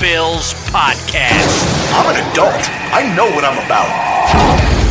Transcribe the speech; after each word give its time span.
Bills 0.00 0.52
podcast. 0.70 1.64
I'm 1.94 2.14
an 2.14 2.30
adult. 2.30 2.68
I 2.92 3.14
know 3.16 3.24
what 3.30 3.44
I'm 3.44 3.56
about. 3.64 4.86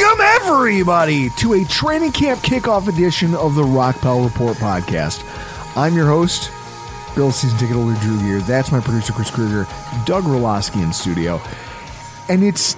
Welcome, 0.00 0.20
everybody, 0.20 1.30
to 1.30 1.54
a 1.54 1.64
training 1.64 2.12
camp 2.12 2.40
kickoff 2.42 2.86
edition 2.86 3.34
of 3.34 3.56
the 3.56 3.64
Rock 3.64 3.96
Pile 3.96 4.22
Report 4.22 4.56
podcast. 4.58 5.24
I'm 5.76 5.96
your 5.96 6.06
host, 6.06 6.50
Bill 7.14 7.32
season 7.32 7.58
ticket 7.58 7.76
holder 7.76 7.98
Drew 8.00 8.18
Gear. 8.20 8.40
That's 8.40 8.70
my 8.72 8.80
producer 8.80 9.12
Chris 9.12 9.30
Krueger, 9.30 9.66
Doug 10.06 10.24
Relosky 10.24 10.82
in 10.82 10.92
studio, 10.92 11.40
and 12.28 12.42
it's 12.42 12.76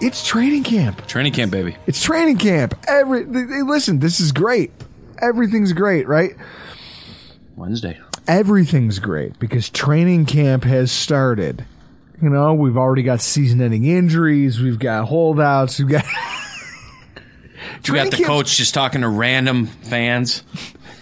it's 0.00 0.26
training 0.26 0.64
camp. 0.64 1.06
Training 1.06 1.32
camp, 1.32 1.52
baby. 1.52 1.76
It's 1.86 2.02
training 2.02 2.38
camp. 2.38 2.74
Every 2.88 3.24
listen, 3.24 4.00
this 4.00 4.20
is 4.20 4.32
great. 4.32 4.72
Everything's 5.22 5.72
great, 5.72 6.08
right? 6.08 6.32
Wednesday. 7.56 7.98
Everything's 8.26 8.98
great 8.98 9.38
because 9.38 9.68
training 9.70 10.26
camp 10.26 10.64
has 10.64 10.90
started. 10.90 11.64
You 12.22 12.30
know, 12.30 12.54
we've 12.54 12.76
already 12.76 13.02
got 13.02 13.20
season-ending 13.20 13.84
injuries. 13.84 14.60
We've 14.60 14.78
got 14.78 15.06
holdouts. 15.06 15.78
We've 15.78 15.88
got. 15.88 16.04
You 17.86 17.94
got 17.94 18.10
the 18.10 18.24
coach 18.24 18.56
just 18.56 18.72
talking 18.72 19.02
to 19.02 19.08
random 19.08 19.66
fans. 19.66 20.42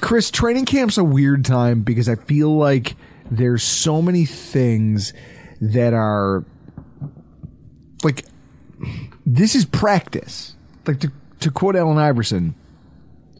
Chris, 0.02 0.30
training 0.32 0.66
camp's 0.66 0.98
a 0.98 1.04
weird 1.04 1.44
time 1.44 1.82
because 1.82 2.08
I 2.08 2.16
feel 2.16 2.54
like 2.54 2.96
there's 3.30 3.62
so 3.62 4.02
many 4.02 4.26
things 4.26 5.14
that 5.60 5.94
are 5.94 6.44
like 8.02 8.26
this 9.24 9.54
is 9.54 9.64
practice. 9.64 10.56
Like 10.86 10.98
to 11.00 11.12
to 11.40 11.50
quote 11.52 11.76
Allen 11.76 11.98
Iverson, 11.98 12.56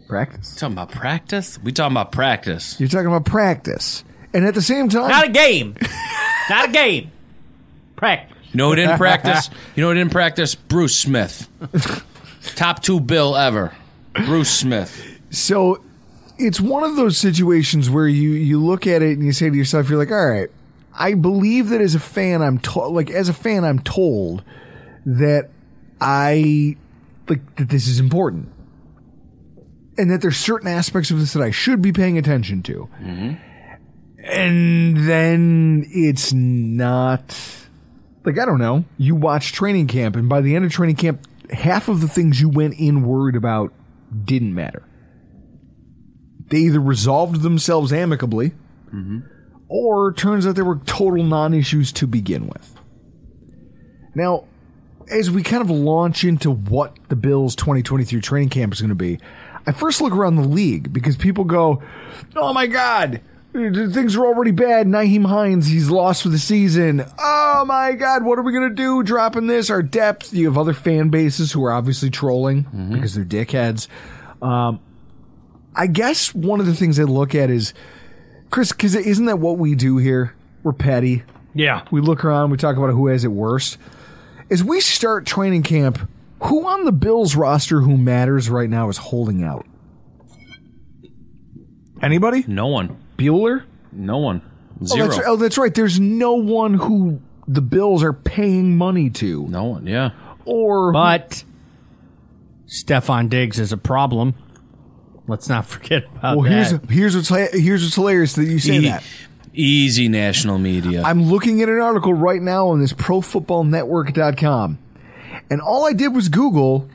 practice. 0.07 0.55
Talking 0.55 0.75
about 0.75 0.93
practice? 0.93 1.59
We 1.63 1.73
talking 1.73 1.97
about 1.97 2.13
practice. 2.13 2.79
You're 2.79 2.89
talking 2.89 3.09
about 3.09 3.25
practice. 3.25 4.05
And 4.33 4.47
at 4.47 4.55
the 4.55 4.63
same 4.63 4.89
time 4.89 5.09
Not 5.11 5.27
a 5.27 5.31
game. 5.31 5.77
Not 6.49 6.69
a 6.69 6.73
game. 6.73 7.11
Practice. 7.97 8.37
You 8.53 8.59
know 8.59 8.71
who 8.71 8.77
didn't 8.77 8.99
practice? 8.99 9.51
You 9.75 9.83
know 9.83 9.89
who 9.89 9.95
didn't 9.95 10.13
practice? 10.13 10.55
Bruce 10.55 10.97
Smith. 10.99 11.49
Top 12.55 12.83
two 12.83 13.01
bill 13.01 13.37
ever. 13.37 13.75
Bruce 14.27 14.51
Smith. 14.51 15.21
So 15.31 15.83
it's 16.43 16.61
one 16.61 16.83
of 16.83 16.97
those 16.97 17.17
situations 17.17 17.89
where 17.89 18.09
you 18.09 18.31
you 18.31 18.61
look 18.61 18.87
at 18.87 19.03
it 19.03 19.17
and 19.17 19.25
you 19.25 19.33
say 19.33 19.49
to 19.49 19.57
yourself, 19.57 19.89
you're 19.89 19.99
like, 19.99 20.11
all 20.11 20.27
right, 20.27 20.51
I 20.95 21.15
believe 21.15 21.69
that 21.69 21.81
as 21.81 21.95
a 21.95 22.01
fan, 22.01 22.43
I'm 22.43 22.59
told, 22.59 22.95
like 22.95 23.11
as 23.11 23.29
a 23.29 23.33
fan, 23.33 23.65
I'm 23.65 23.79
told 23.79 24.43
that 25.07 25.51
I 26.01 26.77
like 27.29 27.57
that 27.57 27.69
this 27.69 27.87
is 27.87 28.01
important, 28.01 28.51
and 29.97 30.11
that 30.11 30.21
there's 30.21 30.37
certain 30.37 30.69
aspects 30.69 31.11
of 31.11 31.19
this 31.19 31.33
that 31.33 31.43
I 31.43 31.51
should 31.51 31.81
be 31.81 31.93
paying 31.93 32.19
attention 32.19 32.63
to, 32.65 32.89
mm-hmm. 33.01 33.33
and 34.25 34.97
then 35.09 35.87
it's 35.89 36.33
not. 36.33 37.37
Like 38.25 38.39
I 38.39 38.45
don't 38.45 38.61
know. 38.61 38.85
You 38.99 39.15
watch 39.17 39.53
training 39.53 39.89
camp, 39.89 40.17
and 40.17 40.29
by 40.29 40.41
the 40.41 40.55
end 40.55 40.65
of 40.65 40.73
training 40.73 40.97
camp, 40.97 41.27
half 41.51 41.89
of 41.89 42.01
the 42.01 42.09
things 42.09 42.41
you 42.41 42.49
went 42.49 42.75
in 42.75 43.03
worried 43.03 43.37
about 43.37 43.73
didn't 44.25 44.55
matter 44.55 44.83
they 46.53 46.59
either 46.59 46.81
resolved 46.81 47.41
themselves 47.43 47.93
amicably 47.95 48.53
or 49.69 50.11
it 50.11 50.19
turns 50.19 50.47
out 50.47 50.55
they 50.55 50.61
were 50.63 50.77
total 50.85 51.25
non-issues 51.25 51.93
to 51.93 52.07
begin 52.07 52.47
with. 52.47 52.79
Now, 54.15 54.45
as 55.11 55.31
we 55.31 55.43
kind 55.43 55.63
of 55.63 55.71
launch 55.71 56.25
into 56.25 56.51
what 56.51 56.95
the 57.09 57.17
Bills 57.17 57.57
2023 57.57 58.21
training 58.21 58.51
camp 58.51 58.75
is 58.75 58.83
going 58.83 58.91
to 58.91 58.95
be, 58.95 59.19
I 59.67 59.73
first 59.73 60.03
look 60.03 60.13
around 60.13 60.37
the 60.37 60.47
league 60.47 60.93
because 60.93 61.17
people 61.17 61.45
go, 61.45 61.83
"Oh 62.37 62.53
my 62.53 62.67
god, 62.67 63.23
things 63.55 64.15
are 64.17 64.27
already 64.27 64.51
bad. 64.51 64.87
Nyheim 64.87 65.25
Hines, 65.25 65.67
he's 65.69 65.89
lost 65.89 66.23
for 66.23 66.29
the 66.29 66.39
season. 66.39 67.03
Oh 67.19 67.65
my 67.67 67.93
god, 67.93 68.25
what 68.25 68.39
are 68.39 68.43
we 68.43 68.53
going 68.53 68.69
to 68.69 68.75
do 68.75 69.03
dropping 69.03 69.47
this? 69.47 69.71
Our 69.71 69.83
depth." 69.83 70.35
You 70.35 70.47
have 70.47 70.59
other 70.59 70.75
fan 70.75 71.09
bases 71.09 71.51
who 71.53 71.65
are 71.65 71.73
obviously 71.73 72.11
trolling 72.11 72.67
because 72.93 73.15
they're 73.15 73.25
dickheads. 73.25 73.89
Um, 74.43 74.81
I 75.75 75.87
guess 75.87 76.35
one 76.35 76.61
of 76.61 76.67
the 76.67 76.75
things 76.75 76.99
I 76.99 77.05
look 77.05 77.35
at 77.35 77.51
is 77.51 77.73
Chris, 78.51 78.73
because 78.73 78.95
isn't 78.95 79.25
that 79.27 79.39
what 79.39 79.59
we 79.59 79.75
do 79.75 79.97
here? 79.97 80.35
We're 80.63 80.73
petty. 80.73 81.23
Yeah. 81.55 81.87
We 81.91 82.01
look 82.01 82.25
around, 82.25 82.51
we 82.51 82.57
talk 82.57 82.77
about 82.77 82.91
who 82.91 83.07
has 83.09 83.25
it 83.25 83.29
worst. 83.33 83.79
As 84.51 84.63
we 84.63 84.81
start 84.81 85.27
training 85.27 85.63
camp, 85.63 85.99
who 86.43 86.67
on 86.67 86.85
the 86.85 86.93
Bills 86.93 87.35
roster 87.35 87.81
who 87.81 87.97
matters 87.97 88.51
right 88.51 88.69
now 88.69 88.89
is 88.89 88.99
holding 88.99 89.43
out? 89.43 89.67
Anybody? 92.03 92.45
No 92.47 92.67
one. 92.67 92.99
Bueller? 93.17 93.65
No 93.93 94.19
one. 94.19 94.43
Oh 94.81 94.85
Zero. 94.87 95.09
that's, 95.09 95.21
oh, 95.27 95.37
that's 95.37 95.59
right. 95.59 95.73
There's 95.73 96.01
no 96.01 96.35
one 96.35 96.75
who 96.75 97.21
the 97.47 97.63
Bills 97.63 98.03
are 98.03 98.13
paying 98.13 98.77
money 98.77 99.11
to. 99.11 99.47
No 99.47 99.65
one. 99.65 99.87
Yeah. 99.87 100.11
Or 100.45 100.93
But 100.93 101.45
Stefon 102.67 103.29
Diggs 103.29 103.61
is 103.61 103.73
a 103.73 103.77
problem. 103.77 104.35
Let's 105.33 105.49
not 105.49 105.65
forget 105.67 106.05
about 106.17 106.37
well, 106.37 106.45
here's 106.45 106.73
that. 106.73 106.89
here's 106.91 107.17
what's 107.17 107.29
here's 107.31 107.83
what's 107.83 107.95
hilarious 107.95 108.35
that 108.35 108.45
you 108.45 108.59
say 108.59 108.77
E- 108.77 108.85
that. 108.89 109.03
Easy 109.55 110.09
national 110.09 110.59
media. 110.59 111.03
I'm 111.03 111.25
looking 111.25 111.63
at 111.63 111.69
an 111.69 111.79
article 111.81 112.13
right 112.15 112.41
now 112.41 112.69
on 112.69 112.81
this 112.81 112.93
profootballnetwork.com. 112.93 114.79
And 115.51 115.61
all 115.61 115.87
I 115.87 115.93
did 115.95 116.15
was 116.15 116.29
Google 116.29 116.89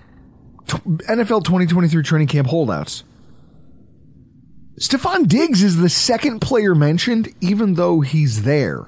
t- 0.68 0.78
NFL 0.78 1.44
2023 1.46 2.04
training 2.04 2.28
camp 2.28 2.48
holdouts. 2.48 3.04
Stefon 4.80 5.28
Diggs 5.28 5.64
is 5.64 5.78
the 5.78 5.90
second 5.90 6.40
player 6.40 6.76
mentioned, 6.76 7.34
even 7.42 7.74
though 7.74 8.02
he's 8.02 8.44
there. 8.44 8.86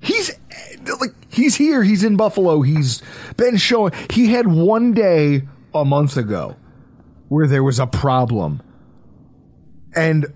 He's 0.00 0.30
like 1.00 1.14
he's 1.30 1.56
here. 1.56 1.82
He's 1.82 2.02
in 2.02 2.16
Buffalo. 2.16 2.62
He's 2.62 3.02
been 3.36 3.58
showing. 3.58 3.92
He 4.10 4.28
had 4.28 4.46
one 4.46 4.92
day 4.92 5.42
a 5.74 5.84
month 5.84 6.16
ago 6.16 6.56
where 7.30 7.46
there 7.46 7.62
was 7.62 7.78
a 7.78 7.86
problem. 7.86 8.60
And 9.94 10.26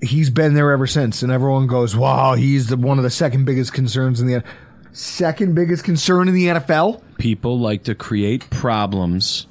he's 0.00 0.30
been 0.30 0.54
there 0.54 0.70
ever 0.70 0.86
since. 0.86 1.24
And 1.24 1.32
everyone 1.32 1.66
goes, 1.66 1.96
wow, 1.96 2.34
he's 2.34 2.68
the, 2.68 2.76
one 2.76 2.98
of 2.98 3.04
the 3.04 3.10
second 3.10 3.44
biggest 3.44 3.72
concerns 3.72 4.20
in 4.20 4.28
the 4.28 4.44
second 4.92 5.56
biggest 5.56 5.82
concern 5.82 6.28
in 6.28 6.34
the 6.34 6.46
NFL. 6.46 7.02
People 7.18 7.58
like 7.58 7.82
to 7.84 7.96
create 7.96 8.48
problems 8.48 9.48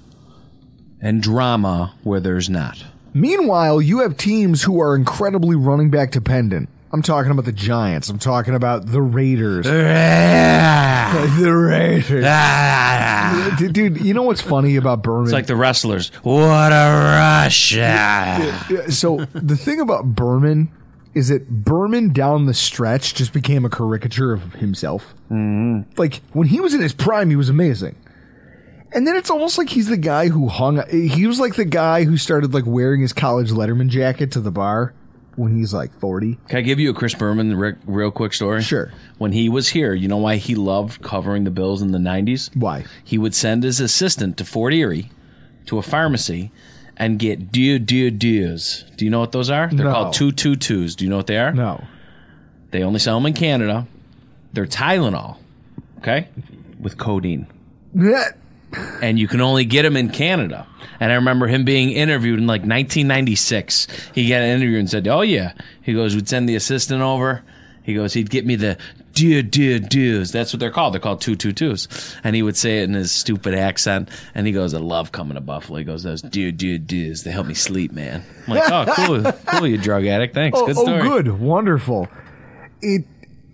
and 1.02 1.22
drama 1.22 1.94
where 2.04 2.22
there's 2.22 2.50
not. 2.50 2.82
Meanwhile, 3.14 3.82
you 3.82 4.00
have 4.00 4.16
teams 4.16 4.64
who 4.64 4.80
are 4.80 4.96
incredibly 4.96 5.58
running 5.58 5.90
back 5.90 6.12
dependent. 6.12 6.70
I'm 6.92 7.04
talking 7.04 7.32
about 7.32 7.46
the 7.46 7.52
Giants. 7.52 8.10
I'm 8.10 8.18
talking 8.18 8.56
about 8.56 8.88
the 8.88 9.02
Raiders. 9.02 9.66
the 9.66 11.54
Raiders. 11.54 12.26
Dude, 13.72 14.02
you 14.02 14.14
know 14.16 14.24
what's 14.24 14.42
funny 14.42 14.76
about 14.76 15.04
Berman? 15.04 15.26
It's 15.26 15.34
like 15.34 15.46
the 15.46 15.56
wrestlers. 15.56 16.10
What 16.24 16.72
a 16.72 17.16
rush! 17.16 17.74
So 18.90 19.18
the 19.34 19.56
thing 19.56 19.80
about 19.80 20.16
Berman 20.16 20.72
is 21.14 21.28
that 21.30 21.48
Berman 21.50 22.12
down 22.12 22.48
the 22.48 22.54
stretch 22.54 23.14
just 23.14 23.34
became 23.34 23.66
a 23.66 23.70
caricature 23.70 24.34
of 24.34 24.54
himself. 24.54 25.14
Mm-hmm. 25.30 25.92
Like 25.98 26.22
when 26.34 26.48
he 26.48 26.60
was 26.60 26.74
in 26.74 26.82
his 26.82 26.94
prime, 26.94 27.30
he 27.30 27.36
was 27.36 27.50
amazing. 27.50 27.96
And 28.92 29.06
then 29.06 29.16
it's 29.16 29.30
almost 29.30 29.60
like 29.60 29.70
he's 29.70 29.88
the 29.88 29.98
guy 29.98 30.30
who 30.30 30.48
hung. 30.48 30.84
He 30.90 31.28
was 31.28 31.40
like 31.40 31.56
the 31.56 31.66
guy 31.66 32.06
who 32.06 32.18
started 32.18 32.54
like 32.54 32.66
wearing 32.66 33.02
his 33.02 33.14
college 33.14 33.52
Letterman 33.52 33.90
jacket 33.90 34.32
to 34.32 34.40
the 34.40 34.50
bar 34.50 34.96
when 35.40 35.56
he's 35.56 35.74
like 35.74 35.92
forty. 36.00 36.38
Can 36.48 36.58
I 36.58 36.62
give 36.62 36.80
you 36.80 36.90
a 36.92 36.94
Chris 36.94 37.16
Berman 37.16 37.56
re- 37.56 37.76
real 37.86 38.12
quick 38.12 38.34
story? 38.34 38.62
Sure. 38.62 38.92
When 39.18 39.32
he 39.32 39.50
was 39.50 39.68
here, 39.70 39.94
you 39.94 40.08
know 40.08 40.18
why 40.18 40.36
he 40.36 40.56
loved 40.56 41.02
covering 41.02 41.44
the 41.46 41.52
Bills 41.52 41.82
in 41.82 41.92
the 41.92 41.98
'90s? 41.98 42.56
Why? 42.56 42.86
He 43.04 43.18
would 43.18 43.34
send 43.34 43.64
his 43.64 43.80
assistant 43.80 44.38
to 44.38 44.46
Fort 44.46 44.74
Erie, 44.74 45.10
to 45.68 45.78
a 45.78 45.82
pharmacy, 45.82 46.52
and 46.98 47.18
get 47.18 47.52
dew 47.52 47.80
dew 47.80 48.12
dews. 48.12 48.86
Do 48.98 49.06
you 49.06 49.12
know 49.12 49.20
what 49.22 49.32
those 49.32 49.50
are? 49.50 49.70
They're 49.72 49.86
No. 49.86 49.94
called 49.94 50.14
two 50.14 50.32
two 50.32 50.56
twos. 50.56 50.96
Do 50.96 51.06
you 51.06 51.10
know 51.10 51.18
what 51.18 51.28
they 51.28 51.38
are? 51.38 51.54
No. 51.54 51.84
They 52.72 52.84
only 52.84 53.00
sell 53.00 53.16
them 53.18 53.26
in 53.26 53.34
Canada. 53.34 53.88
They're 54.54 54.66
Tylenol, 54.68 55.38
okay, 56.00 56.28
with 56.80 56.98
codeine. 56.98 57.48
And 58.74 59.18
you 59.18 59.28
can 59.28 59.42
only 59.42 59.66
get 59.66 59.86
him 59.86 59.96
in 59.96 60.10
Canada. 60.10 60.68
And 61.00 61.12
I 61.12 61.16
remember 61.16 61.48
him 61.48 61.64
being 61.64 61.92
interviewed 61.92 62.40
in 62.40 62.48
like 62.48 62.62
1996. 62.62 63.88
He 64.14 64.30
got 64.30 64.42
an 64.42 64.50
interview 64.50 64.80
and 64.80 64.90
said, 64.90 65.08
"Oh 65.08 65.22
yeah." 65.22 65.54
He 65.82 65.94
goes, 65.94 66.16
"We'd 66.16 66.28
send 66.28 66.50
the 66.50 66.56
assistant 66.56 67.02
over." 67.02 67.44
He 67.84 67.94
goes, 67.94 68.14
"He'd 68.14 68.30
get 68.30 68.46
me 68.46 68.56
the 68.56 68.78
dear, 69.14 69.42
dear, 69.42 69.80
dears." 69.80 70.32
That's 70.32 70.54
what 70.54 70.60
they're 70.60 70.72
called. 70.72 70.94
They're 70.94 71.02
called 71.02 71.22
two 71.22 71.36
two 71.36 71.54
twos. 71.54 71.88
And 72.24 72.36
he 72.36 72.44
would 72.44 72.58
say 72.58 72.80
it 72.80 72.84
in 72.84 72.94
his 72.94 73.12
stupid 73.12 73.54
accent. 73.56 74.10
And 74.36 74.46
he 74.46 74.52
goes, 74.54 74.74
"I 74.74 74.80
love 74.80 75.12
coming 75.12 75.36
to 75.36 75.42
Buffalo." 75.42 75.80
He 75.80 75.86
goes, 75.86 76.04
"Those 76.04 76.22
dear, 76.22 76.52
dear, 76.52 76.78
dears. 76.78 77.24
They 77.24 77.32
help 77.32 77.48
me 77.48 77.54
sleep, 77.54 77.94
man." 77.94 78.24
I'm 78.48 78.56
like, 78.56 78.72
"Oh, 78.72 78.94
cool, 78.94 79.32
cool, 79.46 79.68
you 79.68 79.78
drug 79.78 80.06
addict. 80.06 80.36
Thanks. 80.36 80.60
Oh, 80.60 80.68
good 80.68 80.78
oh, 80.78 81.02
good, 81.02 81.40
wonderful. 81.40 82.10
It, 82.82 83.06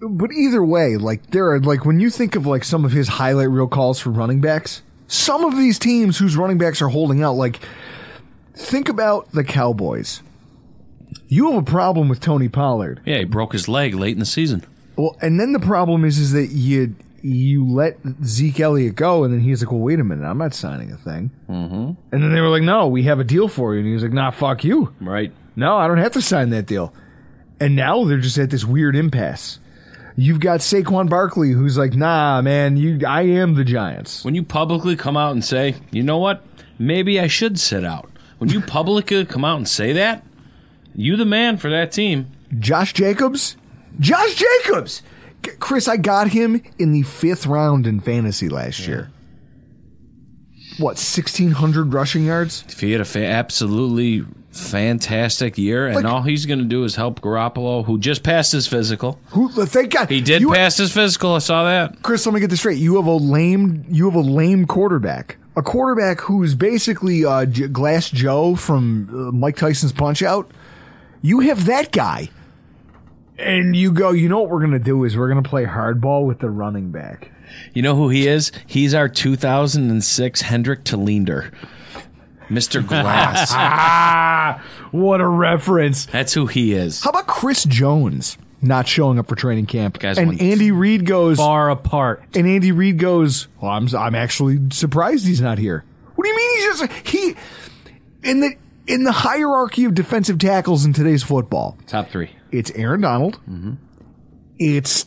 but 0.01 0.31
either 0.31 0.63
way, 0.63 0.97
like 0.97 1.27
there 1.27 1.51
are 1.51 1.59
like 1.59 1.85
when 1.85 1.99
you 1.99 2.09
think 2.09 2.35
of 2.35 2.47
like 2.47 2.63
some 2.63 2.85
of 2.85 2.91
his 2.91 3.07
highlight 3.07 3.49
reel 3.49 3.67
calls 3.67 3.99
for 3.99 4.09
running 4.09 4.41
backs, 4.41 4.81
some 5.07 5.45
of 5.45 5.55
these 5.57 5.79
teams 5.79 6.17
whose 6.17 6.35
running 6.35 6.57
backs 6.57 6.81
are 6.81 6.89
holding 6.89 7.23
out, 7.23 7.33
like 7.33 7.59
think 8.53 8.89
about 8.89 9.31
the 9.31 9.43
Cowboys. 9.43 10.21
You 11.27 11.51
have 11.51 11.61
a 11.61 11.65
problem 11.65 12.07
with 12.09 12.19
Tony 12.19 12.49
Pollard. 12.49 13.01
Yeah, 13.05 13.19
he 13.19 13.23
broke 13.25 13.53
his 13.53 13.67
leg 13.67 13.95
late 13.95 14.13
in 14.13 14.19
the 14.19 14.25
season. 14.25 14.63
Well, 14.95 15.17
and 15.21 15.39
then 15.39 15.53
the 15.53 15.59
problem 15.59 16.05
is 16.05 16.17
is 16.19 16.31
that 16.33 16.47
you 16.47 16.95
you 17.21 17.67
let 17.67 17.97
Zeke 18.23 18.59
Elliott 18.59 18.95
go, 18.95 19.23
and 19.23 19.33
then 19.33 19.41
he's 19.41 19.63
like, 19.63 19.71
"Well, 19.71 19.81
wait 19.81 19.99
a 19.99 20.03
minute, 20.03 20.25
I'm 20.25 20.37
not 20.37 20.53
signing 20.53 20.91
a 20.91 20.97
thing." 20.97 21.31
Mm-hmm. 21.49 21.91
And 22.11 22.23
then 22.23 22.33
they 22.33 22.41
were 22.41 22.49
like, 22.49 22.63
"No, 22.63 22.87
we 22.87 23.03
have 23.03 23.19
a 23.19 23.23
deal 23.23 23.47
for 23.47 23.73
you," 23.73 23.79
and 23.79 23.87
he 23.87 23.93
was 23.93 24.03
like, 24.03 24.13
"Nah, 24.13 24.31
fuck 24.31 24.63
you." 24.63 24.93
Right. 25.01 25.31
No, 25.55 25.77
I 25.77 25.87
don't 25.87 25.97
have 25.97 26.13
to 26.13 26.21
sign 26.21 26.49
that 26.51 26.65
deal. 26.65 26.93
And 27.59 27.75
now 27.75 28.03
they're 28.03 28.19
just 28.19 28.37
at 28.37 28.49
this 28.49 28.65
weird 28.65 28.95
impasse. 28.95 29.59
You've 30.17 30.39
got 30.39 30.61
Saquon 30.61 31.09
Barkley, 31.09 31.51
who's 31.51 31.77
like, 31.77 31.93
"Nah, 31.93 32.41
man, 32.41 32.77
you, 32.77 33.05
I 33.05 33.23
am 33.23 33.55
the 33.55 33.65
Giants." 33.65 34.23
When 34.23 34.33
you 34.35 34.43
publicly 34.43 34.95
come 34.95 35.17
out 35.17 35.33
and 35.33 35.43
say, 35.43 35.75
you 35.91 36.03
know 36.03 36.17
what, 36.17 36.43
maybe 36.79 37.19
I 37.19 37.27
should 37.27 37.59
sit 37.59 37.83
out. 37.83 38.09
When 38.37 38.49
you 38.49 38.61
publicly 38.61 39.25
come 39.25 39.43
out 39.43 39.57
and 39.57 39.67
say 39.67 39.91
that, 39.93 40.25
you 40.93 41.17
the 41.17 41.25
man 41.25 41.57
for 41.57 41.69
that 41.69 41.91
team. 41.91 42.31
Josh 42.59 42.93
Jacobs, 42.93 43.57
Josh 43.99 44.35
Jacobs, 44.35 45.01
Chris, 45.59 45.87
I 45.87 45.97
got 45.97 46.29
him 46.29 46.61
in 46.79 46.91
the 46.91 47.03
fifth 47.03 47.45
round 47.45 47.85
in 47.85 47.99
fantasy 47.99 48.47
last 48.47 48.87
year. 48.87 49.11
What, 50.77 50.97
sixteen 50.97 51.51
hundred 51.51 51.93
rushing 51.93 52.25
yards? 52.25 52.63
If 52.69 52.79
he 52.79 52.91
had 52.91 53.01
a 53.01 53.05
fa- 53.05 53.25
absolutely 53.25 54.25
fantastic 54.55 55.57
year, 55.57 55.87
and 55.87 55.95
Like- 55.97 56.05
all 56.05 56.21
he's 56.21 56.45
going 56.45 56.59
to 56.59 56.65
do 56.65 56.83
is 56.83 56.95
help 56.95 57.21
Garoppolo, 57.21 57.85
who 57.85 57.97
just 57.99 58.23
passed 58.23 58.51
his 58.53 58.67
physical. 58.67 59.19
Who? 59.31 59.49
Thank 59.49 59.91
God 59.93 60.09
He 60.09 60.21
did 60.21 60.43
pass 60.47 60.77
his 60.77 60.91
physical. 60.91 61.33
I 61.35 61.39
saw 61.39 61.63
that. 61.65 62.01
Chris, 62.01 62.25
let 62.25 62.33
me 62.33 62.39
get 62.39 62.49
this 62.49 62.59
straight. 62.59 62.77
You 62.77 62.95
have 62.95 63.05
a 63.05 63.11
lame, 63.15 63.85
you 63.89 64.05
have 64.05 64.15
a 64.15 64.21
lame 64.21 64.65
quarterback. 64.65 65.37
A 65.57 65.61
quarterback 65.61 66.19
who's 66.21 66.53
basically 66.55 67.23
uh, 67.25 67.45
Glass 67.45 68.09
Joe 68.09 68.55
from 68.55 69.09
uh, 69.11 69.31
Mike 69.31 69.55
Tyson's 69.55 69.93
Punch 69.93 70.21
Out. 70.21 70.49
You 71.21 71.39
have 71.41 71.65
that 71.65 71.91
guy, 71.93 72.29
and 73.39 73.75
you 73.75 73.91
go. 73.91 74.11
You 74.11 74.27
know 74.29 74.41
what 74.41 74.49
we're 74.49 74.59
gonna 74.61 74.79
do 74.79 75.03
is 75.05 75.15
we're 75.17 75.29
gonna 75.29 75.41
play 75.41 75.65
hardball 75.65 76.25
with 76.27 76.39
the 76.39 76.49
running 76.49 76.91
back. 76.91 77.31
You 77.73 77.81
know 77.81 77.95
who 77.95 78.09
he 78.09 78.27
is? 78.27 78.51
He's 78.67 78.93
our 78.93 79.07
2006 79.07 80.41
Henrik 80.41 80.83
Tallinder. 80.83 81.51
Mr. 82.49 82.85
Glass. 82.85 83.49
Ah, 83.53 84.63
what 84.91 85.21
a 85.21 85.27
reference! 85.27 86.05
That's 86.05 86.33
who 86.33 86.45
he 86.47 86.73
is. 86.73 87.03
How 87.03 87.09
about 87.09 87.27
Chris 87.27 87.63
Jones 87.63 88.37
not 88.61 88.87
showing 88.87 89.19
up 89.19 89.27
for 89.27 89.35
training 89.35 89.65
camp? 89.65 89.99
Guys 89.99 90.17
and 90.17 90.27
want- 90.29 90.41
Andy 90.41 90.71
Reid 90.71 91.05
goes. 91.05 91.37
Far 91.37 91.69
apart. 91.69 92.23
And 92.35 92.47
Andy 92.47 92.71
Reid 92.71 92.97
goes, 92.99 93.47
"Well, 93.61 93.71
I'm 93.71 93.87
I'm 93.95 94.15
actually 94.15 94.59
surprised 94.71 95.25
he's 95.27 95.41
not 95.41 95.57
here." 95.57 95.83
What 96.15 96.23
do 96.23 96.29
you 96.29 96.35
mean 96.37 96.55
he's 96.55 96.79
just 96.79 97.07
he 97.07 97.35
in 98.23 98.39
the 98.39 98.55
in 98.87 99.03
the 99.03 99.11
hierarchy 99.11 99.85
of 99.85 99.93
defensive 99.95 100.37
tackles 100.39 100.85
in 100.85 100.93
today's 100.93 101.23
football? 101.23 101.77
Top 101.87 102.09
three. 102.09 102.29
It's 102.51 102.71
Aaron 102.71 103.01
Donald. 103.01 103.39
It's 104.57 105.05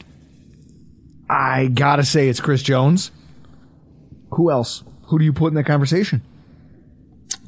I 1.31 1.67
gotta 1.69 2.05
say 2.05 2.29
it's 2.29 2.41
Chris 2.41 2.63
Jones. 2.63 3.11
Who 4.33 4.51
else? 4.51 4.83
Who 5.05 5.19
do 5.19 5.25
you 5.25 5.33
put 5.33 5.49
in 5.49 5.55
that 5.55 5.65
conversation? 5.65 6.23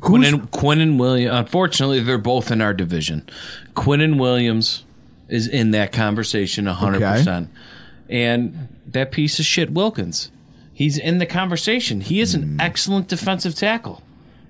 Quinn 0.01 0.25
and, 0.25 0.51
Quinnen 0.51 0.99
Williams. 0.99 1.35
Unfortunately, 1.35 2.01
they're 2.01 2.19
both 2.19 2.51
in 2.51 2.61
our 2.61 2.75
division. 2.75 3.29
Quinnen 3.75 4.19
Williams 4.19 4.85
is 5.29 5.47
in 5.47 5.71
that 5.73 5.93
conversation 5.93 6.67
100%. 6.67 7.49
And 8.09 8.69
that 8.89 9.13
piece 9.13 9.39
of 9.39 9.45
shit, 9.45 9.71
Wilkins, 9.71 10.31
he's 10.75 10.99
in 10.99 11.19
the 11.19 11.27
conversation. 11.27 12.01
He 12.01 12.21
is 12.21 12.35
an 12.35 12.43
hmm. 12.43 12.61
excellent 12.61 13.09
defensive 13.09 13.55
tackle. 13.55 14.03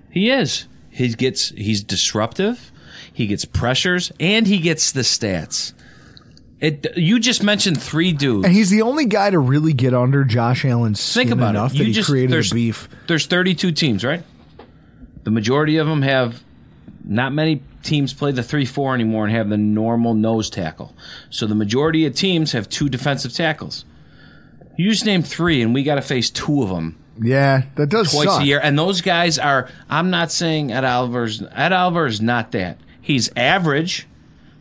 He 0.09 0.29
is. 0.29 0.67
He 0.89 1.09
gets 1.09 1.49
he's 1.49 1.83
disruptive. 1.83 2.71
He 3.13 3.27
gets 3.27 3.45
pressures 3.45 4.11
and 4.19 4.47
he 4.47 4.59
gets 4.59 4.91
the 4.91 5.01
stats. 5.01 5.73
It 6.59 6.95
you 6.95 7.19
just 7.19 7.43
mentioned 7.43 7.81
three 7.81 8.11
dudes. 8.11 8.45
and 8.45 8.53
he's 8.53 8.69
the 8.69 8.83
only 8.83 9.05
guy 9.05 9.29
to 9.29 9.39
really 9.39 9.73
get 9.73 9.93
under 9.93 10.23
Josh 10.23 10.65
Allen's 10.65 10.99
skin 10.99 11.27
Think 11.27 11.31
about 11.39 11.55
enough 11.55 11.73
it. 11.73 11.77
that 11.77 11.83
You 11.83 11.87
he 11.87 11.93
just 11.93 12.09
created 12.09 12.31
there's 12.31 12.51
a 12.51 12.55
beef. 12.55 12.89
There's 13.07 13.25
32 13.25 13.71
teams, 13.71 14.03
right? 14.03 14.23
The 15.23 15.31
majority 15.31 15.77
of 15.77 15.87
them 15.87 16.01
have 16.01 16.43
not 17.03 17.33
many 17.33 17.61
teams 17.83 18.13
play 18.13 18.31
the 18.31 18.41
3-4 18.41 18.93
anymore 18.93 19.25
and 19.25 19.35
have 19.35 19.49
the 19.49 19.57
normal 19.57 20.13
nose 20.13 20.49
tackle. 20.49 20.95
So 21.29 21.47
the 21.47 21.55
majority 21.55 22.05
of 22.05 22.15
teams 22.15 22.51
have 22.51 22.69
two 22.69 22.89
defensive 22.89 23.33
tackles. 23.33 23.85
You 24.77 24.89
just 24.91 25.05
named 25.05 25.27
three, 25.27 25.61
and 25.61 25.73
we 25.73 25.83
got 25.83 25.95
to 25.95 26.01
face 26.01 26.29
two 26.29 26.63
of 26.63 26.69
them 26.69 26.97
Yeah, 27.19 27.63
that 27.75 27.87
does 27.89 28.11
twice 28.11 28.27
suck. 28.29 28.41
a 28.41 28.45
year. 28.45 28.59
And 28.63 28.77
those 28.77 29.01
guys 29.01 29.37
are. 29.37 29.69
I'm 29.89 30.09
not 30.09 30.31
saying 30.31 30.71
Ed 30.71 30.85
Oliver. 30.85 31.27
Ed 31.53 31.73
Oliver 31.73 32.09
not 32.21 32.51
that. 32.51 32.77
He's 33.01 33.29
average. 33.35 34.07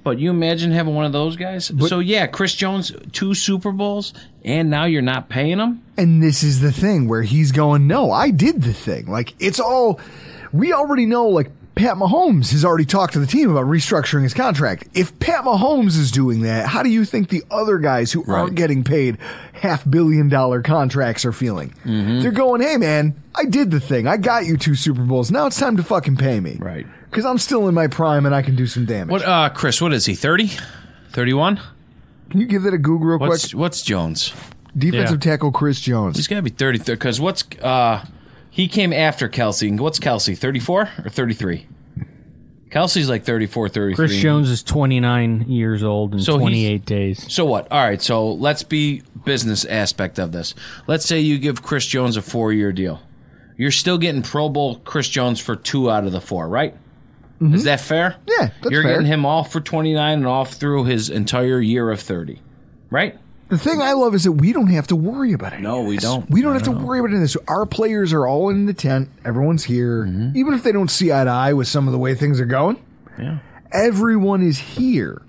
But 0.02 0.18
you 0.18 0.30
imagine 0.30 0.72
having 0.72 0.94
one 0.94 1.04
of 1.04 1.12
those 1.12 1.36
guys? 1.36 1.70
so 1.88 1.98
yeah, 1.98 2.26
Chris 2.26 2.54
Jones, 2.54 2.90
two 3.12 3.34
Super 3.34 3.70
Bowls, 3.70 4.14
and 4.42 4.70
now 4.70 4.86
you're 4.86 5.02
not 5.02 5.28
paying 5.28 5.58
him. 5.58 5.82
And 5.98 6.22
this 6.22 6.42
is 6.42 6.60
the 6.60 6.72
thing 6.72 7.06
where 7.06 7.22
he's 7.22 7.52
going, 7.52 7.86
no, 7.86 8.10
I 8.10 8.30
did 8.30 8.62
the 8.62 8.72
thing. 8.72 9.06
Like, 9.06 9.34
it's 9.38 9.60
all, 9.60 10.00
we 10.52 10.72
already 10.72 11.06
know, 11.06 11.28
like, 11.28 11.50
Pat 11.76 11.94
Mahomes 11.96 12.50
has 12.52 12.62
already 12.64 12.84
talked 12.84 13.14
to 13.14 13.18
the 13.20 13.26
team 13.26 13.50
about 13.50 13.64
restructuring 13.64 14.22
his 14.24 14.34
contract. 14.34 14.88
If 14.92 15.18
Pat 15.18 15.44
Mahomes 15.44 15.96
is 15.98 16.10
doing 16.10 16.42
that, 16.42 16.66
how 16.66 16.82
do 16.82 16.90
you 16.90 17.06
think 17.06 17.30
the 17.30 17.42
other 17.50 17.78
guys 17.78 18.12
who 18.12 18.22
aren't 18.30 18.54
getting 18.54 18.84
paid 18.84 19.16
half 19.54 19.88
billion 19.88 20.28
dollar 20.28 20.60
contracts 20.60 21.24
are 21.24 21.32
feeling? 21.32 21.70
Mm-hmm. 21.84 22.20
They're 22.20 22.32
going, 22.32 22.60
hey 22.60 22.76
man, 22.76 23.14
I 23.34 23.44
did 23.46 23.70
the 23.70 23.80
thing. 23.80 24.06
I 24.06 24.18
got 24.18 24.44
you 24.44 24.58
two 24.58 24.74
Super 24.74 25.02
Bowls. 25.04 25.30
Now 25.30 25.46
it's 25.46 25.58
time 25.58 25.78
to 25.78 25.82
fucking 25.82 26.16
pay 26.16 26.38
me. 26.40 26.56
Right. 26.60 26.86
Because 27.08 27.24
I'm 27.24 27.38
still 27.38 27.66
in 27.66 27.74
my 27.74 27.86
prime 27.86 28.26
and 28.26 28.34
I 28.34 28.42
can 28.42 28.56
do 28.56 28.66
some 28.66 28.84
damage. 28.84 29.10
What, 29.10 29.24
uh, 29.24 29.48
Chris? 29.48 29.80
What 29.80 29.94
is 29.94 30.04
he? 30.04 30.14
30? 30.14 30.50
31? 31.12 31.60
Can 32.28 32.40
you 32.40 32.46
give 32.46 32.62
that 32.64 32.74
a 32.74 32.78
Google 32.78 33.06
real 33.06 33.18
What's 33.20 33.50
quick? 33.52 33.58
what's 33.58 33.80
Jones? 33.82 34.34
Defensive 34.76 35.24
Yeah. 35.24 35.30
tackle 35.32 35.50
Chris 35.50 35.80
Jones. 35.80 36.16
He's 36.16 36.28
got 36.28 36.36
to 36.36 36.42
be 36.42 36.50
30 36.50 36.80
because 36.80 37.20
what's 37.20 37.44
uh 37.62 38.04
He 38.50 38.68
came 38.68 38.92
after 38.92 39.28
Kelce. 39.28 39.78
What's 39.78 39.98
Kelce? 39.98 40.36
34 40.36 40.80
or 41.04 41.10
33? 41.10 41.66
Kelce's 42.70 43.08
like 43.08 43.24
34, 43.24 43.68
33. 43.68 43.94
Chris 43.96 44.20
Jones 44.20 44.48
is 44.48 44.62
29 44.62 45.42
years 45.48 45.82
old 45.82 46.14
in 46.14 46.20
So 46.20 46.38
28 46.38 46.84
days. 46.84 47.32
So 47.32 47.44
what? 47.44 47.70
All 47.70 47.82
right. 47.82 48.00
So 48.00 48.32
let's 48.32 48.62
be 48.62 49.02
business 49.24 49.64
aspect 49.64 50.18
of 50.18 50.30
this. 50.32 50.54
Let's 50.86 51.04
say 51.04 51.20
you 51.20 51.38
give 51.38 51.62
Chris 51.62 51.84
Jones 51.84 52.16
a 52.16 52.22
four 52.22 52.52
year 52.52 52.72
deal. 52.72 53.00
You're 53.56 53.72
still 53.72 53.98
getting 53.98 54.22
Pro 54.22 54.48
Bowl 54.48 54.76
Chris 54.76 55.08
Jones 55.08 55.40
for 55.40 55.56
two 55.56 55.90
out 55.90 56.04
of 56.06 56.12
the 56.12 56.20
four, 56.20 56.48
right? 56.48 56.74
Is 57.42 57.64
that 57.64 57.80
fair? 57.80 58.10
Mm-hmm. 58.10 58.28
Yeah, 58.28 58.50
that's 58.60 58.70
You're 58.70 58.82
fair. 58.82 58.92
getting 58.92 59.06
him 59.06 59.24
off 59.24 59.50
for 59.50 59.60
29 59.60 60.18
and 60.18 60.26
off 60.26 60.52
through 60.52 60.84
his 60.84 61.08
entire 61.08 61.58
year 61.58 61.90
of 61.90 61.98
30, 62.00 62.38
right? 62.90 63.18
The 63.50 63.58
thing 63.58 63.82
I 63.82 63.92
love 63.92 64.14
is 64.14 64.24
that 64.24 64.32
we 64.32 64.52
don't 64.52 64.68
have 64.68 64.86
to 64.88 64.96
worry 64.96 65.32
about 65.32 65.52
it. 65.52 65.60
No, 65.60 65.82
we 65.82 65.96
don't. 65.98 66.28
We 66.30 66.40
don't 66.40 66.54
have 66.54 66.62
to 66.64 66.70
worry 66.70 67.00
about 67.00 67.12
it. 67.12 67.18
this. 67.18 67.36
Our 67.48 67.66
players 67.66 68.12
are 68.12 68.26
all 68.26 68.48
in 68.50 68.66
the 68.66 68.74
tent. 68.74 69.10
Everyone's 69.24 69.64
here. 69.64 70.04
Mm-hmm. 70.06 70.36
Even 70.36 70.54
if 70.54 70.62
they 70.62 70.72
don't 70.72 70.90
see 70.90 71.12
eye 71.12 71.24
to 71.24 71.30
eye 71.30 71.52
with 71.52 71.66
some 71.68 71.86
of 71.88 71.92
the 71.92 71.98
way 71.98 72.14
things 72.14 72.40
are 72.40 72.46
going, 72.46 72.82
Yeah. 73.18 73.38
everyone 73.72 74.42
is 74.42 74.58
here. 74.58 75.22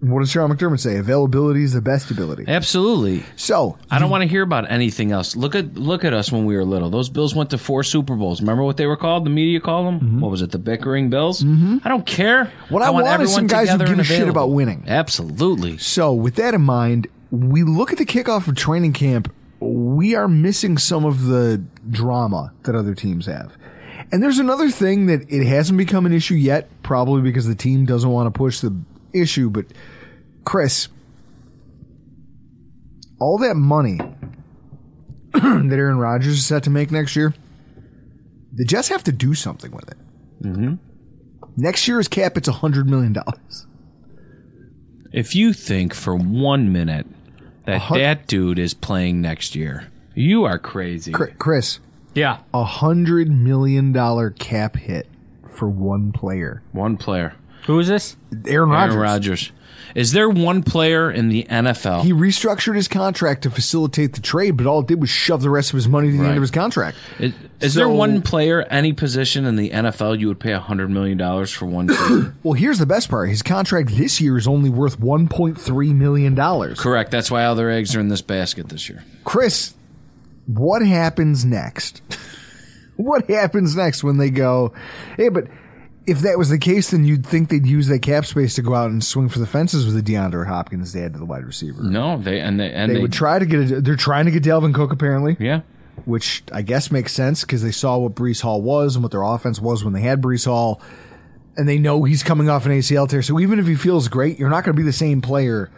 What 0.00 0.20
does 0.20 0.30
Sean 0.30 0.50
McDermott 0.50 0.80
say? 0.80 0.98
Availability 0.98 1.62
is 1.62 1.72
the 1.72 1.80
best 1.80 2.10
ability. 2.10 2.44
Absolutely. 2.46 3.22
So 3.36 3.78
I 3.90 3.98
don't 3.98 4.10
want 4.10 4.20
to 4.20 4.28
hear 4.28 4.42
about 4.42 4.70
anything 4.70 5.12
else. 5.12 5.34
Look 5.34 5.54
at 5.54 5.74
look 5.78 6.04
at 6.04 6.12
us 6.12 6.30
when 6.30 6.44
we 6.44 6.56
were 6.56 6.64
little. 6.64 6.90
Those 6.90 7.08
Bills 7.08 7.34
went 7.34 7.48
to 7.50 7.58
four 7.58 7.82
Super 7.82 8.14
Bowls. 8.14 8.42
Remember 8.42 8.64
what 8.64 8.76
they 8.76 8.84
were 8.84 8.98
called? 8.98 9.24
The 9.24 9.30
media 9.30 9.60
called 9.60 9.86
them. 9.86 10.20
What 10.20 10.30
was 10.30 10.42
it? 10.42 10.50
The 10.50 10.58
bickering 10.58 11.08
Bills. 11.08 11.42
Mm-hmm. 11.42 11.78
I 11.84 11.88
don't 11.88 12.04
care. 12.04 12.52
What 12.68 12.82
I 12.82 12.90
want 12.90 13.22
is 13.22 13.32
some 13.32 13.46
guys 13.46 13.70
who 13.70 13.78
give 13.78 13.98
a 13.98 14.04
shit 14.04 14.28
about 14.28 14.48
winning. 14.50 14.84
Absolutely. 14.86 15.78
So, 15.78 16.12
with 16.12 16.34
that 16.34 16.52
in 16.52 16.60
mind, 16.60 17.06
we 17.34 17.62
look 17.62 17.92
at 17.92 17.98
the 17.98 18.06
kickoff 18.06 18.48
of 18.48 18.54
training 18.54 18.92
camp. 18.92 19.32
We 19.60 20.14
are 20.14 20.28
missing 20.28 20.78
some 20.78 21.04
of 21.04 21.26
the 21.26 21.64
drama 21.90 22.52
that 22.62 22.74
other 22.74 22.94
teams 22.94 23.26
have. 23.26 23.56
And 24.12 24.22
there's 24.22 24.38
another 24.38 24.70
thing 24.70 25.06
that 25.06 25.30
it 25.32 25.46
hasn't 25.46 25.78
become 25.78 26.06
an 26.06 26.12
issue 26.12 26.34
yet, 26.34 26.68
probably 26.82 27.22
because 27.22 27.46
the 27.46 27.54
team 27.54 27.86
doesn't 27.86 28.10
want 28.10 28.32
to 28.32 28.36
push 28.36 28.60
the 28.60 28.76
issue. 29.12 29.50
But, 29.50 29.66
Chris, 30.44 30.88
all 33.20 33.38
that 33.38 33.54
money 33.54 33.98
that 35.32 35.72
Aaron 35.72 35.98
Rodgers 35.98 36.34
is 36.34 36.46
set 36.46 36.62
to 36.64 36.70
make 36.70 36.90
next 36.90 37.16
year, 37.16 37.34
the 38.52 38.64
Jets 38.64 38.88
have 38.88 39.02
to 39.04 39.12
do 39.12 39.34
something 39.34 39.72
with 39.72 39.90
it. 39.90 39.96
Mm-hmm. 40.42 40.74
Next 41.56 41.88
year's 41.88 42.08
cap, 42.08 42.36
it's 42.36 42.48
$100 42.48 42.86
million. 42.86 43.16
If 45.12 45.34
you 45.34 45.52
think 45.52 45.94
for 45.94 46.14
one 46.14 46.72
minute 46.72 47.06
that 47.66 47.80
hun- 47.82 47.98
that 47.98 48.26
dude 48.26 48.58
is 48.58 48.74
playing 48.74 49.20
next 49.20 49.54
year, 49.54 49.84
you 50.14 50.44
are 50.44 50.58
crazy. 50.58 51.12
Chris, 51.12 51.80
Yeah. 52.14 52.38
a 52.52 52.64
hundred 52.64 53.30
million 53.30 53.92
dollar 53.92 54.30
cap 54.30 54.76
hit 54.76 55.08
for 55.50 55.68
one 55.68 56.12
player. 56.12 56.62
One 56.72 56.96
player, 56.96 57.34
Who 57.66 57.78
is 57.78 57.88
this? 57.88 58.16
Aaron 58.46 58.68
Rodgers. 58.70 58.94
Aaron 58.94 59.00
Rodgers. 59.10 59.52
Is 59.94 60.12
there 60.12 60.28
one 60.28 60.62
player 60.62 61.10
in 61.10 61.28
the 61.28 61.44
NFL? 61.44 62.02
He 62.02 62.12
restructured 62.12 62.74
his 62.76 62.88
contract 62.88 63.42
to 63.42 63.50
facilitate 63.50 64.14
the 64.14 64.20
trade, 64.20 64.52
but 64.52 64.66
all 64.66 64.80
it 64.80 64.86
did 64.86 65.00
was 65.00 65.10
shove 65.10 65.42
the 65.42 65.50
rest 65.50 65.70
of 65.70 65.76
his 65.76 65.88
money 65.88 66.10
to 66.10 66.16
the 66.16 66.22
Right. 66.22 66.28
end 66.30 66.36
of 66.36 66.42
his 66.42 66.50
contract. 66.50 66.96
Is, 67.18 67.32
is 67.60 67.72
So- 67.74 67.80
there 67.80 67.88
one 67.88 68.22
player, 68.22 68.62
any 68.70 68.92
position 68.92 69.44
in 69.44 69.56
the 69.56 69.70
NFL, 69.70 70.18
you 70.18 70.28
would 70.28 70.40
pay 70.40 70.52
hundred 70.52 70.90
million 70.90 71.18
dollars 71.18 71.50
for 71.52 71.66
one? 71.66 71.88
trade? 71.88 72.32
Well, 72.42 72.54
here's 72.54 72.78
the 72.78 72.86
best 72.86 73.08
part: 73.08 73.28
his 73.28 73.42
contract 73.42 73.90
this 73.96 74.20
year 74.20 74.36
is 74.36 74.46
only 74.48 74.70
worth 74.70 74.98
1.3 75.00 75.94
million 75.94 76.34
dollars. 76.34 76.78
Correct. 76.80 77.10
That's 77.10 77.30
why 77.30 77.44
all 77.44 77.54
their 77.54 77.70
eggs 77.70 77.94
are 77.96 78.00
in 78.00 78.08
this 78.08 78.22
basket 78.22 78.68
this 78.68 78.88
year. 78.88 79.04
Chris, 79.24 79.74
what 80.46 80.82
happens 80.84 81.44
next? 81.44 82.02
what 82.96 83.28
happens 83.28 83.74
next 83.76 84.04
when 84.04 84.18
they 84.18 84.30
go? 84.30 84.72
Hey, 85.16 85.28
but 85.28 85.44
if 86.06 86.20
that 86.20 86.36
was 86.38 86.50
the 86.50 86.58
case, 86.58 86.90
then 86.90 87.04
you'd 87.04 87.24
think 87.26 87.48
they'd 87.48 87.66
use 87.66 87.86
that 87.88 88.00
cap 88.00 88.26
space 88.26 88.54
to 88.56 88.62
go 88.62 88.74
out 88.74 88.90
and 88.90 89.02
swing 89.02 89.28
for 89.28 89.38
the 89.38 89.46
fences 89.46 89.86
with 89.86 89.94
the 89.94 90.02
DeAndre 90.12 90.46
Hopkins 90.46 90.92
they 90.92 91.00
had 91.00 91.12
to 91.14 91.18
the 91.18 91.24
wide 91.24 91.44
receiver. 91.44 91.82
No, 91.82 92.18
they 92.18 92.40
and 92.40 92.60
they 92.60 92.72
and 92.72 92.90
They 92.90 92.96
they, 92.96 93.00
would 93.00 93.12
try 93.12 93.38
to 93.38 93.46
get. 93.46 93.70
A, 93.70 93.80
they're 93.80 93.96
trying 93.96 94.26
to 94.26 94.30
get 94.30 94.42
Dalvin 94.42 94.74
Cook 94.74 94.92
apparently. 94.92 95.36
Yeah. 95.40 95.62
which 96.04 96.42
I 96.52 96.62
guess 96.62 96.90
makes 96.90 97.12
sense 97.12 97.42
because 97.42 97.62
they 97.62 97.70
saw 97.70 97.96
what 97.98 98.14
Breece 98.14 98.42
Hall 98.42 98.60
was 98.60 98.96
and 98.96 99.02
what 99.02 99.12
their 99.12 99.22
offense 99.22 99.60
was 99.60 99.82
when 99.84 99.94
they 99.94 100.02
had 100.02 100.20
Breece 100.20 100.44
Hall, 100.44 100.80
and 101.56 101.68
they 101.68 101.78
know 101.78 102.04
he's 102.04 102.22
coming 102.22 102.50
off 102.50 102.66
an 102.66 102.72
ACL 102.72 103.08
tear. 103.08 103.22
So 103.22 103.40
even 103.40 103.58
if 103.58 103.66
he 103.66 103.74
feels 103.74 104.08
great, 104.08 104.38
you're 104.38 104.50
not 104.50 104.64
going 104.64 104.76
to 104.76 104.80
be 104.80 104.84
the 104.86 104.92
same 104.92 105.20
player. 105.22 105.70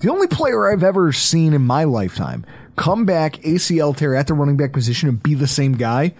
The 0.00 0.10
only 0.10 0.26
player 0.26 0.72
I've 0.72 0.82
ever 0.82 1.12
seen 1.12 1.52
in 1.54 1.62
my 1.62 1.84
lifetime 1.84 2.46
come 2.76 3.04
back 3.04 3.34
ACL 3.38 3.96
tear 3.96 4.14
at 4.14 4.26
the 4.26 4.34
running 4.34 4.56
back 4.56 4.72
position 4.72 5.08
and 5.08 5.22
be 5.22 5.34
the 5.34 5.46
same 5.48 5.72
guy 5.72 6.14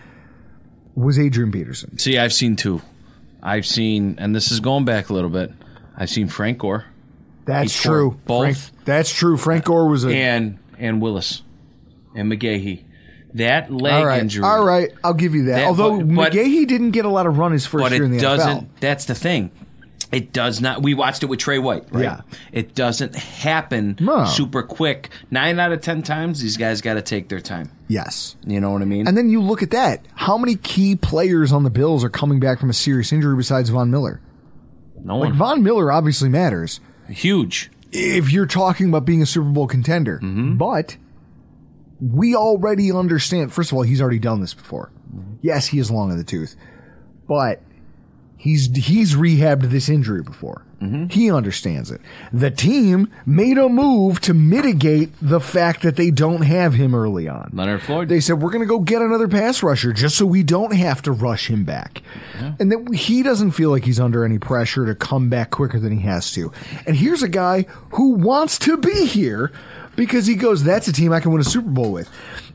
was 0.94 1.18
Adrian 1.18 1.50
Peterson. 1.52 1.96
See, 1.98 2.18
I've 2.18 2.32
seen 2.32 2.54
two. 2.56 2.82
I've 3.42 3.66
seen, 3.66 4.16
and 4.18 4.34
this 4.34 4.50
is 4.50 4.60
going 4.60 4.84
back 4.84 5.10
a 5.10 5.12
little 5.14 5.30
bit. 5.30 5.52
I've 5.96 6.10
seen 6.10 6.28
Frank 6.28 6.58
Gore 6.58 6.84
That's 7.44 7.80
true. 7.80 8.18
both. 8.26 8.58
Frank, 8.70 8.84
that's 8.84 9.12
true. 9.12 9.36
Frank 9.36 9.64
Gore 9.64 9.88
was 9.88 10.04
a 10.04 10.10
and 10.14 10.58
and 10.78 11.00
Willis 11.02 11.42
and 12.14 12.30
McGahee. 12.30 12.84
That 13.34 13.70
leg 13.72 13.92
all 13.92 14.06
right. 14.06 14.20
injury. 14.22 14.44
All 14.44 14.64
right, 14.64 14.90
I'll 15.04 15.14
give 15.14 15.34
you 15.34 15.44
that. 15.46 15.56
That- 15.56 15.66
Although 15.66 15.98
but- 15.98 16.32
McGahee 16.32 16.66
didn't 16.66 16.92
get 16.92 17.04
a 17.04 17.08
lot 17.10 17.26
of 17.26 17.36
run 17.38 17.52
his 17.52 17.66
first 17.66 17.90
year 17.92 18.04
in 18.04 18.12
it 18.12 18.16
the 18.16 18.22
doesn't. 18.22 18.64
NFL. 18.64 18.68
That's 18.80 19.04
the 19.04 19.14
thing. 19.14 19.50
It 20.10 20.32
does 20.32 20.62
not. 20.62 20.82
We 20.82 20.94
watched 20.94 21.22
it 21.22 21.26
with 21.26 21.38
Tre 21.38 21.58
White. 21.58 21.84
Right? 21.92 22.04
Yeah. 22.04 22.20
It 22.50 22.74
doesn't 22.74 23.14
happen 23.14 23.96
No. 24.00 24.24
super 24.24 24.62
quick. 24.62 25.10
Nine 25.30 25.60
out 25.60 25.70
of 25.72 25.82
ten 25.82 26.02
times, 26.02 26.40
these 26.40 26.56
guys 26.56 26.80
got 26.80 26.94
to 26.94 27.02
take 27.02 27.28
their 27.28 27.40
time. 27.40 27.70
Yes. 27.88 28.36
You 28.46 28.60
know 28.60 28.70
what 28.70 28.82
I 28.82 28.84
mean? 28.84 29.08
And 29.08 29.16
then 29.16 29.30
you 29.30 29.40
look 29.42 29.62
at 29.62 29.70
that. 29.70 30.04
How 30.14 30.36
many 30.38 30.56
key 30.56 30.94
players 30.94 31.52
on 31.52 31.64
the 31.64 31.70
Bills 31.70 32.04
are 32.04 32.10
coming 32.10 32.38
back 32.38 32.60
from 32.60 32.70
a 32.70 32.74
serious 32.74 33.12
injury 33.12 33.34
besides 33.36 33.70
Von 33.70 33.90
Miller? 33.90 34.20
no 35.02 35.18
Like. 35.18 35.32
Von 35.32 35.62
Miller 35.62 35.90
obviously 35.90 36.28
matters 36.28 36.80
Huge. 37.08 37.70
if 37.90 38.30
you're 38.30 38.46
talking 38.46 38.88
about 38.88 39.04
being 39.04 39.22
a 39.22 39.26
Super 39.26 39.48
Bowl 39.48 39.66
contender. 39.66 40.18
Mm-hmm. 40.18 40.56
But 40.56 40.96
we 42.00 42.34
already 42.34 42.92
understand. 42.92 43.52
First 43.52 43.72
of 43.72 43.76
all, 43.78 43.82
he's 43.82 44.00
already 44.00 44.18
done 44.18 44.40
this 44.40 44.54
before. 44.54 44.92
Mm-hmm. 45.14 45.34
Yes, 45.40 45.66
he 45.66 45.78
is 45.78 45.90
long 45.90 46.10
in 46.10 46.18
the 46.18 46.24
tooth, 46.24 46.56
but 47.26 47.62
he's 48.36 48.74
he's 48.76 49.14
rehabbed 49.14 49.70
this 49.70 49.88
injury 49.88 50.22
before. 50.22 50.64
Mm-hmm. 50.80 51.06
He 51.06 51.30
understands 51.30 51.90
it. 51.90 52.00
The 52.32 52.52
team 52.52 53.10
made 53.26 53.58
a 53.58 53.68
move 53.68 54.20
to 54.20 54.32
mitigate 54.34 55.10
the 55.20 55.40
fact 55.40 55.82
that 55.82 55.96
they 55.96 56.12
don't 56.12 56.42
have 56.42 56.74
him 56.74 56.94
early 56.94 57.28
on. 57.28 57.50
Leonard 57.52 57.82
Floyd. 57.82 58.08
They 58.08 58.20
said 58.20 58.40
we're 58.40 58.52
going 58.52 58.62
to 58.62 58.66
go 58.66 58.78
get 58.78 59.02
another 59.02 59.26
pass 59.26 59.62
rusher 59.62 59.92
just 59.92 60.16
so 60.16 60.24
we 60.24 60.44
don't 60.44 60.74
have 60.74 61.02
to 61.02 61.12
rush 61.12 61.50
him 61.50 61.64
back, 61.64 62.02
and 62.60 62.70
that 62.70 62.94
he 62.94 63.24
doesn't 63.24 63.50
feel 63.52 63.70
like 63.70 63.84
he's 63.84 63.98
under 63.98 64.24
any 64.24 64.38
pressure 64.38 64.86
to 64.86 64.94
come 64.94 65.28
back 65.28 65.50
quicker 65.50 65.80
than 65.80 65.90
he 65.90 66.02
has 66.06 66.30
to. 66.32 66.52
And 66.86 66.96
here's 66.96 67.24
a 67.24 67.28
guy 67.28 67.62
who 67.94 68.10
wants 68.12 68.58
to 68.60 68.76
be 68.76 69.06
here 69.06 69.50
because 69.96 70.26
he 70.26 70.36
goes, 70.36 70.62
"That's 70.62 70.86
a 70.86 70.92
team 70.92 71.12
I 71.12 71.18
can 71.18 71.32
win 71.32 71.40
a 71.40 71.44
Super 71.44 71.70
Bowl 71.70 71.90
with." 71.92 72.08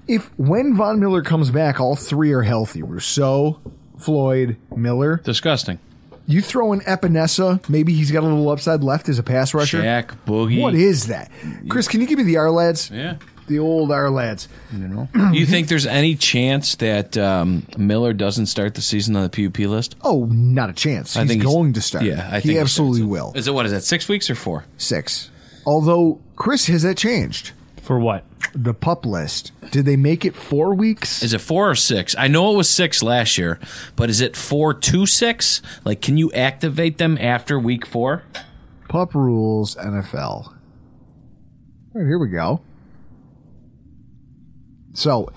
If 0.07 0.31
when 0.39 0.75
Von 0.75 0.99
Miller 0.99 1.23
comes 1.23 1.51
back, 1.51 1.81
all 1.81 1.97
three 1.97 2.31
are 2.31 2.43
healthy: 2.43 2.83
Rousseau, 2.83 3.59
Floyd, 3.97 4.55
Miller. 4.73 5.17
Disgusting. 5.23 5.79
You 6.25 6.41
throw 6.41 6.71
in 6.73 6.79
Epenesa, 6.81 7.67
maybe 7.69 7.93
he's 7.93 8.11
got 8.11 8.23
a 8.23 8.25
little 8.25 8.49
upside 8.49 8.83
left 8.83 9.09
as 9.09 9.19
a 9.19 9.23
pass 9.23 9.53
rusher. 9.53 9.81
Shaq, 9.81 10.17
Boogie. 10.25 10.61
What 10.61 10.73
is 10.73 11.07
that, 11.07 11.31
Chris? 11.69 11.87
Can 11.87 11.99
you 12.01 12.07
give 12.07 12.17
me 12.17 12.23
the 12.23 12.37
R 12.37 12.49
lads? 12.49 12.89
Yeah. 12.91 13.17
The 13.47 13.59
old 13.59 13.91
R 13.91 14.09
lads. 14.09 14.47
You 14.71 14.87
know. 14.87 15.09
you 15.33 15.45
think 15.45 15.67
there's 15.67 15.85
any 15.85 16.15
chance 16.15 16.75
that 16.75 17.17
um, 17.17 17.67
Miller 17.77 18.13
doesn't 18.13 18.45
start 18.45 18.75
the 18.75 18.81
season 18.81 19.17
on 19.17 19.29
the 19.29 19.29
PUP 19.49 19.59
list? 19.67 19.97
Oh, 20.01 20.25
not 20.31 20.69
a 20.69 20.73
chance. 20.73 21.15
He's 21.15 21.23
I 21.23 21.27
think 21.27 21.43
going 21.43 21.73
to 21.73 21.81
start. 21.81 22.05
Yeah, 22.05 22.29
I 22.31 22.39
he 22.39 22.49
think 22.49 22.59
absolutely 22.61 22.99
starts. 22.99 23.11
will. 23.11 23.33
Is 23.35 23.47
it 23.49 23.53
what 23.53 23.65
is 23.65 23.73
that? 23.73 23.83
Six 23.83 24.07
weeks 24.07 24.29
or 24.29 24.35
four? 24.35 24.63
Six. 24.77 25.29
Although 25.65 26.21
Chris 26.37 26.67
has 26.67 26.83
that 26.83 26.95
changed. 26.97 27.51
For 27.83 27.99
what? 27.99 28.23
The 28.55 28.73
pup 28.73 29.05
list. 29.05 29.51
Did 29.71 29.83
they 29.85 29.97
make 29.97 30.23
it 30.23 30.35
four 30.35 30.73
weeks? 30.73 31.21
Is 31.21 31.33
it 31.33 31.41
four 31.41 31.69
or 31.69 31.75
six? 31.75 32.15
I 32.17 32.29
know 32.29 32.53
it 32.53 32.57
was 32.57 32.69
six 32.69 33.03
last 33.03 33.37
year, 33.37 33.59
but 33.97 34.09
is 34.09 34.21
it 34.21 34.37
four 34.37 34.73
to 34.73 35.05
six? 35.05 35.61
Like, 35.83 36.01
can 36.01 36.17
you 36.17 36.31
activate 36.31 36.97
them 36.97 37.17
after 37.19 37.59
week 37.59 37.85
four? 37.85 38.23
Pup 38.87 39.13
rules 39.13 39.75
NFL. 39.75 40.47
All 40.47 40.53
right, 41.93 42.05
here 42.07 42.17
we 42.19 42.29
go. 42.29 42.61
So, 44.93 45.31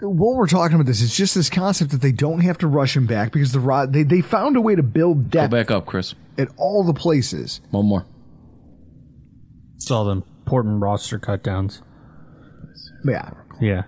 what 0.00 0.36
we're 0.36 0.46
talking 0.46 0.76
about 0.76 0.86
this 0.86 1.02
is 1.02 1.14
just 1.14 1.34
this 1.34 1.50
concept 1.50 1.90
that 1.90 2.00
they 2.00 2.12
don't 2.12 2.40
have 2.40 2.56
to 2.58 2.66
rush 2.66 2.96
him 2.96 3.06
back 3.06 3.32
because 3.32 3.52
the 3.52 3.60
rod 3.60 3.92
they, 3.92 4.02
they 4.02 4.20
found 4.22 4.56
a 4.56 4.60
way 4.60 4.76
to 4.76 4.82
build 4.82 5.30
depth. 5.30 5.50
Go 5.50 5.58
back 5.58 5.70
up, 5.70 5.84
Chris. 5.86 6.14
at 6.38 6.48
all 6.56 6.84
the 6.84 6.94
places. 6.94 7.60
One 7.70 7.86
more. 7.86 8.06
Saw 9.78 9.98
all 9.98 10.04
the 10.04 10.22
important 10.44 10.82
roster 10.82 11.18
cut 11.18 11.42
downs. 11.42 11.80
Yeah. 13.04 13.30
Yeah. 13.60 13.84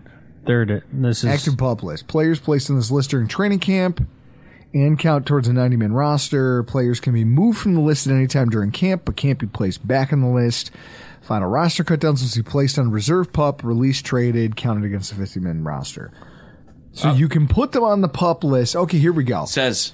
Third. 0.46 0.84
This 0.90 1.18
is 1.18 1.24
Active 1.26 1.58
pup 1.58 1.82
list. 1.82 2.08
Players 2.08 2.40
placed 2.40 2.70
on 2.70 2.76
this 2.76 2.90
list 2.90 3.10
during 3.10 3.28
training 3.28 3.58
camp 3.58 4.06
and 4.72 4.98
count 4.98 5.26
towards 5.26 5.48
a 5.48 5.52
90 5.52 5.76
man 5.76 5.92
roster. 5.92 6.62
Players 6.62 6.98
can 6.98 7.12
be 7.12 7.24
moved 7.24 7.58
from 7.58 7.74
the 7.74 7.80
list 7.80 8.06
at 8.06 8.14
any 8.14 8.26
time 8.26 8.48
during 8.48 8.70
camp, 8.70 9.02
but 9.04 9.16
can't 9.16 9.38
be 9.38 9.46
placed 9.46 9.86
back 9.86 10.12
on 10.12 10.22
the 10.22 10.28
list. 10.28 10.70
Final 11.20 11.48
roster 11.48 11.84
cutdowns 11.84 12.22
will 12.22 12.42
be 12.42 12.48
placed 12.48 12.78
on 12.78 12.90
reserve 12.90 13.32
pup, 13.32 13.62
released, 13.62 14.06
traded, 14.06 14.56
counted 14.56 14.84
against 14.84 15.10
the 15.10 15.16
50 15.16 15.40
man 15.40 15.64
roster. 15.64 16.10
So 16.92 17.10
uh, 17.10 17.14
you 17.14 17.28
can 17.28 17.48
put 17.48 17.72
them 17.72 17.82
on 17.84 18.00
the 18.00 18.08
pup 18.08 18.44
list. 18.44 18.76
Okay, 18.76 18.98
here 18.98 19.12
we 19.12 19.24
go. 19.24 19.44
Says 19.44 19.92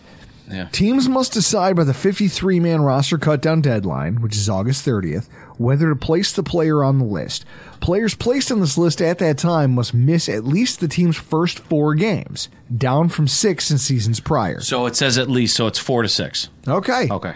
Teams 0.72 1.08
must 1.08 1.32
decide 1.32 1.76
by 1.76 1.84
the 1.84 1.94
53 1.94 2.61
man 2.61 2.82
roster 2.82 3.16
cutdown 3.18 3.62
deadline, 3.62 4.20
which 4.20 4.37
is 4.37 4.49
August 4.49 4.84
30th, 4.87 5.28
whether 5.56 5.88
to 5.88 5.96
place 5.96 6.32
the 6.32 6.42
player 6.42 6.84
on 6.84 6.99
the 6.99 7.04
list. 7.04 7.44
Players 7.80 8.14
placed 8.14 8.52
on 8.52 8.61
this 8.61 8.76
list 8.76 9.00
at 9.00 9.18
that 9.18 9.38
time 9.38 9.75
must 9.75 9.94
miss 9.94 10.28
at 10.28 10.44
least 10.44 10.80
the 10.80 10.88
team's 10.88 11.16
first 11.16 11.58
four 11.58 11.94
games, 11.94 12.49
down 12.76 13.08
from 13.08 13.26
six 13.28 13.70
in 13.70 13.78
seasons 13.78 14.20
prior. 14.20 14.61
so. 14.61 14.87
It 14.87 14.96
says 14.96 15.16
at 15.16 15.30
least, 15.30 15.56
so 15.56 15.66
it's 15.66 15.78
four 15.78 16.02
to 16.02 16.08
six. 16.08 16.49
Okay. 16.68 17.08
Okay, 17.11 17.34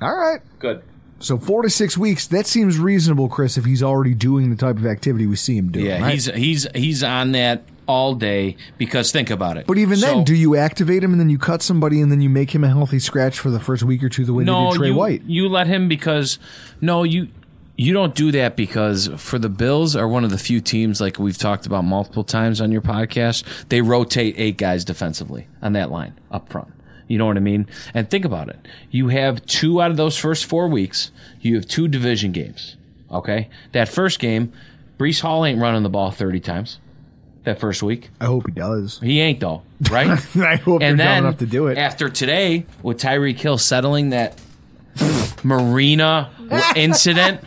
All 0.00 0.16
right. 0.16 0.40
good. 0.58 0.82
So 1.20 1.36
four 1.36 1.62
to 1.62 1.70
six 1.70 1.98
weeks, 1.98 2.26
that 2.28 2.46
seems 2.46 2.78
reasonable, 2.78 3.28
Chris, 3.28 3.56
if 3.58 3.64
he's 3.64 3.82
already 3.82 4.14
doing 4.14 4.50
the 4.50 4.56
type 4.56 4.76
of 4.76 4.86
activity 4.86 5.26
we 5.26 5.36
see 5.36 5.56
him 5.56 5.70
doing. 5.72 5.86
Yeah, 5.86 6.00
right? 6.00 6.14
he's 6.14 6.26
he's 6.26 6.66
he's 6.74 7.02
on 7.02 7.32
that 7.32 7.62
all 7.88 8.14
day 8.14 8.56
because 8.76 9.10
think 9.10 9.30
about 9.30 9.56
it. 9.56 9.66
But 9.66 9.78
even 9.78 9.96
So- 9.96 10.06
then, 10.06 10.24
do 10.24 10.34
you 10.34 10.54
activate 10.56 11.02
him 11.02 11.10
and 11.12 11.20
then 11.20 11.30
you 11.30 11.38
cut 11.38 11.62
somebody 11.62 12.00
and 12.00 12.12
then 12.12 12.20
you 12.20 12.28
make 12.28 12.54
him 12.54 12.62
a 12.62 12.68
healthy 12.68 12.98
scratch 13.00 13.38
for 13.38 13.50
the 13.50 13.58
first 13.58 13.82
week 13.82 14.02
or 14.04 14.08
two 14.08 14.24
the 14.24 14.34
way 14.34 14.44
no, 14.44 14.66
they 14.66 14.70
did 14.72 14.76
Trey 14.78 14.88
you, 14.88 14.94
White? 14.94 15.22
you 15.26 15.48
let 15.48 15.66
him 15.66 15.88
because 15.88 16.38
no, 16.80 17.02
you 17.02 17.28
you 17.76 17.92
don't 17.92 18.14
do 18.14 18.32
that 18.32 18.56
because 18.56 19.08
for 19.16 19.38
the 19.38 19.48
Bills 19.48 19.94
are 19.96 20.06
one 20.08 20.24
of 20.24 20.30
the 20.30 20.38
few 20.38 20.60
teams 20.60 21.00
like 21.00 21.18
we've 21.18 21.38
talked 21.38 21.64
about 21.64 21.84
multiple 21.84 22.24
times 22.24 22.60
on 22.60 22.72
your 22.72 22.82
podcast. 22.82 23.44
They 23.68 23.80
rotate 23.82 24.34
eight 24.36 24.56
guys 24.58 24.84
defensively 24.84 25.46
on 25.62 25.72
that 25.74 25.90
line 25.90 26.12
up 26.30 26.48
front. 26.50 26.68
You 27.06 27.16
know 27.18 27.24
what 27.26 27.36
I 27.36 27.40
mean? 27.40 27.66
And 27.94 28.10
think 28.10 28.24
about 28.26 28.48
it. 28.48 28.58
You 28.90 29.08
have 29.08 29.46
two 29.46 29.80
out 29.80 29.90
of 29.90 29.96
those 29.96 30.16
first 30.18 30.44
four 30.46 30.68
weeks. 30.68 31.10
You 31.40 31.54
have 31.54 31.66
two 31.66 31.88
division 31.88 32.32
games. 32.32 32.76
Okay, 33.10 33.48
that 33.72 33.88
first 33.88 34.18
game, 34.18 34.52
Breece 34.98 35.20
Hall 35.20 35.44
ain't 35.46 35.58
running 35.60 35.84
the 35.84 35.88
ball 35.88 36.10
thirty 36.10 36.40
times. 36.40 36.80
That 37.48 37.60
first 37.60 37.82
week, 37.82 38.10
I 38.20 38.26
hope 38.26 38.44
he 38.46 38.52
does. 38.52 38.98
he 39.00 39.20
ain't 39.20 39.40
though, 39.40 39.62
right? 39.90 40.06
I 40.36 40.56
hope 40.56 40.82
and 40.82 41.00
they're 41.00 41.06
dumb 41.06 41.14
then 41.14 41.24
enough 41.24 41.38
to 41.38 41.46
do 41.46 41.68
it. 41.68 41.78
after 41.78 42.10
today, 42.10 42.66
with 42.82 43.00
Tyreek 43.00 43.38
Hill 43.38 43.56
settling 43.56 44.10
that 44.10 44.38
Marina 45.42 46.30
incident. 46.76 47.40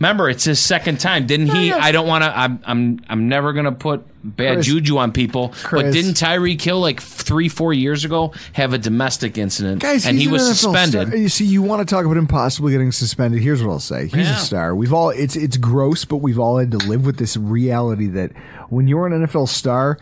Remember, 0.00 0.30
it's 0.30 0.44
his 0.44 0.58
second 0.58 0.98
time, 0.98 1.26
didn't 1.26 1.48
he? 1.48 1.72
I 1.72 1.92
don't 1.92 2.06
want 2.08 2.24
to. 2.24 2.36
I'm. 2.36 2.58
I'm. 2.64 3.00
I'm 3.08 3.28
never 3.28 3.52
gonna 3.52 3.70
put 3.72 4.02
bad 4.24 4.54
Chris. 4.54 4.66
juju 4.66 4.96
on 4.96 5.12
people. 5.12 5.52
But 5.70 5.92
didn't 5.92 6.14
Tyreek 6.14 6.60
Hill 6.62 6.80
like 6.80 7.00
three, 7.02 7.50
four 7.50 7.74
years 7.74 8.02
ago 8.06 8.32
have 8.54 8.72
a 8.72 8.78
domestic 8.78 9.36
incident, 9.36 9.82
Guys, 9.82 10.06
and 10.06 10.18
he 10.18 10.26
was 10.26 10.42
NFL 10.42 10.54
suspended? 10.54 11.08
star. 11.08 11.16
You 11.18 11.28
see, 11.28 11.44
you 11.44 11.60
want 11.60 11.86
to 11.86 11.94
talk 11.94 12.06
about 12.06 12.16
him 12.16 12.26
possibly 12.26 12.72
getting 12.72 12.92
suspended? 12.92 13.42
Here's 13.42 13.62
what 13.62 13.72
I'll 13.72 13.78
say: 13.78 14.04
he's 14.04 14.14
Yeah. 14.26 14.36
a 14.36 14.38
star. 14.38 14.74
We've 14.74 14.94
all 14.94 15.10
it's 15.10 15.36
it's 15.36 15.58
gross, 15.58 16.06
but 16.06 16.16
we've 16.16 16.38
all 16.38 16.56
had 16.56 16.70
to 16.70 16.78
live 16.78 17.04
with 17.04 17.18
this 17.18 17.36
reality 17.36 18.06
that 18.06 18.32
when 18.70 18.88
you're 18.88 19.06
an 19.06 19.26
NFL 19.26 19.48
star, 19.48 19.98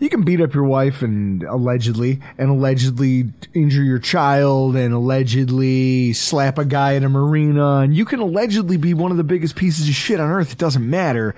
you 0.00 0.08
can 0.08 0.22
beat 0.22 0.40
up 0.40 0.54
your 0.54 0.64
wife 0.64 1.02
and 1.02 1.42
allegedly, 1.42 2.20
and 2.38 2.50
allegedly 2.50 3.30
injure 3.54 3.82
your 3.82 3.98
child, 3.98 4.74
and 4.74 4.94
allegedly 4.94 6.14
slap 6.14 6.58
a 6.58 6.64
guy 6.64 6.92
in 6.92 7.04
a 7.04 7.08
marina, 7.08 7.78
and 7.78 7.94
you 7.94 8.04
can 8.06 8.18
allegedly 8.18 8.78
be 8.78 8.94
one 8.94 9.10
of 9.10 9.18
the 9.18 9.24
biggest 9.24 9.56
pieces 9.56 9.88
of 9.88 9.94
shit 9.94 10.18
on 10.18 10.30
earth. 10.30 10.52
It 10.52 10.58
doesn't 10.58 10.88
matter. 10.88 11.34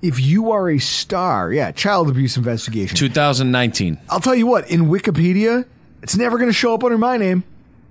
If 0.00 0.20
you 0.20 0.52
are 0.52 0.70
a 0.70 0.78
star, 0.78 1.52
yeah, 1.52 1.72
child 1.72 2.08
abuse 2.08 2.36
investigation. 2.36 2.96
2019. 2.96 3.98
I'll 4.08 4.20
tell 4.20 4.34
you 4.36 4.46
what, 4.46 4.70
in 4.70 4.82
Wikipedia, 4.82 5.66
it's 6.02 6.16
never 6.16 6.38
going 6.38 6.48
to 6.48 6.54
show 6.54 6.74
up 6.74 6.84
under 6.84 6.98
my 6.98 7.16
name. 7.16 7.42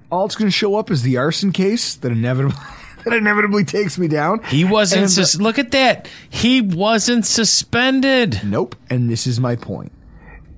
All 0.10 0.26
it's 0.26 0.36
going 0.36 0.48
to 0.48 0.56
show 0.56 0.78
up 0.78 0.90
is 0.90 1.02
the 1.02 1.18
arson 1.18 1.52
case 1.52 1.96
that 1.96 2.14
inevitably 2.14 2.56
that 3.04 3.14
inevitably 3.14 3.66
takes 3.66 3.98
me 3.98 4.08
down. 4.08 4.42
He 4.44 4.64
wasn't. 4.64 5.04
Uh, 5.04 5.08
sus- 5.10 5.36
look 5.36 5.60
at 5.60 5.72
that. 5.72 6.10
He 6.30 6.62
wasn't 6.62 7.26
suspended. 7.26 8.42
Nope. 8.46 8.78
And 8.90 9.10
this 9.10 9.28
is 9.28 9.38
my 9.38 9.58
point. 9.58 9.92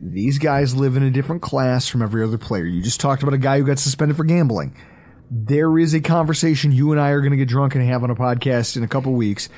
These 0.02 0.38
guys 0.38 0.76
live 0.76 0.96
in 0.96 1.04
a 1.04 1.12
different 1.12 1.42
class 1.42 1.88
from 1.88 2.02
every 2.02 2.24
other 2.24 2.38
player. 2.38 2.64
You 2.64 2.82
just 2.82 3.02
talked 3.02 3.22
about 3.22 3.34
a 3.34 3.40
guy 3.40 3.58
who 3.58 3.66
got 3.66 3.80
suspended 3.80 4.16
for 4.16 4.24
gambling. 4.24 4.76
There 5.30 5.78
is 5.78 5.94
a 5.94 6.00
conversation 6.00 6.72
you 6.72 6.92
and 6.92 7.02
I 7.02 7.10
are 7.10 7.20
going 7.20 7.32
to 7.32 7.38
get 7.38 7.50
drunk 7.50 7.76
and 7.76 7.86
have 7.86 8.04
on 8.04 8.10
a 8.10 8.16
podcast 8.16 8.78
in 8.78 8.84
a 8.84 8.88
couple 8.88 9.14
weeks 9.14 9.50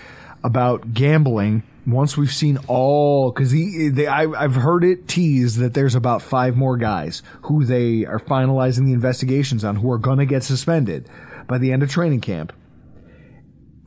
about 0.43 0.93
gambling. 0.93 1.63
Once 1.85 2.17
we've 2.17 2.33
seen 2.33 2.57
all, 2.67 3.31
because 3.31 3.51
they, 3.51 4.07
I, 4.07 4.23
I've 4.23 4.55
heard 4.55 4.83
it 4.83 5.07
teased 5.07 5.59
that 5.59 5.73
there's 5.73 5.95
about 5.95 6.21
five 6.21 6.55
more 6.55 6.77
guys 6.77 7.21
who 7.43 7.63
they 7.63 8.05
are 8.05 8.19
finalizing 8.19 8.85
the 8.85 8.93
investigations 8.93 9.63
on 9.63 9.75
who 9.75 9.91
are 9.91 9.97
going 9.97 10.19
to 10.19 10.25
get 10.25 10.43
suspended 10.43 11.07
by 11.47 11.57
the 11.57 11.71
end 11.71 11.83
of 11.83 11.89
training 11.89 12.21
camp 12.21 12.51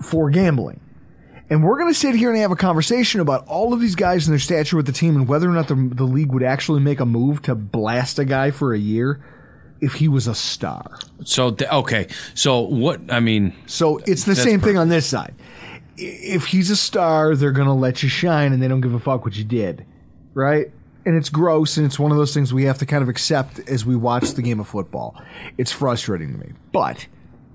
for 0.02 0.30
gambling. 0.30 0.80
And 1.54 1.62
we're 1.62 1.78
going 1.78 1.92
to 1.92 1.96
sit 1.96 2.16
here 2.16 2.32
and 2.32 2.38
have 2.40 2.50
a 2.50 2.56
conversation 2.56 3.20
about 3.20 3.46
all 3.46 3.72
of 3.72 3.80
these 3.80 3.94
guys 3.94 4.26
and 4.26 4.32
their 4.32 4.40
stature 4.40 4.76
with 4.76 4.86
the 4.86 4.92
team 4.92 5.14
and 5.14 5.28
whether 5.28 5.48
or 5.48 5.52
not 5.52 5.68
the, 5.68 5.76
the 5.76 6.02
league 6.02 6.32
would 6.32 6.42
actually 6.42 6.80
make 6.80 6.98
a 6.98 7.06
move 7.06 7.42
to 7.42 7.54
blast 7.54 8.18
a 8.18 8.24
guy 8.24 8.50
for 8.50 8.74
a 8.74 8.78
year 8.78 9.24
if 9.80 9.92
he 9.92 10.08
was 10.08 10.26
a 10.26 10.34
star. 10.34 10.98
So 11.22 11.52
th- 11.52 11.70
okay. 11.70 12.08
So 12.34 12.62
what? 12.62 13.02
I 13.08 13.20
mean, 13.20 13.54
So 13.66 13.98
it's 13.98 14.24
the 14.24 14.34
same 14.34 14.60
thing 14.60 14.76
on 14.78 14.88
this 14.88 15.06
side. 15.06 15.32
If 15.96 16.46
he's 16.46 16.70
a 16.70 16.76
star, 16.76 17.36
they're 17.36 17.52
going 17.52 17.68
to 17.68 17.72
let 17.72 18.02
you 18.02 18.08
shine 18.08 18.52
and 18.52 18.60
they 18.60 18.66
don't 18.66 18.80
give 18.80 18.94
a 18.94 18.98
fuck 18.98 19.24
what 19.24 19.36
you 19.36 19.44
did. 19.44 19.86
Right? 20.32 20.72
And 21.06 21.14
it's 21.16 21.28
gross 21.28 21.76
and 21.76 21.86
it's 21.86 22.00
one 22.00 22.10
of 22.10 22.16
those 22.16 22.34
things 22.34 22.52
we 22.52 22.64
have 22.64 22.78
to 22.78 22.86
kind 22.86 23.04
of 23.04 23.08
accept 23.08 23.60
as 23.68 23.86
we 23.86 23.94
watch 23.94 24.32
the 24.32 24.42
game 24.42 24.58
of 24.58 24.66
football. 24.66 25.22
It's 25.56 25.70
frustrating 25.70 26.32
to 26.32 26.38
me. 26.44 26.52
But 26.72 27.06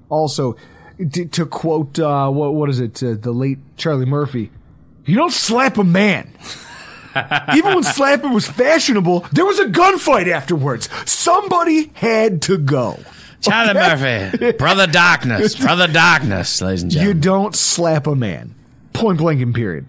also, 0.08 0.56
to, 1.00 1.26
to 1.26 1.46
quote, 1.46 1.98
uh, 2.00 2.30
what, 2.30 2.54
what 2.54 2.70
is 2.70 2.80
it, 2.80 3.02
uh, 3.02 3.16
the 3.20 3.32
late 3.32 3.60
Charlie 3.78 4.06
Murphy, 4.06 4.52
you 5.06 5.16
don't 5.16 5.34
slap 5.34 5.78
a 5.78 5.84
man. 5.84 6.32
Even 7.56 7.74
when 7.74 7.84
slapping 7.84 8.34
was 8.34 8.48
fashionable, 8.48 9.22
there 9.32 9.46
was 9.46 9.60
a 9.60 9.66
gunfight 9.66 10.32
afterwards. 10.32 10.90
Somebody 11.10 11.90
had 11.94 12.42
to 12.44 12.58
go. 12.58 13.00
Charlie 13.42 13.74
Murphy, 13.74 14.52
brother 14.54 14.86
darkness, 14.86 15.56
brother 15.56 15.88
darkness, 15.88 16.62
ladies 16.62 16.84
and 16.84 16.92
gentlemen. 16.92 17.16
You 17.16 17.22
don't 17.22 17.56
slap 17.56 18.06
a 18.06 18.16
man. 18.16 18.54
Point 18.94 19.18
blank 19.18 19.42
and 19.42 19.56
period. 19.56 19.86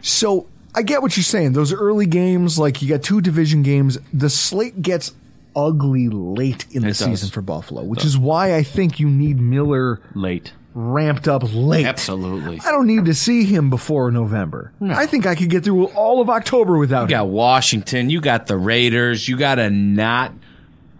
So 0.00 0.48
I 0.74 0.82
get 0.82 1.02
what 1.02 1.16
you're 1.16 1.24
saying. 1.24 1.52
Those 1.52 1.72
early 1.72 2.06
games, 2.06 2.58
like 2.58 2.80
you 2.80 2.88
got 2.88 3.02
two 3.02 3.20
division 3.20 3.62
games, 3.62 3.98
the 4.12 4.30
slate 4.30 4.80
gets 4.80 5.12
ugly 5.56 6.08
late 6.08 6.66
in 6.70 6.82
the 6.82 6.88
does. 6.88 6.98
season 6.98 7.30
for 7.30 7.40
Buffalo, 7.42 7.82
which 7.82 8.04
is 8.04 8.16
why 8.18 8.54
I 8.54 8.62
think 8.62 8.98
you 9.00 9.08
need 9.08 9.38
Miller 9.40 10.00
Late. 10.14 10.52
ramped 10.74 11.28
up 11.28 11.42
late. 11.54 11.86
Absolutely. 11.86 12.60
I 12.64 12.70
don't 12.72 12.86
need 12.86 13.04
to 13.06 13.14
see 13.14 13.44
him 13.44 13.70
before 13.70 14.10
November. 14.10 14.72
I 14.82 15.06
think 15.06 15.26
I 15.26 15.34
could 15.34 15.50
get 15.50 15.64
through 15.64 15.86
all 15.86 16.20
of 16.20 16.28
October 16.30 16.76
without 16.78 17.04
him. 17.04 17.10
You 17.10 17.16
got. 17.16 17.28
Washington. 17.28 18.10
You 18.10 18.20
got 18.20 18.46
the 18.46 18.56
Raiders. 18.56 19.28
You 19.28 19.36
got 19.36 19.58
a 19.58 19.70
not 19.70 20.32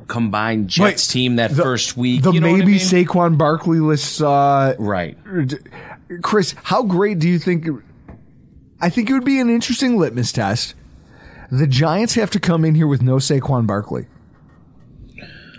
combined 0.06 0.68
Jets 0.68 1.08
Wait, 1.08 1.12
team 1.12 1.36
that 1.36 1.50
the- 1.56 1.62
first 1.62 1.96
week. 1.96 2.22
The 2.22 2.32
you 2.32 2.40
know 2.40 2.52
maybe 2.52 2.62
I 2.62 2.66
mean? 2.66 2.78
Saquon 2.78 3.38
Barkley 3.38 3.80
list. 3.80 4.20
Uh, 4.22 4.74
Right. 4.78 5.16
Chris, 6.22 6.54
how 6.62 6.82
great 6.82 7.18
do 7.18 7.28
you 7.28 7.38
think? 7.38 7.66
I 8.80 8.90
think 8.90 9.08
it 9.08 9.14
would 9.14 9.24
be 9.24 9.40
an 9.40 9.48
interesting 9.48 9.96
litmus 9.96 10.30
test. 10.30 10.74
The 11.50 11.66
Giants 11.66 12.14
have 12.14 12.30
to 12.32 12.40
come 12.40 12.64
in 12.64 12.74
here 12.74 12.86
with 12.86 13.00
no 13.02 13.16
Saquon 13.16 13.66
Barkley. 13.66 14.06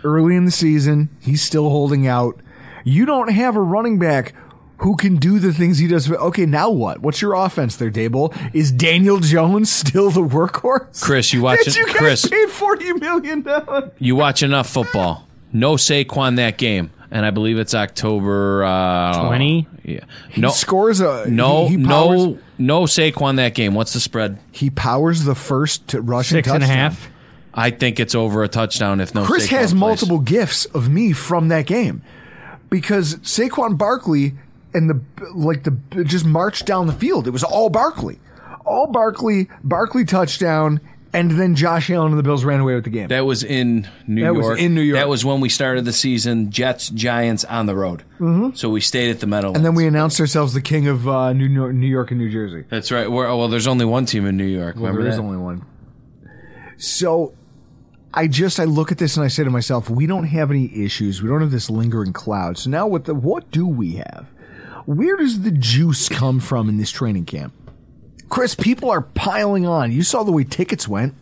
Early 0.05 0.35
in 0.35 0.45
the 0.45 0.51
season, 0.51 1.09
he's 1.19 1.41
still 1.41 1.69
holding 1.69 2.05
out. 2.05 2.39
You 2.83 3.07
don't 3.07 3.29
have 3.29 3.55
a 3.55 3.61
running 3.61 3.97
back 3.97 4.35
who 4.77 4.95
can 4.95 5.15
do 5.15 5.39
the 5.39 5.51
things 5.51 5.79
he 5.79 5.87
does. 5.87 6.11
Okay, 6.11 6.45
now 6.45 6.69
what? 6.69 6.99
What's 6.99 7.21
your 7.21 7.33
offense 7.33 7.77
there, 7.77 7.89
Daboll? 7.89 8.37
Is 8.53 8.71
Daniel 8.71 9.19
Jones 9.19 9.71
still 9.71 10.11
the 10.11 10.21
workhorse? 10.21 11.01
Chris, 11.01 11.33
you 11.33 11.41
watch. 11.41 11.63
Did 11.63 11.75
you 11.75 11.87
guys 11.87 11.95
Chris. 11.95 12.27
paid 12.27 12.49
forty 12.49 12.93
million 12.93 13.41
dollars? 13.41 13.91
You 13.97 14.15
watch 14.15 14.43
enough 14.43 14.69
football. 14.69 15.27
No 15.51 15.73
Saquon 15.73 16.35
that 16.35 16.57
game, 16.59 16.91
and 17.09 17.25
I 17.25 17.31
believe 17.31 17.57
it's 17.57 17.73
October 17.73 18.63
uh, 18.63 19.27
20? 19.27 19.67
Yeah. 19.83 19.99
No. 20.37 20.49
Scores 20.49 20.99
a 20.99 21.25
no. 21.29 21.67
he, 21.67 21.77
he 21.77 21.83
powers, 21.83 22.25
no. 22.25 22.39
No 22.57 22.81
Saquon 22.83 23.37
that 23.37 23.55
game. 23.55 23.73
What's 23.73 23.93
the 23.93 23.99
spread? 23.99 24.37
He 24.51 24.69
powers 24.69 25.23
the 25.23 25.35
first 25.35 25.87
to 25.89 26.01
rushing 26.01 26.35
Six 26.35 26.49
and 26.49 26.63
a 26.63 26.67
half. 26.67 27.09
I 27.55 27.69
think 27.71 27.99
it's 27.99 28.13
over 28.15 28.43
a 28.43 28.47
touchdown 28.49 28.99
if 28.99 29.15
no. 29.15 29.23
Chris 29.25 29.47
Saquon 29.47 29.49
has 29.57 29.71
plays. 29.71 29.79
multiple 29.79 30.19
gifts 30.19 30.65
of 30.65 30.89
me 30.89 31.13
from 31.13 31.47
that 31.47 31.65
game 31.65 32.01
because 32.69 33.15
Saquon 33.17 33.77
Barkley 33.77 34.33
and 34.73 34.89
the 34.89 35.01
like 35.33 35.63
the 35.63 35.71
just 36.03 36.25
marched 36.25 36.65
down 36.65 36.87
the 36.87 36.93
field. 36.93 37.27
It 37.27 37.31
was 37.31 37.43
all 37.43 37.69
Barkley, 37.69 38.19
all 38.65 38.87
Barkley, 38.87 39.47
Barkley 39.63 40.03
touchdown, 40.03 40.81
and 41.13 41.31
then 41.31 41.55
Josh 41.55 41.89
Allen 41.89 42.09
and 42.11 42.19
the 42.19 42.23
Bills 42.23 42.43
ran 42.43 42.59
away 42.59 42.75
with 42.75 42.83
the 42.83 42.89
game. 42.89 43.07
That 43.07 43.25
was 43.25 43.41
in 43.41 43.87
New 44.05 44.23
That 44.25 44.33
was 44.35 44.45
York. 44.45 44.59
in 44.59 44.75
New 44.75 44.81
York. 44.81 44.99
That 44.99 45.07
was 45.07 45.23
when 45.23 45.39
we 45.39 45.47
started 45.47 45.85
the 45.85 45.93
season. 45.93 46.51
Jets, 46.51 46.89
Giants 46.89 47.45
on 47.45 47.67
the 47.67 47.75
road. 47.75 48.01
Mm-hmm. 48.19 48.55
So 48.55 48.69
we 48.69 48.81
stayed 48.81 49.11
at 49.11 49.21
the 49.21 49.27
Meadowlands. 49.27 49.57
and 49.59 49.65
then 49.65 49.75
we 49.75 49.87
announced 49.87 50.19
ourselves 50.19 50.53
the 50.53 50.59
king 50.61 50.89
of 50.89 51.07
uh, 51.07 51.31
New 51.31 51.45
York, 51.45 51.73
New 51.73 51.87
York 51.87 52.11
and 52.11 52.19
New 52.19 52.29
Jersey. 52.29 52.65
That's 52.69 52.91
right. 52.91 53.09
We're, 53.09 53.27
well, 53.27 53.47
there's 53.47 53.67
only 53.67 53.85
one 53.85 54.05
team 54.05 54.25
in 54.25 54.35
New 54.35 54.43
York. 54.43 54.75
Well, 54.75 54.87
Remember 54.91 55.03
there 55.03 55.11
is 55.11 55.15
that? 55.15 55.23
only 55.23 55.37
one. 55.37 55.65
So 56.77 57.33
I 58.15 58.27
just 58.27 58.59
I 58.59 58.63
look 58.63 58.91
at 58.91 58.97
this 58.97 59.17
and 59.17 59.25
I 59.25 59.27
say 59.27 59.43
to 59.43 59.49
myself, 59.49 59.89
we 59.89 60.07
don't 60.07 60.23
have 60.23 60.49
any 60.49 60.73
issues. 60.73 61.21
We 61.21 61.29
don't 61.29 61.41
have 61.41 61.51
this 61.51 61.69
lingering 61.69 62.13
cloud. 62.13 62.57
So 62.57 62.69
now 62.69 62.87
what 62.87 63.05
the 63.05 63.13
what 63.13 63.51
do 63.51 63.67
we 63.67 63.95
have? 63.95 64.27
Where 64.85 65.17
does 65.17 65.41
the 65.41 65.51
juice 65.51 66.07
come 66.07 66.39
from 66.39 66.69
in 66.69 66.77
this 66.77 66.91
training 66.91 67.25
camp? 67.25 67.53
Chris, 68.29 68.55
people 68.55 68.89
are 68.89 69.01
piling 69.01 69.67
on. 69.67 69.91
You 69.91 70.03
saw 70.03 70.23
the 70.23 70.31
way 70.31 70.45
tickets 70.45 70.87
went. 70.87 71.13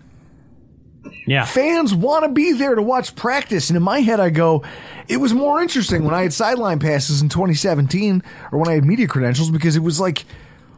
Yeah. 1.26 1.46
Fans 1.46 1.94
want 1.94 2.24
to 2.24 2.30
be 2.30 2.54
there 2.54 2.76
to 2.76 2.82
watch 2.82 3.16
practice. 3.16 3.70
And 3.70 3.78
in 3.78 3.84
my 3.84 4.00
head, 4.00 4.20
I 4.20 4.30
go, 4.30 4.64
it 5.08 5.18
was 5.18 5.34
more 5.34 5.62
interesting 5.62 6.04
when 6.04 6.14
I 6.14 6.24
had 6.24 6.34
sideline 6.34 6.80
passes 6.80 7.22
in 7.22 7.30
2017 7.30 8.24
or 8.52 8.60
when 8.60 8.70
I 8.70 8.74
had 8.74 8.86
media 8.86 9.08
credentials 9.08 9.50
because 9.50 9.76
it 9.76 9.82
was 9.82 10.00
like, 10.00 10.26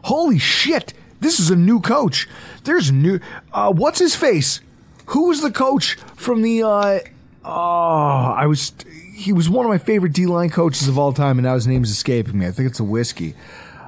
holy 0.04 0.40
shit, 0.40 0.94
this 1.20 1.40
is 1.40 1.50
a 1.50 1.56
new 1.56 1.80
coach. 1.80 2.28
There's 2.64 2.92
new. 2.92 3.20
Uh, 3.52 3.72
what's 3.72 4.00
his 4.00 4.16
face? 4.16 4.62
Who 5.08 5.28
was 5.28 5.42
the 5.42 5.52
coach 5.52 5.96
from 6.16 6.42
the. 6.42 6.64
Uh, 6.64 7.00
oh, 7.44 8.34
I 8.38 8.46
was. 8.48 8.74
He 9.14 9.32
was 9.32 9.50
one 9.50 9.66
of 9.66 9.70
my 9.70 9.78
favorite 9.78 10.14
D 10.14 10.26
line 10.26 10.50
coaches 10.50 10.88
of 10.88 10.98
all 10.98 11.14
time, 11.14 11.38
and 11.38 11.46
now 11.46 11.54
his 11.54 11.68
name's 11.68 11.90
escaping 11.92 12.38
me. 12.40 12.48
I 12.48 12.52
think 12.52 12.70
it's 12.70 12.80
a 12.80 12.84
whiskey. 12.84 13.36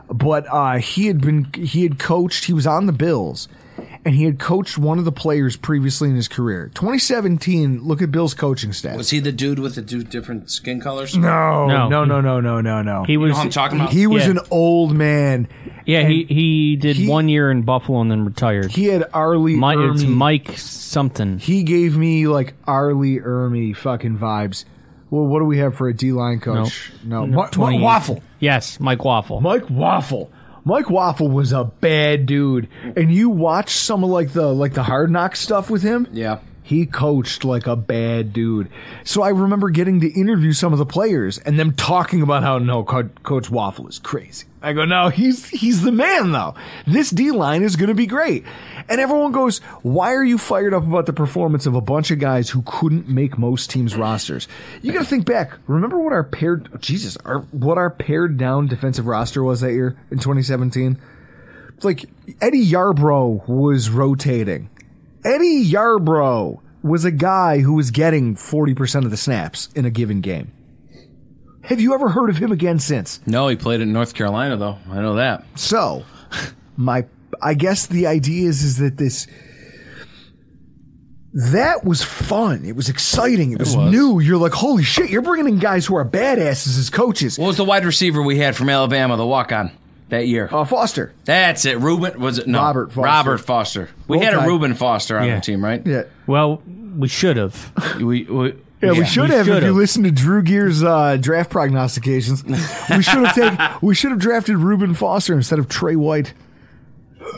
But 0.09 0.45
uh, 0.49 0.77
he 0.77 1.07
had 1.07 1.21
been. 1.21 1.51
He 1.53 1.83
had 1.83 1.99
coached. 1.99 2.45
He 2.45 2.53
was 2.53 2.67
on 2.67 2.85
the 2.85 2.93
Bills 2.93 3.47
and 4.07 4.15
he 4.15 4.23
had 4.23 4.39
coached 4.39 4.77
one 4.77 4.97
of 4.99 5.05
the 5.05 5.11
players 5.11 5.55
previously 5.55 6.09
in 6.09 6.15
his 6.15 6.27
career. 6.27 6.71
2017, 6.73 7.83
look 7.83 8.01
at 8.01 8.11
Bill's 8.11 8.33
coaching 8.33 8.73
staff. 8.73 8.97
Was 8.97 9.09
he 9.09 9.19
the 9.19 9.31
dude 9.31 9.59
with 9.59 9.75
the 9.75 9.81
two 9.81 10.03
different 10.03 10.49
skin 10.49 10.79
colors? 10.81 11.15
no, 11.15 11.67
No. 11.67 11.87
no, 11.89 12.05
no, 12.05 12.21
no, 12.21 12.39
no, 12.39 12.61
no, 12.61 12.81
no. 12.81 13.03
He 13.05 13.13
You 13.13 13.19
know 13.19 13.25
was. 13.27 13.37
I'm 13.37 13.49
talking 13.49 13.79
about? 13.79 13.91
He 13.91 14.07
was 14.07 14.25
Yeah. 14.25 14.31
an 14.31 14.39
old 14.49 14.95
man. 14.95 15.47
yeah, 15.85 16.07
he 16.07 16.23
he 16.23 16.75
did 16.75 16.95
he- 16.95 17.07
one 17.07 17.29
year 17.29 17.49
in 17.51 17.61
Buffalo 17.61 18.01
and 18.01 18.09
then 18.09 18.25
retired. 18.25 18.71
He 18.71 18.85
had 18.85 19.05
Arlie 19.13 19.55
Mike, 19.55 19.77
it's 19.79 20.03
Ermy. 20.03 20.07
Mike 20.09 20.57
something. 20.57 21.39
He 21.39 21.63
gave 21.63 21.97
me 21.97 22.27
like 22.27 22.53
R. 22.65 22.93
Lee 22.93 23.19
Ermey 23.19 23.75
fucking 23.75 24.17
vibes. 24.17 24.65
Well, 25.09 25.25
what 25.25 25.39
do 25.39 25.45
we 25.45 25.59
have 25.59 25.75
for 25.75 25.87
a 25.87 25.93
D 25.93 26.11
line 26.11 26.39
coach? 26.41 26.91
No, 27.05 27.25
No, 27.25 27.47
Ma- 27.47 27.77
Waffle. 27.79 28.21
Yes, 28.39 28.79
Mike 28.79 28.99
Waufle. 28.99 29.41
Mike 29.41 29.65
Waufle. 29.67 30.27
Mike 30.67 30.87
Waufle 30.87 31.31
was 31.31 31.53
a 31.53 31.63
bad 31.63 32.25
dude, 32.25 32.67
and 32.97 33.09
you 33.09 33.29
watch 33.29 33.69
some 33.69 34.03
of 34.03 34.09
like 34.09 34.33
the 34.33 34.53
like 34.53 34.73
the 34.73 34.83
hard 34.83 35.09
knock 35.09 35.37
stuff 35.37 35.69
with 35.69 35.81
him. 35.81 36.05
Yeah. 36.11 36.39
He 36.67 36.85
coached 36.85 37.45
like 37.45 37.65
a 37.65 37.77
bad 37.77 38.33
dude. 38.33 38.67
So 39.05 39.21
I 39.21 39.29
remember 39.29 39.69
getting 39.69 40.01
to 40.01 40.11
interview 40.11 40.51
some 40.51 40.73
of 40.73 40.79
the 40.79 40.85
players 40.85 41.37
and 41.37 41.57
them 41.57 41.71
talking 41.71 42.21
about 42.21 42.43
how 42.43 42.57
no, 42.57 42.83
Co- 42.83 43.07
Coach 43.23 43.49
Waufle 43.49 43.87
is 43.87 43.99
crazy. 43.99 44.47
I 44.61 44.73
go, 44.73 44.83
no, 44.83 45.07
he's 45.07 45.47
he's 45.47 45.81
the 45.83 45.93
man 45.93 46.33
though. 46.33 46.55
This 46.85 47.09
D 47.09 47.31
line 47.31 47.63
is 47.63 47.77
going 47.77 47.87
to 47.87 47.95
be 47.95 48.05
great. 48.05 48.43
And 48.89 48.99
everyone 48.99 49.31
goes, 49.31 49.59
why 49.81 50.13
are 50.13 50.25
you 50.25 50.37
fired 50.37 50.73
up 50.73 50.83
about 50.83 51.05
the 51.05 51.13
performance 51.13 51.65
of 51.67 51.75
a 51.75 51.79
bunch 51.79 52.11
of 52.11 52.19
guys 52.19 52.49
who 52.49 52.61
couldn't 52.63 53.07
make 53.07 53.37
most 53.37 53.69
teams' 53.69 53.95
rosters? 53.95 54.49
You 54.81 54.91
got 54.91 54.99
to 54.99 55.05
think 55.05 55.25
back. 55.25 55.53
Remember 55.67 55.97
what 55.97 56.11
our 56.11 56.25
paired 56.25 56.81
Jesus, 56.81 57.15
our, 57.23 57.39
what 57.51 57.77
our 57.77 57.89
pared 57.89 58.37
down 58.37 58.67
defensive 58.67 59.07
roster 59.07 59.41
was 59.41 59.61
that 59.61 59.71
year 59.71 59.95
in 60.11 60.17
2017? 60.17 60.99
Like 61.81 62.03
Eddie 62.41 62.69
Yarbrough 62.69 63.47
was 63.47 63.89
rotating. 63.89 64.69
Eddie 65.23 65.65
Yarbrough 65.65 66.59
was 66.83 67.05
a 67.05 67.11
guy 67.11 67.59
who 67.59 67.73
was 67.73 67.91
getting 67.91 68.35
40% 68.35 69.05
of 69.05 69.11
the 69.11 69.17
snaps 69.17 69.69
in 69.75 69.85
a 69.85 69.89
given 69.89 70.21
game. 70.21 70.51
Have 71.63 71.81
you 71.81 71.93
ever 71.93 72.09
heard 72.09 72.29
of 72.29 72.37
him 72.37 72.51
again 72.51 72.79
since? 72.79 73.19
No, 73.27 73.47
he 73.49 73.57
played 73.57 73.81
in 73.81 73.91
North 73.91 74.13
Carolina 74.13 74.55
though. 74.55 74.77
I 74.89 75.01
know 75.01 75.15
that. 75.15 75.43
So, 75.55 76.05
my 76.77 77.05
I 77.41 77.55
guess 77.55 77.87
the 77.87 78.07
idea 78.07 78.47
is 78.47 78.63
is 78.63 78.77
that 78.77 78.97
this 78.97 79.27
that 81.33 81.83
was 81.83 82.01
fun. 82.01 82.63
It 82.63 82.75
was 82.75 82.87
exciting. 82.87 83.51
It 83.51 83.59
was, 83.59 83.75
was. 83.75 83.91
new. 83.91 84.19
You're 84.21 84.37
like, 84.37 84.53
holy 84.53 84.83
shit! 84.83 85.09
You're 85.09 85.21
bringing 85.21 85.55
in 85.55 85.59
guys 85.59 85.85
who 85.85 85.97
are 85.97 86.05
badasses 86.05 86.79
as 86.79 86.89
coaches. 86.89 87.37
What 87.37 87.47
was 87.47 87.57
the 87.57 87.65
wide 87.65 87.83
receiver 87.83 88.23
we 88.23 88.37
had 88.37 88.55
from 88.55 88.69
Alabama, 88.69 89.17
the 89.17 89.25
walk 89.25 89.51
on 89.51 89.71
that 90.09 90.27
year? 90.27 90.47
Uh, 90.51 90.63
Foster. 90.65 91.13
That's 91.25 91.65
it. 91.65 91.79
Ruben 91.79 92.19
was 92.19 92.39
it? 92.39 92.47
No, 92.47 92.59
Robert 92.59 92.87
Foster. 92.93 93.01
Robert 93.01 93.37
Foster. 93.39 93.89
We 94.07 94.17
Roll 94.17 94.25
had 94.25 94.33
a 94.33 94.37
Tide. 94.37 94.47
Ruben 94.47 94.73
Foster 94.75 95.17
on 95.19 95.27
Yeah. 95.27 95.35
our 95.35 95.41
team, 95.41 95.63
right? 95.63 95.85
Yeah. 95.85 96.03
Well, 96.25 96.61
we 96.97 97.07
should 97.07 97.37
have. 97.37 97.71
We, 98.01 98.23
we, 98.23 98.53
Yeah, 98.81 98.91
we 98.93 99.05
should 99.05 99.29
have. 99.31 99.47
If 99.47 99.53
should've. 99.55 99.63
you 99.63 99.71
listen 99.73 100.03
to 100.03 100.11
Drew 100.11 100.41
Gear's 100.43 100.83
uh, 100.83 101.17
draft 101.19 101.49
prognostications, 101.49 102.43
we 102.43 103.01
should 103.01 103.25
have 103.25 103.33
taken. 103.35 103.57
We 103.81 103.95
should 103.95 104.11
have 104.11 104.19
drafted 104.19 104.57
Reuben 104.57 104.93
Foster 104.93 105.33
instead 105.33 105.59
of 105.59 105.67
Tre 105.67 105.95
White. 105.95 106.33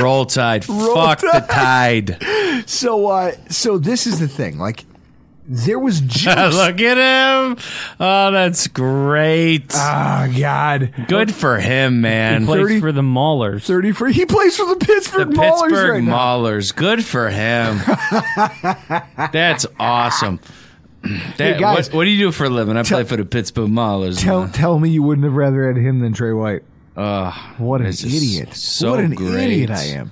Roll 0.00 0.26
Tide. 0.26 0.68
Roll 0.68 0.94
Fuck 0.94 1.20
the 1.20 1.44
Tide. 1.48 2.18
So, 2.68 3.06
uh, 3.08 3.32
so 3.48 3.78
this 3.78 4.06
is 4.06 4.18
the 4.20 4.28
thing. 4.28 4.58
Like, 4.58 4.84
there 5.48 5.78
was 5.78 6.00
juice. 6.06 6.26
Look 6.26 6.80
at 6.80 6.96
him. 6.98 7.56
Oh, 8.00 8.30
that's 8.32 8.66
great. 8.66 9.72
Ah, 9.74 10.28
God. 10.38 10.92
Good 11.08 11.34
for 11.34 11.58
him, 11.58 12.00
man. 12.00 12.46
Plays 12.46 12.62
30 12.62 12.80
for 12.80 12.92
the 12.92 13.02
Maulers. 13.02 13.64
Thirty 13.64 13.92
for 13.92 14.08
he 14.08 14.26
plays 14.26 14.56
for 14.56 14.66
the 14.66 14.76
Pittsburgh 14.84 15.28
the 15.30 15.34
Maulers 15.34 15.60
Pittsburgh 15.62 15.90
right 15.90 16.02
now. 16.02 16.16
Maulers. 16.16 16.74
Good 16.74 17.04
for 17.04 17.28
him. 17.30 17.78
That's 19.32 19.66
awesome. 19.78 20.40
That, 21.36 21.60
guys. 21.60 21.88
what, 21.90 21.96
what 21.98 22.04
do 22.04 22.10
you 22.10 22.26
do 22.26 22.32
for 22.32 22.44
a 22.46 22.50
living? 22.50 22.76
I 22.76 22.82
play 22.82 23.04
for 23.04 23.16
the 23.16 23.24
Pittsburgh 23.24 23.70
Maulers. 23.70 24.20
Tell, 24.20 24.40
man. 24.42 24.52
tell 24.52 24.78
me 24.78 24.90
you 24.90 25.02
wouldn't 25.02 25.24
have 25.24 25.34
rather 25.34 25.66
had 25.68 25.76
him 25.76 26.00
than 26.00 26.12
Tre 26.12 26.32
White. 26.32 26.62
Ugh, 26.96 27.32
What 27.58 27.80
an 27.82 27.88
idiot! 27.88 28.54
So 28.54 28.90
what 28.92 29.00
an 29.00 29.14
great. 29.14 29.44
idiot 29.50 29.70
I 29.70 29.82
am. 29.84 30.10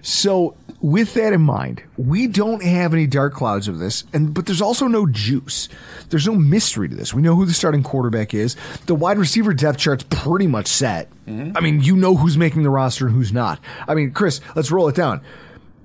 So, 0.00 0.54
with 0.80 1.14
that 1.14 1.32
in 1.32 1.42
mind, 1.42 1.82
we 1.96 2.26
don't 2.26 2.62
have 2.62 2.94
any 2.94 3.06
dark 3.06 3.34
clouds 3.34 3.68
of 3.68 3.78
this, 3.78 4.04
and 4.12 4.32
but 4.32 4.46
there's 4.46 4.62
also 4.62 4.86
no 4.86 5.06
juice. 5.06 5.68
There's 6.08 6.26
no 6.26 6.34
mystery 6.34 6.88
to 6.88 6.94
this. 6.94 7.12
We 7.12 7.22
know 7.22 7.34
who 7.34 7.44
the 7.44 7.52
starting 7.52 7.82
quarterback 7.82 8.32
is. 8.32 8.56
The 8.86 8.94
wide 8.94 9.18
receiver 9.18 9.52
depth 9.52 9.78
chart's 9.78 10.04
pretty 10.08 10.46
much 10.46 10.66
set. 10.66 11.10
Mm-hmm. 11.26 11.56
I 11.56 11.60
mean, 11.60 11.82
you 11.82 11.96
know 11.96 12.16
who's 12.16 12.38
making 12.38 12.62
the 12.62 12.70
roster 12.70 13.06
and 13.06 13.14
who's 13.14 13.32
not. 13.32 13.60
I 13.86 13.94
mean, 13.94 14.12
Chris, 14.12 14.40
let's 14.56 14.70
roll 14.70 14.88
it 14.88 14.96
down. 14.96 15.20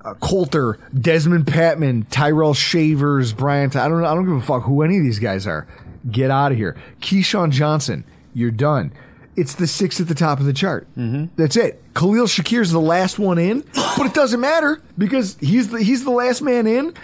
Uh, 0.02 0.14
Coulter, 0.14 0.78
Dezmon 0.94 1.44
Patmon, 1.44 2.06
Tyrell 2.10 2.54
Shavers, 2.54 3.32
Bryant. 3.32 3.76
I 3.76 3.88
don't. 3.88 4.04
I 4.04 4.14
don't 4.14 4.24
give 4.24 4.36
a 4.36 4.40
fuck 4.40 4.62
who 4.62 4.82
any 4.82 4.96
of 4.96 5.04
these 5.04 5.18
guys 5.18 5.46
are. 5.46 5.66
Get 6.10 6.30
out 6.30 6.52
of 6.52 6.58
here. 6.58 6.76
KeeSean 7.00 7.50
Johnson, 7.50 8.04
you're 8.32 8.50
done. 8.50 8.92
It's 9.36 9.54
the 9.54 9.66
six 9.66 10.00
at 10.00 10.08
the 10.08 10.14
top 10.14 10.40
of 10.40 10.46
the 10.46 10.52
chart. 10.52 10.86
Mm-hmm. 10.96 11.26
That's 11.36 11.56
it. 11.56 11.82
Khalil 11.94 12.26
Shakir's 12.26 12.70
the 12.72 12.80
last 12.80 13.18
one 13.18 13.38
in, 13.38 13.64
but 13.96 14.06
it 14.06 14.14
doesn't 14.14 14.40
matter 14.40 14.80
because 14.96 15.36
he's 15.40 15.68
the 15.68 15.82
he's 15.82 16.04
the 16.04 16.10
last 16.10 16.40
man 16.42 16.66
in. 16.66 16.94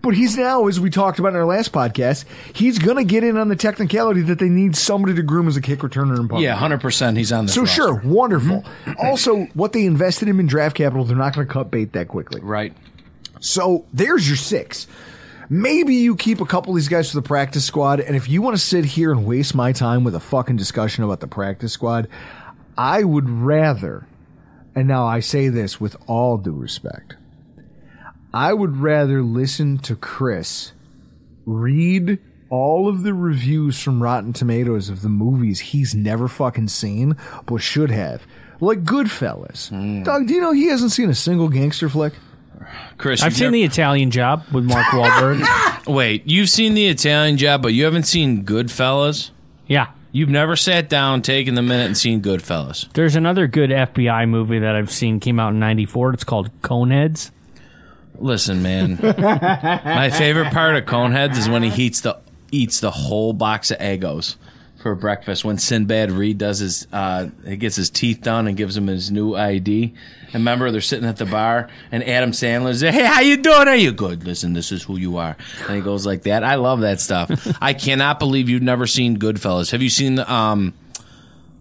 But 0.00 0.14
he's 0.14 0.36
now, 0.36 0.66
as 0.66 0.80
we 0.80 0.90
talked 0.90 1.20
about 1.20 1.28
in 1.28 1.36
our 1.36 1.44
last 1.44 1.72
podcast, 1.72 2.24
he's 2.52 2.78
gonna 2.80 3.04
get 3.04 3.22
in 3.22 3.36
on 3.36 3.48
the 3.48 3.54
technicality 3.54 4.22
that 4.22 4.40
they 4.40 4.48
need 4.48 4.74
somebody 4.74 5.14
to 5.14 5.22
groom 5.22 5.46
as 5.46 5.56
a 5.56 5.60
kick 5.60 5.78
returner 5.78 6.18
and 6.18 6.28
punt. 6.28 6.42
Yeah, 6.42 6.56
hundred 6.56 6.80
percent. 6.80 7.16
He's 7.16 7.30
on 7.30 7.46
this. 7.46 7.54
So 7.54 7.60
roster. 7.62 7.74
sure, 7.82 8.00
wonderful. 8.04 8.64
Also, 9.00 9.44
what 9.54 9.72
they 9.72 9.86
invested 9.86 10.26
him 10.26 10.40
in 10.40 10.46
draft 10.48 10.76
capital, 10.76 11.04
they're 11.04 11.16
not 11.16 11.34
going 11.36 11.46
to 11.46 11.52
cut 11.52 11.70
bait 11.70 11.92
that 11.92 12.08
quickly. 12.08 12.40
right? 12.40 12.72
So 13.40 13.84
there's 13.92 14.26
your 14.28 14.36
six. 14.36 14.86
Maybe 15.52 15.96
you 15.96 16.16
keep 16.16 16.40
a 16.40 16.46
couple 16.46 16.72
of 16.72 16.76
these 16.76 16.88
guys 16.88 17.10
for 17.10 17.16
the 17.16 17.28
practice 17.28 17.66
squad, 17.66 18.00
and 18.00 18.16
if 18.16 18.26
you 18.26 18.40
want 18.40 18.56
to 18.56 18.62
sit 18.62 18.86
here 18.86 19.12
and 19.12 19.26
waste 19.26 19.54
my 19.54 19.72
time 19.72 20.02
with 20.02 20.14
a 20.14 20.20
fucking 20.20 20.56
discussion 20.56 21.04
about 21.04 21.20
the 21.20 21.26
practice 21.26 21.74
squad, 21.74 22.08
I 22.78 23.04
would 23.04 23.28
rather, 23.28 24.06
and 24.74 24.88
now 24.88 25.04
I 25.04 25.20
say 25.20 25.50
this 25.50 25.78
with 25.78 25.94
all 26.06 26.38
due 26.38 26.54
respect, 26.54 27.16
I 28.32 28.54
would 28.54 28.78
rather 28.78 29.20
listen 29.22 29.76
to 29.80 29.94
Chris 29.94 30.72
read 31.44 32.18
all 32.48 32.88
of 32.88 33.02
the 33.02 33.12
reviews 33.12 33.78
from 33.78 34.02
Rotten 34.02 34.32
Tomatoes 34.32 34.88
of 34.88 35.02
the 35.02 35.10
movies 35.10 35.60
he's 35.60 35.94
never 35.94 36.28
fucking 36.28 36.68
seen, 36.68 37.14
but 37.44 37.58
should 37.58 37.90
have. 37.90 38.22
Like 38.62 38.84
Goodfellas. 38.84 39.70
Mm. 39.70 40.02
Doug, 40.02 40.28
do 40.28 40.32
you 40.32 40.40
know 40.40 40.52
he 40.52 40.68
hasn't 40.68 40.92
seen 40.92 41.10
a 41.10 41.14
single 41.14 41.50
gangster 41.50 41.90
flick? 41.90 42.14
Chris, 42.98 43.22
I've 43.22 43.34
seen 43.34 43.46
never- 43.46 43.52
the 43.52 43.64
Italian 43.64 44.10
Job 44.10 44.44
with 44.52 44.64
Mark 44.64 44.86
Wahlberg. 44.92 45.86
Wait, 45.86 46.22
you've 46.26 46.48
seen 46.48 46.74
the 46.74 46.86
Italian 46.86 47.36
Job, 47.36 47.62
but 47.62 47.72
you 47.74 47.84
haven't 47.84 48.04
seen 48.04 48.44
Goodfellas. 48.44 49.30
yeah. 49.66 49.88
You've 50.14 50.28
never 50.28 50.56
sat 50.56 50.90
down, 50.90 51.22
taken 51.22 51.54
the 51.54 51.62
minute, 51.62 51.86
and 51.86 51.96
seen 51.96 52.20
Goodfellas. 52.20 52.92
There's 52.92 53.16
another 53.16 53.46
good 53.46 53.70
FBI 53.70 54.28
movie 54.28 54.58
that 54.58 54.76
I've 54.76 54.90
seen 54.90 55.20
came 55.20 55.40
out 55.40 55.54
in 55.54 55.58
'94. 55.58 56.12
It's 56.12 56.22
called 56.22 56.50
Coneheads. 56.60 57.30
Listen, 58.18 58.60
man. 58.62 58.98
My 59.00 60.10
favorite 60.10 60.52
part 60.52 60.76
of 60.76 60.84
Coneheads 60.84 61.38
is 61.38 61.48
when 61.48 61.62
he 61.62 61.84
eats 61.86 62.02
the 62.02 62.18
eats 62.50 62.80
the 62.80 62.90
whole 62.90 63.32
box 63.32 63.70
of 63.70 63.78
Eggos 63.78 64.36
for 64.82 64.94
breakfast. 64.94 65.44
When 65.44 65.56
Sinbad 65.58 66.10
Reed 66.10 66.38
does 66.38 66.58
his, 66.58 66.86
uh, 66.92 67.28
he 67.46 67.56
gets 67.56 67.76
his 67.76 67.88
teeth 67.90 68.20
done 68.22 68.46
and 68.48 68.56
gives 68.56 68.76
him 68.76 68.86
his 68.88 69.10
new 69.10 69.34
ID. 69.34 69.94
And 70.26 70.34
remember, 70.34 70.70
they're 70.70 70.80
sitting 70.80 71.08
at 71.08 71.16
the 71.16 71.26
bar, 71.26 71.68
and 71.90 72.02
Adam 72.06 72.32
Sandler's 72.32 72.80
there. 72.80 72.92
Hey, 72.92 73.04
how 73.04 73.20
you 73.20 73.36
doing? 73.36 73.68
Are 73.68 73.76
you 73.76 73.92
good? 73.92 74.24
Listen, 74.24 74.52
this 74.54 74.72
is 74.72 74.82
who 74.82 74.96
you 74.96 75.16
are. 75.18 75.36
And 75.66 75.76
he 75.76 75.82
goes 75.82 76.04
like 76.06 76.22
that. 76.22 76.42
I 76.44 76.56
love 76.56 76.80
that 76.80 77.00
stuff. 77.00 77.30
I 77.62 77.74
cannot 77.74 78.18
believe 78.18 78.48
you've 78.48 78.62
never 78.62 78.86
seen 78.86 79.18
Goodfellas. 79.18 79.70
Have 79.72 79.82
you 79.82 79.90
seen 79.90 80.16
the 80.16 80.30
um? 80.32 80.74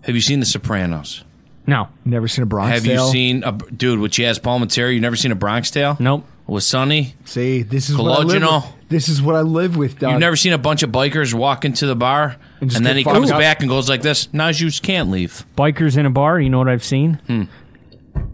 Have 0.01 0.15
you 0.15 0.21
seen 0.21 0.39
The 0.39 0.45
Sopranos? 0.47 1.23
No, 1.67 1.89
Never 2.05 2.27
seen 2.27 2.41
a 2.41 2.47
Bronx 2.47 2.73
Have 2.73 2.83
Tale? 2.83 3.05
you 3.05 3.11
seen 3.11 3.43
a 3.43 3.51
dude 3.51 3.99
with 3.99 4.11
Chaz 4.11 4.39
Palminteri? 4.39 4.95
You 4.95 4.99
never 4.99 5.15
seen 5.15 5.31
a 5.31 5.35
Bronx 5.35 5.69
Tale? 5.69 5.95
nope. 5.99 6.25
With 6.51 6.63
Sonny? 6.63 7.15
See, 7.23 7.61
this 7.63 7.89
is 7.89 7.95
what 7.97 8.19
I 8.19 8.23
live 8.23 8.41
Calogero? 8.41 8.63
with. 8.63 8.89
This 8.89 9.07
is 9.07 9.21
what 9.21 9.35
I 9.35 9.41
live 9.41 9.77
with, 9.77 9.99
Doug. 9.99 10.11
You've 10.11 10.19
never 10.19 10.35
seen 10.35 10.51
a 10.51 10.57
bunch 10.57 10.83
of 10.83 10.89
bikers 10.91 11.33
walk 11.33 11.63
into 11.63 11.85
the 11.87 11.95
bar 11.95 12.35
And 12.59 12.69
just 12.69 12.75
and, 12.77 12.85
then 12.85 12.95
get 12.95 12.97
he 12.97 13.03
fucked 13.05 13.13
comes 13.15 13.31
up? 13.31 13.39
back 13.39 13.61
and 13.61 13.69
goes 13.69 13.87
like 13.87 14.01
this. 14.01 14.27
Now 14.33 14.47
you 14.49 14.53
just 14.67 14.83
can't 14.83 15.09
leave. 15.09 15.45
Bikers 15.57 15.95
in 15.97 16.05
a 16.05 16.09
bar. 16.09 16.41
You 16.41 16.49
know 16.49 16.57
what 16.57 16.67
I've 16.67 16.83
seen? 16.83 17.13
Hmm. 17.27 17.43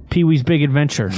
Pee 0.10 0.24
Wee's 0.24 0.42
Big 0.42 0.64
Adventure. 0.64 1.12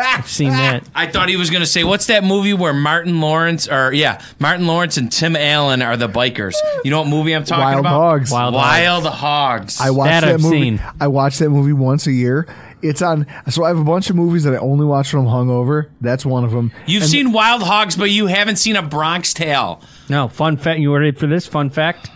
I've 0.00 0.28
seen 0.28 0.50
that. 0.50 0.84
I 0.94 1.08
thought 1.08 1.28
he 1.28 1.36
was 1.36 1.50
going 1.50 1.60
to 1.60 1.66
say, 1.66 1.84
"What's 1.84 2.06
that 2.06 2.24
movie 2.24 2.54
where 2.54 2.72
Martin 2.72 3.20
Lawrence 3.20 3.68
or 3.68 3.92
yeah, 3.92 4.22
Martin 4.38 4.66
Lawrence 4.66 4.96
and 4.96 5.10
Tim 5.12 5.36
Allen 5.36 5.82
are 5.82 5.96
the 5.96 6.08
bikers?" 6.08 6.54
You 6.84 6.90
know 6.90 7.00
what 7.00 7.08
movie 7.08 7.34
I'm 7.34 7.44
talking 7.44 7.62
about? 7.62 7.72
Wild 7.72 7.80
about? 7.80 7.92
Hogs. 7.92 8.30
Wild 8.32 8.54
Wild 8.54 9.06
Hogs. 9.06 9.80
I 9.80 9.90
watch 9.90 10.06
That 10.08 10.20
that, 10.20 10.34
I've 10.34 10.40
movie. 10.42 10.60
seen. 10.62 10.82
I 11.00 11.08
watch 11.08 11.38
that 11.38 11.50
movie 11.50 11.72
once 11.72 12.06
a 12.06 12.12
year. 12.12 12.46
It's 12.82 13.02
on. 13.02 13.26
So 13.50 13.64
I 13.64 13.68
have 13.68 13.78
a 13.78 13.84
bunch 13.84 14.10
of 14.10 14.16
movies 14.16 14.44
that 14.44 14.54
I 14.54 14.58
only 14.58 14.86
watch 14.86 15.12
when 15.12 15.26
I'm 15.26 15.30
hungover. 15.30 15.90
That's 16.00 16.24
one 16.24 16.44
of 16.44 16.50
them. 16.52 16.72
You've 16.86 17.02
And 17.02 17.10
seen 17.10 17.32
Wild 17.32 17.62
Hogs, 17.62 17.96
but 17.96 18.10
you 18.10 18.26
haven't 18.26 18.56
seen 18.56 18.76
a 18.76 18.82
Bronx 18.82 19.34
Tale. 19.34 19.80
No, 20.08 20.28
fun 20.28 20.56
fact. 20.56 20.80
You 20.80 20.94
ready 20.94 21.12
for 21.12 21.26
this? 21.26 21.46
Fun 21.46 21.70
fact. 21.70 22.10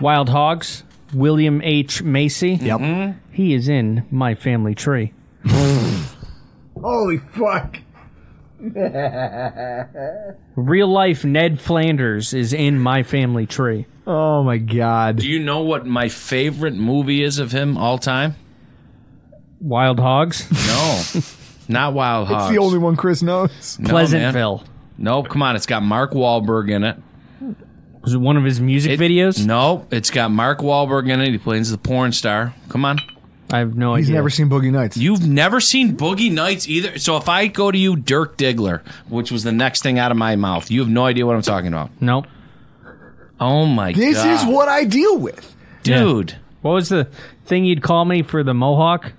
Wild 0.00 0.28
Hogs. 0.28 0.84
William 1.14 1.62
H. 1.62 2.02
Macy. 2.02 2.52
Yep. 2.60 2.80
Mm-hmm. 2.80 3.18
He 3.32 3.54
is 3.54 3.68
in 3.68 4.06
my 4.10 4.34
family 4.34 4.74
tree. 4.74 5.12
Holy 6.80 7.18
fuck! 7.18 7.78
Real 10.56 10.88
life 10.88 11.24
Ned 11.24 11.60
Flanders 11.60 12.34
is 12.34 12.52
in 12.52 12.78
my 12.78 13.02
family 13.02 13.46
tree. 13.46 13.86
Oh 14.06 14.42
my 14.42 14.58
god! 14.58 15.16
Do 15.16 15.28
you 15.28 15.40
know 15.40 15.60
what 15.62 15.86
my 15.86 16.08
favorite 16.08 16.74
movie 16.74 17.22
is 17.22 17.38
of 17.38 17.52
him 17.52 17.76
all 17.76 17.98
time? 17.98 18.36
Wild 19.60 19.98
Hogs. 20.00 20.46
No, 21.68 21.82
not 21.82 21.92
Wild 21.92 22.28
Hogs. 22.28 22.44
It's 22.44 22.52
the 22.52 22.58
only 22.64 22.78
one 22.78 22.96
Chris 22.96 23.22
knows. 23.22 23.78
No, 23.78 23.84
man. 23.84 23.90
Pleasantville. 23.90 24.64
Nope, 24.96 25.28
come 25.28 25.42
on. 25.42 25.54
It's 25.54 25.66
got 25.66 25.82
Mark 25.82 26.12
Wahlberg 26.12 26.70
in 26.70 26.82
it. 26.82 26.96
Was 28.02 28.14
it 28.14 28.18
one 28.18 28.38
of 28.38 28.44
his 28.44 28.58
music 28.60 28.92
It- 28.92 29.00
videos? 29.00 29.44
No, 29.44 29.86
it's 29.90 30.10
got 30.10 30.30
Mark 30.30 30.60
Wahlberg 30.60 31.10
in 31.12 31.20
it. 31.20 31.30
He 31.30 31.36
plays 31.38 31.70
the 31.70 31.76
porn 31.76 32.12
star. 32.12 32.54
Come 32.70 32.86
on. 32.86 32.98
I 33.52 33.58
have 33.58 33.76
no 33.76 33.92
idea. 33.94 33.98
He's 33.98 34.06
idea. 34.08 34.14
never 34.16 34.30
seen 34.30 34.48
Boogie 34.48 34.72
Nights. 34.72 34.96
You've 34.96 35.26
never 35.26 35.60
seen 35.60 35.94
Boogie 35.96 36.32
Nights 36.32 36.66
either. 36.68 36.98
So 36.98 37.16
if 37.18 37.28
I 37.28 37.48
go 37.48 37.70
to 37.70 37.76
you, 37.78 37.96
Dirk 37.96 38.38
Diggler, 38.38 38.80
which 39.08 39.30
was 39.30 39.42
the 39.42 39.52
next 39.52 39.82
thing 39.82 39.98
out 39.98 40.10
of 40.10 40.16
my 40.16 40.36
mouth, 40.36 40.70
you 40.70 40.80
have 40.80 40.88
no 40.88 41.04
idea 41.04 41.26
what 41.26 41.36
I'm 41.36 41.42
talking 41.42 41.68
about. 41.68 41.90
Nope. 42.00 42.26
Oh 43.40 43.66
my 43.66 43.92
god. 43.92 44.00
this 44.00 44.16
god. 44.16 44.28
is 44.30 44.44
what 44.54 44.68
I 44.68 44.84
deal 44.84 45.18
with. 45.18 45.54
dude. 45.82 46.36
What 46.62 46.72
was 46.72 46.88
the 46.88 47.08
thing 47.44 47.64
you'd 47.66 47.82
call 47.82 48.04
me 48.06 48.22
for 48.22 48.42
the 48.42 48.54
mohawk? 48.54 49.12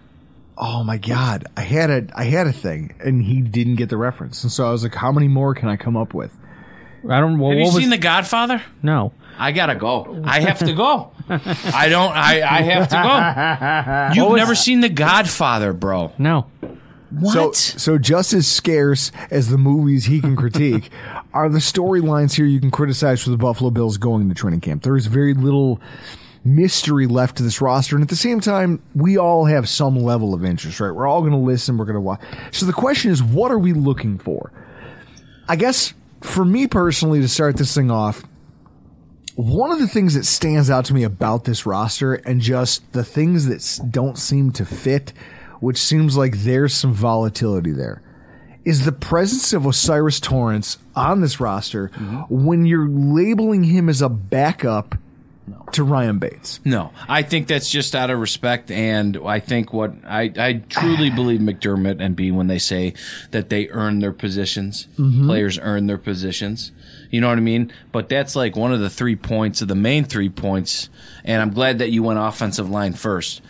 Oh 0.61 0.83
my 0.83 0.97
god! 0.97 1.45
I 1.55 1.61
had 1.61 1.89
a 1.89 2.07
I 2.15 2.25
had 2.25 2.45
a 2.47 2.51
thing, 2.51 2.93
and 2.99 3.23
he 3.23 3.41
didn't 3.41 3.75
get 3.77 3.87
the 3.89 3.97
reference, 3.97 4.43
and 4.43 4.51
so 4.51 4.67
I 4.67 4.71
was 4.71 4.83
like, 4.83 4.93
"How 4.93 5.11
many 5.11 5.27
more 5.29 5.53
can 5.55 5.69
I 5.69 5.77
come 5.77 5.95
up 5.95 6.13
with?" 6.13 6.35
I 7.09 7.21
don't. 7.21 7.39
Well, 7.39 7.51
Have 7.51 7.59
you 7.59 7.63
what 7.65 7.73
was 7.75 7.81
seen 7.81 7.89
The 7.91 7.97
Godfather? 7.97 8.61
no? 8.83 9.13
I 9.37 9.53
gotta 9.53 9.75
go. 9.75 10.21
I 10.25 10.41
have 10.41 10.59
to 10.59 10.73
go. 10.73 11.11
I 11.29 11.87
don't. 11.87 12.11
I, 12.13 12.41
I 12.41 12.61
have 12.63 12.89
to 12.89 14.13
go. 14.13 14.21
You've 14.25 14.35
never 14.35 14.53
seen 14.53 14.81
The 14.81 14.89
Godfather, 14.89 15.71
bro. 15.71 16.11
No. 16.17 16.47
What? 17.11 17.55
So, 17.55 17.77
so 17.77 17.97
just 17.97 18.33
as 18.33 18.47
scarce 18.47 19.13
as 19.31 19.47
the 19.49 19.57
movies 19.57 20.05
he 20.05 20.19
can 20.19 20.35
critique 20.35 20.91
are 21.33 21.47
the 21.49 21.59
storylines 21.59 22.33
here 22.35 22.45
you 22.45 22.59
can 22.59 22.69
criticize 22.69 23.23
for 23.23 23.29
the 23.29 23.37
Buffalo 23.37 23.71
Bills 23.71 23.97
going 23.97 24.27
to 24.27 24.35
training 24.35 24.59
camp. 24.59 24.83
There 24.83 24.97
is 24.97 25.07
very 25.07 25.33
little 25.33 25.79
mystery 26.43 27.07
left 27.07 27.37
to 27.37 27.43
this 27.43 27.61
roster, 27.61 27.95
and 27.95 28.03
at 28.03 28.09
the 28.09 28.15
same 28.15 28.39
time, 28.39 28.81
we 28.95 29.17
all 29.17 29.45
have 29.45 29.67
some 29.67 29.95
level 29.95 30.33
of 30.33 30.45
interest, 30.45 30.79
right? 30.79 30.91
We're 30.91 31.07
all 31.07 31.21
going 31.21 31.33
to 31.33 31.37
listen, 31.37 31.77
we're 31.77 31.85
going 31.85 31.95
to 31.95 32.01
watch. 32.01 32.21
So 32.51 32.65
the 32.65 32.73
question 32.73 33.11
is, 33.11 33.21
what 33.21 33.51
are 33.51 33.59
we 33.59 33.73
looking 33.73 34.17
for? 34.17 34.51
I 35.47 35.55
guess 35.55 35.93
for 36.21 36.45
me 36.45 36.67
personally, 36.67 37.21
to 37.21 37.27
start 37.27 37.57
this 37.57 37.73
thing 37.73 37.91
off, 37.91 38.23
one 39.35 39.71
of 39.71 39.79
the 39.79 39.87
things 39.87 40.15
that 40.15 40.25
stands 40.25 40.69
out 40.69 40.85
to 40.85 40.93
me 40.93 41.03
about 41.03 41.45
this 41.45 41.65
roster 41.65 42.15
and 42.15 42.41
just 42.41 42.91
the 42.91 43.05
things 43.05 43.45
that 43.45 43.91
don't 43.91 44.17
seem 44.17 44.51
to 44.51 44.65
fit, 44.65 45.13
which 45.61 45.77
seems 45.77 46.17
like 46.17 46.39
there's 46.39 46.73
some 46.73 46.93
volatility 46.93 47.71
there, 47.71 48.01
is 48.65 48.83
the 48.83 48.91
presence 48.91 49.53
of 49.53 49.65
O'Cyrus 49.65 50.19
Torrence 50.19 50.77
on 50.95 51.21
this 51.21 51.39
roster 51.39 51.89
mm-hmm. 51.89 52.45
when 52.45 52.65
you're 52.65 52.89
labeling 52.89 53.63
him 53.63 53.87
as 53.87 54.01
a 54.01 54.09
backup 54.09 54.95
to 55.73 55.83
Ryan 55.83 56.19
Bates. 56.19 56.59
No, 56.65 56.91
I 57.07 57.23
think 57.23 57.47
that's 57.47 57.69
just 57.69 57.95
out 57.95 58.09
of 58.09 58.19
respect, 58.19 58.71
and 58.71 59.17
I 59.25 59.39
think 59.39 59.73
what 59.73 59.93
I, 60.05 60.31
I 60.37 60.61
truly 60.69 61.09
believe 61.15 61.39
McDermott 61.39 62.01
and 62.01 62.15
B 62.15 62.31
when 62.31 62.47
they 62.47 62.59
say 62.59 62.93
that 63.31 63.49
they 63.49 63.69
earn 63.69 63.99
their 63.99 64.11
positions, 64.11 64.87
mm-hmm. 64.97 65.25
players 65.27 65.59
earn 65.59 65.87
their 65.87 65.97
positions. 65.97 66.71
You 67.11 67.21
know 67.21 67.27
what 67.27 67.37
I 67.37 67.41
mean? 67.41 67.73
But 67.91 68.09
that's 68.09 68.35
like 68.35 68.55
one 68.55 68.73
of 68.73 68.79
the 68.79 68.89
three 68.89 69.15
points 69.15 69.61
of 69.61 69.67
the 69.67 69.75
main 69.75 70.05
three 70.05 70.29
points, 70.29 70.89
and 71.23 71.41
I'm 71.41 71.51
glad 71.51 71.79
that 71.79 71.91
you 71.91 72.03
went 72.03 72.19
offensive 72.19 72.69
line 72.69 72.93
first. 72.93 73.41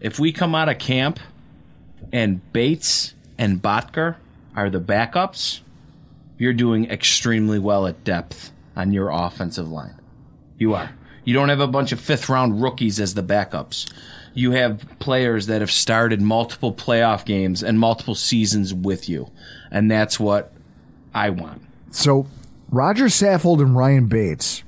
If 0.00 0.18
we 0.18 0.32
come 0.32 0.54
out 0.54 0.68
of 0.68 0.78
camp 0.78 1.20
and 2.12 2.40
Bates 2.52 3.14
and 3.38 3.62
Boettger 3.62 4.16
are 4.56 4.70
the 4.70 4.80
backups, 4.80 5.60
you're 6.38 6.52
doing 6.52 6.90
extremely 6.90 7.58
well 7.58 7.86
at 7.86 8.02
depth 8.04 8.52
on 8.74 8.92
your 8.92 9.10
offensive 9.10 9.70
line. 9.70 9.94
You 10.58 10.74
are. 10.74 10.90
You 11.24 11.34
don't 11.34 11.48
have 11.48 11.60
a 11.60 11.68
bunch 11.68 11.92
of 11.92 12.00
fifth 12.00 12.28
round 12.28 12.62
rookies 12.62 12.98
as 13.00 13.14
the 13.14 13.22
backups. 13.22 13.90
You 14.34 14.52
have 14.52 14.84
players 14.98 15.46
that 15.46 15.60
have 15.60 15.70
started 15.70 16.20
multiple 16.20 16.72
playoff 16.72 17.24
games 17.24 17.62
and 17.62 17.78
multiple 17.78 18.14
seasons 18.14 18.72
with 18.72 19.08
you. 19.08 19.30
And 19.70 19.90
that's 19.90 20.18
what 20.18 20.52
I 21.14 21.30
want. 21.30 21.62
So 21.90 22.26
Rodger 22.70 23.06
Saffold 23.06 23.60
and 23.60 23.76
Ryan 23.76 24.06
Bates 24.06 24.64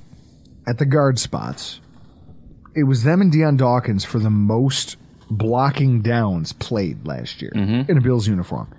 at 0.67 0.77
the 0.77 0.85
guard 0.85 1.19
spots. 1.19 1.79
It 2.75 2.83
was 2.83 3.03
them 3.03 3.21
and 3.21 3.31
Dion 3.31 3.57
Dawkins 3.57 4.05
for 4.05 4.19
the 4.19 4.29
most 4.29 4.97
blocking 5.29 6.01
downs 6.01 6.53
played 6.53 7.05
last 7.05 7.41
year 7.41 7.51
mm-hmm. 7.55 7.89
in 7.89 7.97
a 7.97 8.01
Bills 8.01 8.27
uniform. 8.27 8.71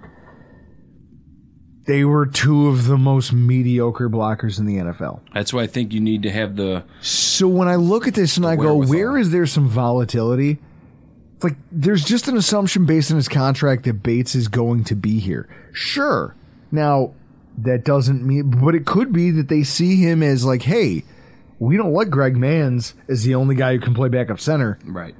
They 1.87 2.05
were 2.05 2.27
two 2.27 2.66
of 2.68 2.87
the 2.87 2.99
most 2.99 3.33
mediocre 3.33 4.09
blockers 4.09 4.59
in 4.59 4.66
the 4.66 4.77
NFL. 4.77 5.20
That's 5.33 5.53
why 5.53 5.62
I 5.62 5.66
think 5.68 5.92
you 5.92 6.01
need 6.01 6.25
to 6.25 6.31
have 6.31 6.57
the 6.57 6.85
So 7.01 7.46
when 7.46 7.68
I 7.68 7.77
look 7.77 8.09
at 8.09 8.14
this 8.14 8.37
and 8.37 8.44
I 8.44 8.57
go, 8.57 8.75
where 8.77 9.16
is 9.16 9.31
there 9.31 9.46
some 9.46 9.68
volatility? 9.68 10.59
It's 11.37 11.44
like 11.44 11.57
there's 11.70 12.05
just 12.05 12.29
an 12.29 12.37
assumption 12.37 12.87
based 12.87 13.11
on 13.11 13.16
his 13.18 13.29
contract 13.29 13.85
that 13.85 14.03
Bates 14.03 14.35
is 14.35 14.49
going 14.49 14.85
to 14.85 14.96
be 14.96 15.18
here. 15.20 15.49
Sure. 15.72 16.35
Now 16.72 17.14
that 17.59 17.85
doesn't 17.85 18.27
mean, 18.27 18.51
but 18.51 18.75
it 18.75 18.85
could 18.85 19.12
be 19.12 19.31
that 19.33 19.49
they 19.49 19.62
see 19.62 19.96
him 19.96 20.22
as 20.22 20.44
like, 20.44 20.62
hey, 20.62 21.05
we 21.59 21.77
don't 21.77 21.92
like 21.92 22.11
Greg 22.11 22.35
Mancz 22.35 22.94
as 23.09 23.22
the 23.25 23.35
only 23.35 23.55
guy 23.55 23.75
who 23.75 23.81
can 23.81 23.94
play 23.94 24.09
backup 24.09 24.40
center. 24.40 24.79
right. 24.85 25.14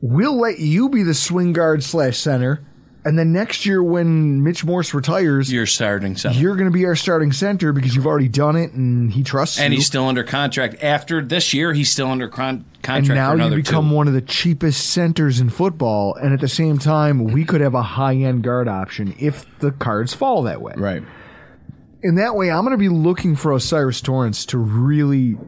We'll 0.00 0.38
let 0.38 0.58
you 0.58 0.90
be 0.90 1.02
the 1.02 1.14
swing 1.14 1.54
guard 1.54 1.82
slash 1.82 2.18
center, 2.18 2.62
and 3.04 3.18
then 3.18 3.32
next 3.32 3.66
year 3.66 3.82
when 3.82 4.42
Mitch 4.42 4.64
Morse 4.64 4.94
retires, 4.94 5.52
You're 5.52 5.66
starting 5.66 6.16
center. 6.16 6.38
you're 6.38 6.56
going 6.56 6.70
to 6.70 6.76
be 6.76 6.86
our 6.86 6.96
starting 6.96 7.32
center 7.32 7.72
because 7.72 7.94
you've 7.94 8.06
already 8.06 8.28
done 8.28 8.56
it 8.56 8.72
and 8.72 9.12
he 9.12 9.22
trusts 9.22 9.58
and 9.58 9.62
you. 9.62 9.66
And 9.66 9.74
he's 9.74 9.86
still 9.86 10.06
under 10.06 10.24
contract. 10.24 10.82
After 10.82 11.22
this 11.22 11.52
year, 11.52 11.72
he's 11.74 11.90
still 11.90 12.08
under 12.08 12.28
con- 12.28 12.64
and 12.64 12.82
contract 12.82 13.14
now 13.16 13.30
for 13.36 13.50
you 13.50 13.56
become 13.62 13.88
two. 13.90 13.94
one 13.94 14.08
of 14.08 14.14
the 14.14 14.20
cheapest 14.20 14.90
centers 14.90 15.40
in 15.40 15.48
football 15.50 16.14
and 16.16 16.32
at 16.34 16.40
the 16.40 16.48
same 16.48 16.78
time 16.78 17.24
we 17.24 17.44
could 17.44 17.60
have 17.62 17.74
a 17.74 17.82
high-end 17.82 18.42
guard 18.42 18.68
option 18.68 19.14
if 19.18 19.46
the 19.60 19.70
cards 19.72 20.12
fall 20.12 20.42
that 20.42 20.60
way 20.60 20.74
Right. 20.76 21.02
in 22.02 22.16
that 22.16 22.34
way 22.36 22.50
i'm 22.50 22.62
going 22.62 22.72
to 22.72 22.76
be 22.78 22.90
looking 22.90 23.36
for 23.36 23.52
O'Cyrus 23.54 24.02
Torrence 24.02 24.44
to 24.46 24.58
really 24.58 25.38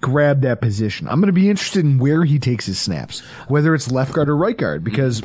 grab 0.00 0.42
that 0.42 0.60
position 0.60 1.08
i'm 1.08 1.20
going 1.20 1.26
to 1.26 1.32
be 1.32 1.50
interested 1.50 1.84
in 1.84 1.98
where 1.98 2.22
he 2.24 2.38
takes 2.38 2.66
his 2.66 2.78
snaps 2.78 3.18
whether 3.48 3.74
it's 3.74 3.90
left 3.90 4.12
guard 4.12 4.28
or 4.28 4.36
right 4.36 4.56
guard 4.56 4.84
because 4.84 5.22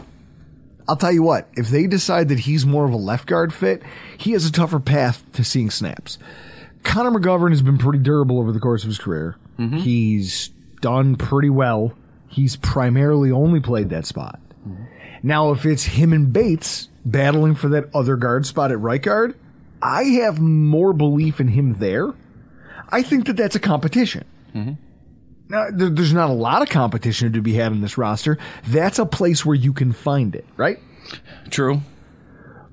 I'll 0.87 0.95
tell 0.95 1.11
you 1.11 1.23
what, 1.23 1.49
if 1.55 1.69
they 1.69 1.87
decide 1.87 2.29
that 2.29 2.39
he's 2.39 2.65
more 2.65 2.85
of 2.85 2.93
a 2.93 2.97
left 2.97 3.27
guard 3.27 3.53
fit, 3.53 3.81
he 4.17 4.31
has 4.31 4.45
a 4.45 4.51
tougher 4.51 4.79
path 4.79 5.23
to 5.33 5.43
seeing 5.43 5.69
snaps. 5.69 6.17
Connor 6.83 7.11
McGovern 7.11 7.49
has 7.49 7.63
been 7.63 7.77
pretty 7.77 7.99
durable 7.99 8.39
over 8.39 8.51
the 8.51 8.59
course 8.59 8.83
of 8.83 8.89
his 8.89 8.99
career. 8.99 9.37
Mm-hmm. 9.57 9.77
He's 9.77 10.49
done 10.81 11.15
pretty 11.15 11.49
well. 11.49 11.93
He's 12.27 12.55
primarily 12.55 13.31
only 13.31 13.59
played 13.59 13.89
that 13.89 14.05
spot. 14.05 14.39
Mm-hmm. 14.67 14.83
Now, 15.23 15.51
if 15.51 15.65
it's 15.65 15.83
him 15.83 16.13
and 16.13 16.31
Bates 16.31 16.89
battling 17.03 17.55
for 17.55 17.69
that 17.69 17.89
other 17.95 18.15
guard 18.15 18.45
spot 18.45 18.71
at 18.71 18.79
right 18.79 19.01
guard, 19.01 19.35
I 19.81 20.03
have 20.03 20.39
more 20.39 20.93
belief 20.93 21.39
in 21.39 21.47
him 21.47 21.79
there. 21.79 22.13
I 22.89 23.01
think 23.01 23.25
that 23.25 23.37
that's 23.37 23.55
a 23.55 23.59
competition. 23.59 24.25
Mm-hmm. 24.53 24.73
Now, 25.47 25.67
there's 25.71 26.13
not 26.13 26.29
a 26.29 26.33
lot 26.33 26.61
of 26.63 26.69
competition 26.69 27.33
to 27.33 27.41
be 27.41 27.53
had 27.53 27.71
in 27.71 27.81
this 27.81 27.97
roster. 27.97 28.37
That's 28.67 28.97
a 28.99 29.05
place 29.05 29.45
where 29.45 29.55
you 29.55 29.73
can 29.73 29.91
find 29.91 30.35
it, 30.35 30.45
right? 30.57 30.79
True. 31.51 31.81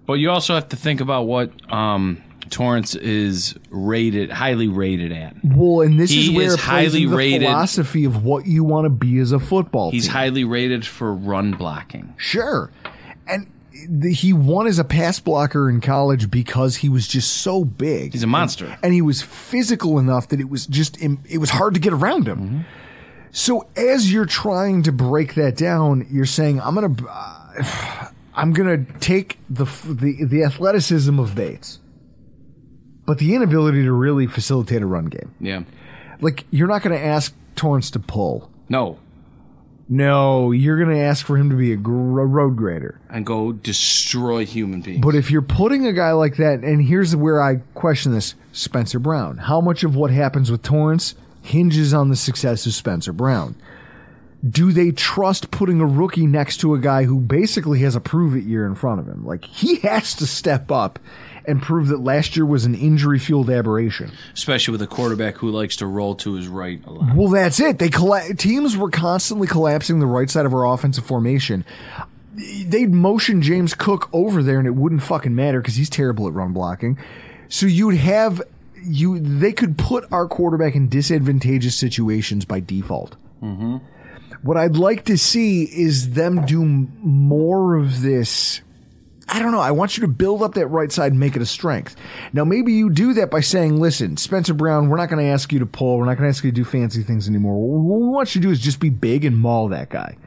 But 0.06 0.14
you 0.14 0.30
also 0.30 0.54
have 0.54 0.68
to 0.70 0.76
think 0.76 1.00
about 1.02 1.24
what 1.26 1.52
um, 1.70 2.22
Torrence 2.48 2.94
is 2.94 3.54
rated, 3.70 4.30
highly 4.30 4.68
rated 4.68 5.12
at. 5.12 5.36
Well, 5.44 5.82
and 5.82 6.00
this 6.00 6.10
He 6.10 6.30
is 6.30 6.36
where 6.36 6.46
is 6.46 6.60
highly 6.60 7.04
the 7.06 7.14
rated. 7.14 7.42
philosophy 7.42 8.04
of 8.06 8.24
what 8.24 8.46
you 8.46 8.64
want 8.64 8.86
to 8.86 8.90
be 8.90 9.18
as 9.18 9.32
a 9.32 9.38
football 9.38 9.90
He's 9.90 10.04
team. 10.04 10.12
highly 10.12 10.44
rated 10.44 10.86
for 10.86 11.14
run 11.14 11.52
blocking. 11.52 12.14
Sure. 12.16 12.70
And 13.26 13.51
the, 13.88 14.12
he 14.12 14.32
won 14.32 14.66
as 14.66 14.78
a 14.78 14.84
pass 14.84 15.20
blocker 15.20 15.68
in 15.68 15.80
college 15.80 16.30
because 16.30 16.76
he 16.76 16.88
was 16.88 17.06
just 17.08 17.32
so 17.38 17.64
big. 17.64 18.12
He's 18.12 18.22
a 18.22 18.26
monster. 18.26 18.76
and 18.82 18.92
he 18.92 19.02
was 19.02 19.22
physical 19.22 19.98
enough 19.98 20.28
that 20.28 20.40
it 20.40 20.48
was 20.48 20.66
just 20.66 21.00
it 21.00 21.38
was 21.38 21.50
hard 21.50 21.74
to 21.74 21.80
get 21.80 21.92
around 21.92 22.26
him. 22.28 22.38
Mm-hmm. 22.38 22.60
So 23.30 23.66
as 23.76 24.12
you're 24.12 24.26
trying 24.26 24.82
to 24.82 24.92
break 24.92 25.34
that 25.34 25.56
down, 25.56 26.06
you're 26.10 26.26
saying 26.26 26.60
I'm 26.60 26.74
gonna 26.74 26.94
uh, 27.08 28.08
I'm 28.34 28.52
gonna 28.52 28.84
take 29.00 29.38
the 29.48 29.64
the 29.86 30.24
the 30.24 30.44
athleticism 30.44 31.18
of 31.18 31.34
Bates, 31.34 31.80
but 33.06 33.18
the 33.18 33.34
inability 33.34 33.82
to 33.84 33.92
really 33.92 34.26
facilitate 34.26 34.82
a 34.82 34.86
run 34.86 35.06
game. 35.06 35.34
Yeah. 35.40 35.62
Like 36.20 36.44
you're 36.50 36.68
not 36.68 36.82
gonna 36.82 36.96
ask 36.96 37.34
Torrence 37.56 37.90
to 37.92 37.98
pull. 37.98 38.50
No. 38.68 38.98
No, 39.88 40.52
you're 40.52 40.78
gonna 40.78 40.98
ask 40.98 41.26
for 41.26 41.36
him 41.36 41.50
to 41.50 41.56
be 41.56 41.72
a, 41.72 41.76
gr- 41.76 41.92
road 41.92 42.56
grader. 42.56 43.00
And 43.10 43.26
go 43.26 43.52
destroy 43.52 44.46
human 44.46 44.80
beings. 44.80 45.00
But 45.02 45.14
if 45.14 45.30
you're 45.30 45.42
putting 45.42 45.86
a 45.86 45.92
guy 45.92 46.12
like 46.12 46.36
that, 46.36 46.60
and 46.60 46.82
here's 46.82 47.14
where 47.14 47.42
I 47.42 47.56
question 47.74 48.12
this 48.12 48.34
Spencer 48.52 48.98
Brown. 48.98 49.38
How 49.38 49.60
much 49.60 49.84
of 49.84 49.96
what 49.96 50.10
happens 50.10 50.50
with 50.50 50.62
Torrence 50.62 51.14
hinges 51.42 51.92
on 51.92 52.08
the 52.08 52.16
success 52.16 52.66
of 52.66 52.74
Spencer 52.74 53.12
Brown? 53.12 53.56
Do 54.48 54.72
they 54.72 54.90
trust 54.90 55.50
putting 55.52 55.80
a 55.80 55.86
rookie 55.86 56.26
next 56.26 56.58
to 56.58 56.74
a 56.74 56.78
guy 56.78 57.04
who 57.04 57.20
basically 57.20 57.80
has 57.80 57.94
a 57.94 58.00
prove 58.00 58.34
it 58.34 58.42
year 58.42 58.66
in 58.66 58.74
front 58.74 59.00
of 59.00 59.06
him? 59.06 59.24
Like, 59.24 59.44
he 59.44 59.76
has 59.76 60.14
to 60.16 60.26
step 60.26 60.72
up 60.72 60.98
and 61.46 61.60
prove 61.62 61.88
that 61.88 62.00
last 62.00 62.36
year 62.36 62.46
was 62.46 62.64
an 62.64 62.74
injury 62.74 63.18
fueled 63.18 63.50
aberration. 63.50 64.12
Especially 64.34 64.72
with 64.72 64.82
a 64.82 64.86
quarterback 64.86 65.36
who 65.36 65.50
likes 65.50 65.76
to 65.76 65.86
roll 65.86 66.14
to 66.16 66.34
his 66.34 66.48
right 66.48 66.80
a 66.86 66.90
lot. 66.90 67.14
Well, 67.14 67.28
that's 67.28 67.60
it. 67.60 67.78
They 67.78 67.88
colla- 67.88 68.34
teams 68.34 68.76
were 68.76 68.90
constantly 68.90 69.46
collapsing 69.46 70.00
the 70.00 70.06
right 70.06 70.30
side 70.30 70.46
of 70.46 70.54
our 70.54 70.66
offensive 70.66 71.04
formation. 71.04 71.64
They'd 72.34 72.90
motion 72.90 73.42
James 73.42 73.74
Cook 73.74 74.08
over 74.12 74.42
there, 74.42 74.58
and 74.58 74.66
it 74.66 74.74
wouldn't 74.74 75.02
fucking 75.02 75.34
matter 75.34 75.60
because 75.60 75.76
he's 75.76 75.90
terrible 75.90 76.26
at 76.26 76.32
run 76.32 76.52
blocking. 76.52 76.98
So 77.48 77.66
you'd 77.66 77.96
have 77.96 78.40
you. 78.82 79.18
They 79.18 79.52
could 79.52 79.76
put 79.76 80.10
our 80.10 80.26
quarterback 80.26 80.74
in 80.74 80.88
disadvantageous 80.88 81.76
situations 81.76 82.44
by 82.46 82.60
default. 82.60 83.16
Mm-hmm. 83.42 83.76
What 84.42 84.56
I'd 84.56 84.76
like 84.76 85.04
to 85.04 85.18
see 85.18 85.64
is 85.64 86.14
them 86.14 86.46
do 86.46 86.64
more 86.64 87.76
of 87.76 88.02
this. 88.02 88.62
I 89.34 89.38
don't 89.38 89.50
know. 89.52 89.60
I 89.60 89.70
want 89.70 89.96
you 89.96 90.02
to 90.02 90.08
build 90.08 90.42
up 90.42 90.52
that 90.54 90.66
right 90.66 90.92
side 90.92 91.12
and 91.12 91.18
make 91.18 91.36
it 91.36 91.42
a 91.42 91.46
strength. 91.46 91.96
Now, 92.34 92.44
maybe 92.44 92.74
you 92.74 92.90
do 92.90 93.14
that 93.14 93.30
by 93.30 93.40
saying, 93.40 93.80
listen, 93.80 94.18
Spencer 94.18 94.52
Brown, 94.52 94.90
we're 94.90 94.98
not 94.98 95.08
going 95.08 95.24
to 95.24 95.30
ask 95.30 95.52
you 95.54 95.58
to 95.60 95.66
pull. 95.66 95.96
We're 95.96 96.04
not 96.04 96.18
going 96.18 96.30
to 96.30 96.36
ask 96.36 96.44
you 96.44 96.50
to 96.50 96.54
do 96.54 96.64
fancy 96.64 97.02
things 97.02 97.28
anymore. 97.28 97.58
What 97.58 97.98
we 98.00 98.08
want 98.08 98.34
you 98.34 98.42
to 98.42 98.46
do 98.46 98.52
is 98.52 98.60
just 98.60 98.78
be 98.78 98.90
big 98.90 99.24
and 99.24 99.36
maul 99.36 99.68
that 99.68 99.88
guy. 99.88 100.18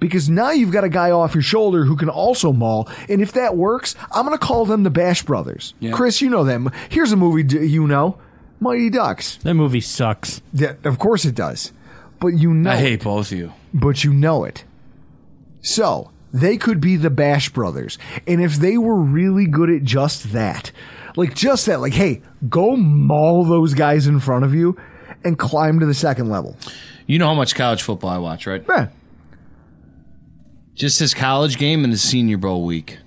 Because 0.00 0.30
now 0.30 0.50
you've 0.52 0.72
got 0.72 0.84
a 0.84 0.88
guy 0.88 1.10
off 1.10 1.34
your 1.34 1.42
shoulder 1.42 1.84
who 1.84 1.96
can 1.96 2.08
also 2.08 2.50
maul. 2.52 2.88
And 3.10 3.20
if 3.20 3.32
that 3.32 3.56
works, 3.58 3.94
I'm 4.10 4.24
going 4.26 4.36
to 4.38 4.44
call 4.44 4.64
them 4.64 4.84
the 4.84 4.90
Bash 4.90 5.22
Brothers. 5.22 5.74
Yeah. 5.78 5.92
Chris, 5.92 6.22
you 6.22 6.30
know 6.30 6.44
them. 6.44 6.70
Here's 6.88 7.12
a 7.12 7.16
movie 7.16 7.44
you 7.66 7.86
know 7.86 8.18
Mighty 8.58 8.88
Ducks. 8.88 9.36
That 9.42 9.54
movie 9.54 9.80
sucks. 9.82 10.40
Yeah, 10.54 10.74
of 10.84 10.98
course 10.98 11.26
it 11.26 11.34
does. 11.34 11.72
But 12.20 12.28
you 12.28 12.54
know 12.54 12.70
I 12.70 12.76
it 12.76 12.80
hate 12.80 13.04
both 13.04 13.32
of 13.32 13.38
you. 13.38 13.52
but 13.74 14.02
you 14.02 14.14
know 14.14 14.44
it. 14.44 14.64
So 15.60 16.10
they 16.36 16.56
could 16.56 16.80
be 16.80 16.96
the 16.96 17.10
Bash 17.10 17.48
Brothers. 17.48 17.98
And 18.26 18.42
if 18.42 18.56
they 18.56 18.76
were 18.76 18.96
really 18.96 19.46
good 19.46 19.70
at 19.70 19.82
just 19.82 20.32
that, 20.32 20.70
like 21.16 21.34
just 21.34 21.66
that, 21.66 21.80
like, 21.80 21.94
hey, 21.94 22.22
go 22.48 22.76
maul 22.76 23.44
those 23.44 23.74
guys 23.74 24.06
in 24.06 24.20
front 24.20 24.44
of 24.44 24.54
you 24.54 24.76
and 25.24 25.38
climb 25.38 25.80
to 25.80 25.86
the 25.86 25.94
second 25.94 26.28
level. 26.28 26.56
You 27.06 27.18
know 27.18 27.26
how 27.26 27.34
much 27.34 27.54
college 27.54 27.82
football 27.82 28.10
I 28.10 28.18
watch, 28.18 28.46
right? 28.46 28.64
Yeah. 28.68 28.88
Just 30.74 30.98
his 30.98 31.14
college 31.14 31.56
game 31.56 31.84
and 31.84 31.92
his 31.92 32.02
senior 32.02 32.36
bowl 32.36 32.64
week. 32.64 32.98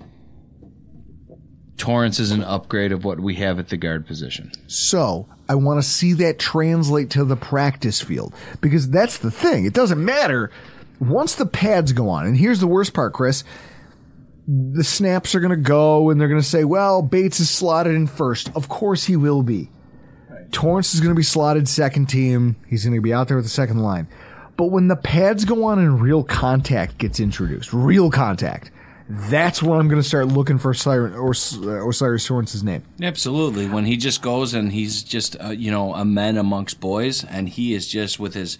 Torrence 1.76 2.18
is 2.18 2.32
an 2.32 2.42
upgrade 2.42 2.92
of 2.92 3.04
what 3.04 3.20
we 3.20 3.36
have 3.36 3.58
at 3.58 3.68
the 3.68 3.76
guard 3.76 4.06
position. 4.06 4.50
So 4.66 5.28
I 5.48 5.54
want 5.54 5.82
to 5.82 5.88
see 5.88 6.12
that 6.14 6.38
translate 6.38 7.10
to 7.10 7.24
the 7.24 7.36
practice 7.36 8.02
field 8.02 8.34
because 8.60 8.90
that's 8.90 9.18
the 9.18 9.30
thing. 9.30 9.66
It 9.66 9.72
doesn't 9.72 10.04
matter 10.04 10.50
once 11.00 11.34
the 11.34 11.46
pads 11.46 11.92
go 11.92 12.08
on. 12.08 12.26
And 12.26 12.36
here's 12.36 12.60
the 12.60 12.66
worst 12.66 12.94
part, 12.94 13.12
Chris. 13.12 13.42
The 14.46 14.84
snaps 14.84 15.34
are 15.34 15.40
going 15.40 15.50
to 15.50 15.56
go 15.56 16.10
and 16.10 16.20
they're 16.20 16.28
going 16.28 16.40
to 16.40 16.46
say, 16.46 16.64
well, 16.64 17.02
Bates 17.02 17.40
is 17.40 17.50
slotted 17.50 17.94
in 17.94 18.06
first. 18.06 18.54
Of 18.54 18.68
course 18.68 19.04
he 19.04 19.16
will 19.16 19.42
be. 19.42 19.70
Torrence 20.52 20.94
is 20.94 21.00
going 21.00 21.14
to 21.14 21.18
be 21.18 21.22
slotted 21.22 21.68
second 21.68 22.06
team. 22.06 22.56
He's 22.68 22.84
going 22.84 22.96
to 22.96 23.00
be 23.00 23.12
out 23.12 23.28
there 23.28 23.36
with 23.36 23.46
the 23.46 23.50
second 23.50 23.78
line. 23.78 24.08
But 24.56 24.66
when 24.66 24.88
the 24.88 24.96
pads 24.96 25.44
go 25.44 25.64
on 25.64 25.78
and 25.78 26.00
real 26.00 26.24
contact 26.24 26.98
gets 26.98 27.20
introduced, 27.20 27.72
real 27.72 28.10
contact, 28.10 28.70
that's 29.10 29.62
where 29.62 29.78
I'm 29.78 29.88
going 29.88 30.00
to 30.00 30.06
start 30.06 30.28
looking 30.28 30.58
for 30.58 30.70
O'Cyrus, 30.70 31.56
or 31.56 31.78
O'Cyrus 31.88 32.26
Torrence's 32.26 32.62
name. 32.62 32.82
Absolutely. 33.02 33.68
When 33.68 33.84
he 33.84 33.96
just 33.96 34.22
goes 34.22 34.54
and 34.54 34.72
he's 34.72 35.02
just, 35.02 35.36
uh, 35.42 35.48
you 35.50 35.70
know, 35.70 35.94
a 35.94 36.04
man 36.04 36.36
amongst 36.36 36.80
boys, 36.80 37.24
and 37.24 37.48
he 37.48 37.74
is 37.74 37.88
just 37.88 38.20
with 38.20 38.34
his 38.34 38.56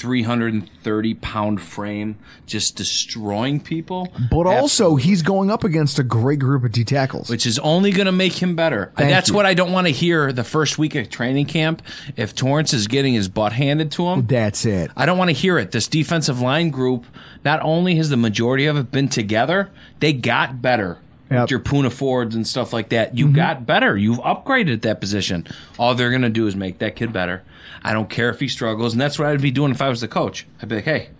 330 0.00 1.14
pound 1.14 1.60
frame 1.60 2.16
just 2.46 2.76
destroying 2.76 3.60
people. 3.60 4.08
But 4.30 4.46
also, 4.46 4.96
he's 4.96 5.20
going 5.22 5.50
up 5.50 5.64
against 5.64 5.98
a 5.98 6.02
great 6.02 6.38
group 6.38 6.64
of 6.64 6.72
D 6.72 6.84
tackles. 6.84 7.28
which 7.28 7.46
is 7.46 7.58
only 7.58 7.90
going 7.90 8.06
to 8.06 8.12
make 8.12 8.32
him 8.32 8.56
better. 8.56 8.92
That's 8.96 9.28
you. 9.28 9.34
what 9.34 9.44
I 9.44 9.54
don't 9.54 9.72
want 9.72 9.86
to 9.86 9.92
hear 9.92 10.32
the 10.32 10.44
first 10.44 10.78
week 10.78 10.94
of 10.94 11.10
training 11.10 11.46
camp. 11.46 11.82
If 12.16 12.34
Torrence 12.34 12.72
is 12.72 12.86
getting 12.86 13.12
his 13.14 13.28
butt 13.28 13.52
handed 13.52 13.92
to 13.92 14.06
him, 14.08 14.26
That's 14.26 14.64
it. 14.64 14.90
I 14.96 15.04
don't 15.04 15.18
want 15.18 15.28
to 15.28 15.34
hear 15.34 15.58
it. 15.58 15.70
This 15.72 15.86
defensive 15.86 16.40
line 16.40 16.70
group, 16.70 17.04
not 17.44 17.60
only 17.62 17.96
has 17.96 18.08
the 18.08 18.16
majority 18.16 18.66
of 18.66 18.76
it 18.78 18.90
been 18.90 19.08
together, 19.08 19.70
they 20.00 20.12
got 20.12 20.60
better. 20.60 20.98
Yep. 21.30 21.30
Mm-hmm. 21.30 21.40
With 21.42 21.50
your 21.52 21.60
Poona 21.60 21.92
Fords 21.92 22.34
and 22.34 22.44
stuff 22.44 22.72
like 22.72 22.88
that. 22.88 23.16
You 23.16 23.28
got 23.32 23.64
better. 23.64 23.96
You've 23.96 24.18
upgraded 24.18 24.72
at 24.72 24.82
that 24.82 25.00
position. 25.00 25.46
All 25.78 25.94
they're 25.94 26.10
going 26.10 26.22
to 26.22 26.28
do 26.28 26.48
is 26.48 26.56
make 26.56 26.78
that 26.78 26.96
kid 26.96 27.12
better. 27.12 27.44
I 27.84 27.92
don't 27.92 28.10
care 28.10 28.30
if 28.30 28.40
he 28.40 28.48
struggles. 28.48 28.94
And 28.94 29.00
that's 29.00 29.16
what 29.16 29.28
I'd 29.28 29.40
be 29.40 29.52
doing 29.52 29.70
if 29.70 29.80
I 29.80 29.88
was 29.88 30.00
the 30.00 30.08
coach. 30.08 30.44
I'd 30.60 30.68
be 30.68 30.74
like, 30.76 30.84
hey, 30.84 31.10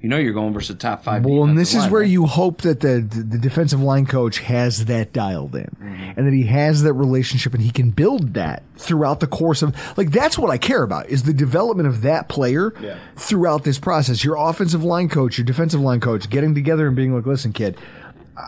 you 0.00 0.08
know 0.08 0.16
you're 0.16 0.32
going 0.32 0.54
versus 0.54 0.76
top 0.76 1.04
five. 1.04 1.26
Well, 1.26 1.44
and 1.44 1.58
this 1.58 1.74
is 1.74 1.80
line, 1.80 1.90
where 1.90 2.00
right? 2.00 2.10
you 2.10 2.24
hope 2.24 2.62
that 2.62 2.80
the 2.80 3.00
the 3.00 3.36
defensive 3.36 3.82
line 3.82 4.06
coach 4.06 4.38
has 4.38 4.86
that 4.86 5.12
dialed 5.12 5.54
in, 5.54 5.68
and 6.16 6.26
that 6.26 6.32
he 6.32 6.44
has 6.44 6.82
that 6.84 6.94
relationship, 6.94 7.52
and 7.52 7.62
he 7.62 7.70
can 7.70 7.90
build 7.90 8.32
that 8.32 8.62
throughout 8.76 9.20
the 9.20 9.26
course 9.26 9.60
of 9.60 9.76
like 9.98 10.10
that's 10.10 10.38
what 10.38 10.50
I 10.50 10.56
care 10.56 10.82
about 10.82 11.10
is 11.10 11.24
the 11.24 11.34
development 11.34 11.86
of 11.86 12.00
that 12.00 12.30
player 12.30 12.72
throughout 13.16 13.64
this 13.64 13.78
process. 13.78 14.24
Your 14.24 14.36
offensive 14.36 14.82
line 14.82 15.10
coach, 15.10 15.36
your 15.36 15.44
defensive 15.44 15.82
line 15.82 16.00
coach, 16.00 16.30
getting 16.30 16.54
together 16.54 16.86
and 16.86 16.96
being 16.96 17.14
like, 17.14 17.26
"Listen, 17.26 17.52
kid, 17.52 17.76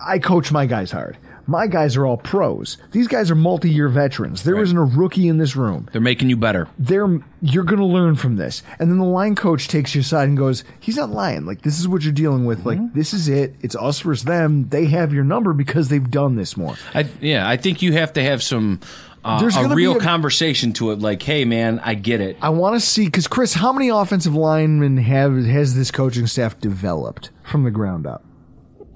I 0.06 0.18
coach 0.18 0.52
my 0.52 0.66
guys 0.66 0.90
hard. 0.90 1.16
My 1.48 1.66
guys 1.66 1.96
are 1.96 2.06
all 2.06 2.18
pros. 2.18 2.78
These 2.92 3.08
guys 3.08 3.28
are 3.28 3.34
multi-year 3.34 3.88
veterans. 3.88 4.44
There 4.44 4.62
not 4.62 4.76
a 4.76 4.84
rookie 4.84 5.26
in 5.26 5.38
this 5.38 5.56
room. 5.56 5.88
They're 5.90 6.00
making 6.00 6.30
you 6.30 6.36
better. 6.36 6.68
they're 6.78 7.20
you're 7.40 7.64
going 7.64 7.80
to 7.80 7.84
learn 7.84 8.14
from 8.14 8.36
this. 8.36 8.62
And 8.78 8.88
then 8.88 8.98
the 8.98 9.04
line 9.04 9.34
coach 9.34 9.66
takes 9.66 9.92
you 9.94 10.02
aside 10.02 10.28
and 10.28 10.38
goes, 10.38 10.62
"He's 10.78 10.96
not 10.96 11.10
lying. 11.10 11.44
Like 11.44 11.62
this 11.62 11.80
is 11.80 11.88
what 11.88 12.04
you're 12.04 12.12
dealing 12.12 12.44
with. 12.44 12.60
Mm-hmm. 12.60 12.68
Like 12.68 12.94
this 12.94 13.12
is 13.12 13.28
it. 13.28 13.56
It's 13.60 13.74
us 13.74 14.00
versus 14.00 14.24
them. 14.24 14.68
They 14.68 14.86
have 14.86 15.12
your 15.12 15.24
number 15.24 15.52
because 15.52 15.88
they've 15.88 16.08
done 16.10 16.36
this 16.36 16.56
more." 16.56 16.76
I, 16.94 17.06
yeah, 17.20 17.48
I 17.48 17.56
think 17.56 17.82
you 17.82 17.92
have 17.94 18.12
to 18.12 18.22
have 18.22 18.40
some 18.40 18.78
uh, 19.24 19.40
There's 19.40 19.56
a 19.56 19.62
gonna 19.62 19.74
real 19.74 19.94
be 19.94 19.98
a- 19.98 20.02
conversation 20.02 20.72
to 20.74 20.92
it. 20.92 21.00
Like, 21.00 21.22
hey, 21.22 21.44
man, 21.44 21.80
I 21.80 21.94
get 21.94 22.20
it. 22.20 22.36
I 22.40 22.50
want 22.50 22.76
to 22.76 22.80
see 22.80 23.10
cuz 23.10 23.26
Chris, 23.26 23.54
how 23.54 23.72
many 23.72 23.88
offensive 23.88 24.36
linemen 24.36 24.96
have 24.98 25.44
has 25.44 25.74
this 25.74 25.90
coaching 25.90 26.28
staff 26.28 26.58
developed 26.60 27.30
from 27.42 27.64
the 27.64 27.70
ground 27.72 28.06
up? 28.06 28.24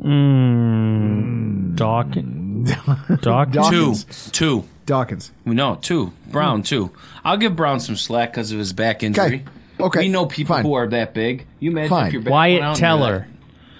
Hmm. 0.01 1.21
Hmm. 1.21 1.75
Dawkins. 1.75 2.71
Dawkins. 3.21 3.69
Two, 3.69 3.85
Dawkins. 3.85 4.31
two. 4.33 4.65
Dawkins. 4.87 5.33
We 5.45 5.55
know 5.55 5.79
two. 5.81 6.13
Brown 6.29 6.59
hmm. 6.59 6.65
two. 6.65 6.93
I'll 7.25 7.37
give 7.37 7.57
Brown 7.57 7.81
some 7.81 7.97
slack 7.97 8.33
because 8.33 8.53
of 8.53 8.59
his 8.59 8.73
back 8.73 9.03
injury. 9.03 9.45
Okay. 9.79 10.01
We 10.01 10.09
know 10.09 10.27
people 10.27 10.57
Fine. 10.57 10.65
who 10.65 10.75
are 10.75 10.87
that 10.89 11.13
big. 11.13 11.47
You 11.61 11.71
imagine 11.71 11.91
Fine. 11.91 12.07
if 12.07 12.13
your 12.15 12.23
back 12.23 12.31
went 12.31 12.35
out 12.35 12.61
Wyatt 12.61 12.63
and 12.63 12.77
Teller. 12.79 13.29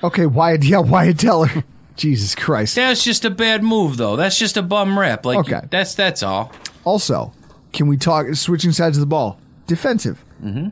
Okay, 0.03 0.27
Wyatt, 0.27 0.65
yeah, 0.65 0.79
Wyatt 0.79 1.19
Teller. 1.19 1.49
Jesus 1.97 2.35
Christ. 2.35 2.77
That's 2.77 3.03
just 3.03 3.25
a 3.25 3.31
bad 3.31 3.63
move, 3.63 3.97
though. 3.97 4.17
That's 4.17 4.39
just 4.39 4.59
a 4.59 4.63
bum 4.63 4.99
rep. 4.99 5.25
Like, 5.25 5.39
Okay. 5.39 5.63
that's 5.71 5.95
that's 5.95 6.23
all. 6.23 6.53
Also, 6.85 7.33
can 7.73 7.87
we 7.87 7.97
talk 7.97 8.27
switching 8.35 8.73
sides 8.73 8.99
of 8.99 9.01
the 9.01 9.07
ball? 9.07 9.41
Defensive. 9.67 10.23
Mm-hmm. 10.45 10.69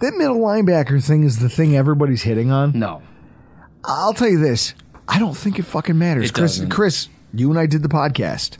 That 0.00 0.14
middle 0.16 0.38
linebacker 0.38 1.02
thing 1.06 1.22
is 1.22 1.38
the 1.38 1.48
thing 1.48 1.76
everybody's 1.76 2.22
hitting 2.22 2.50
on. 2.50 2.76
No, 2.76 3.02
I'll 3.84 4.12
tell 4.12 4.28
you 4.28 4.40
this. 4.40 4.74
I 5.08 5.18
don't 5.18 5.36
think 5.36 5.58
it 5.58 5.64
fucking 5.64 5.98
matters. 5.98 6.30
It 6.30 6.34
Chris, 6.34 6.56
doesn't. 6.56 6.70
Chris, 6.70 7.08
you 7.32 7.50
and 7.50 7.58
I 7.58 7.66
did 7.66 7.82
the 7.82 7.88
podcast 7.88 8.58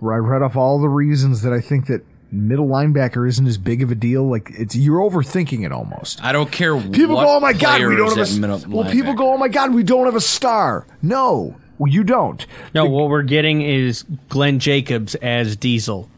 where 0.00 0.14
I 0.14 0.18
read 0.18 0.42
off 0.42 0.56
all 0.56 0.80
the 0.80 0.88
reasons 0.88 1.42
that 1.42 1.52
I 1.52 1.60
think 1.60 1.86
that 1.86 2.04
middle 2.30 2.66
linebacker 2.66 3.26
isn't 3.28 3.46
as 3.46 3.58
big 3.58 3.82
of 3.82 3.90
a 3.90 3.94
deal. 3.94 4.28
Like 4.28 4.50
it's 4.50 4.74
you're 4.74 5.00
overthinking 5.00 5.64
it 5.64 5.72
almost. 5.72 6.22
I 6.22 6.32
don't 6.32 6.50
care. 6.50 6.78
People 6.80 7.16
what 7.16 7.24
go, 7.24 7.36
"Oh 7.36 7.40
my 7.40 7.52
god, 7.52 7.82
we 7.82 7.96
don't 7.96 8.16
have 8.16 8.30
a." 8.30 8.40
middle 8.40 8.62
Well, 8.68 8.90
people 8.90 9.14
go, 9.14 9.32
"Oh 9.32 9.38
my 9.38 9.48
god, 9.48 9.74
we 9.74 9.82
don't 9.82 10.06
have 10.06 10.16
a 10.16 10.20
star." 10.20 10.86
No, 11.02 11.56
well, 11.78 11.92
you 11.92 12.04
don't. 12.04 12.44
No, 12.74 12.86
what 12.86 13.08
we're 13.08 13.22
getting 13.22 13.62
is 13.62 14.04
Glenn 14.28 14.58
Jacobs 14.58 15.14
as 15.16 15.56
Diesel. 15.56 16.08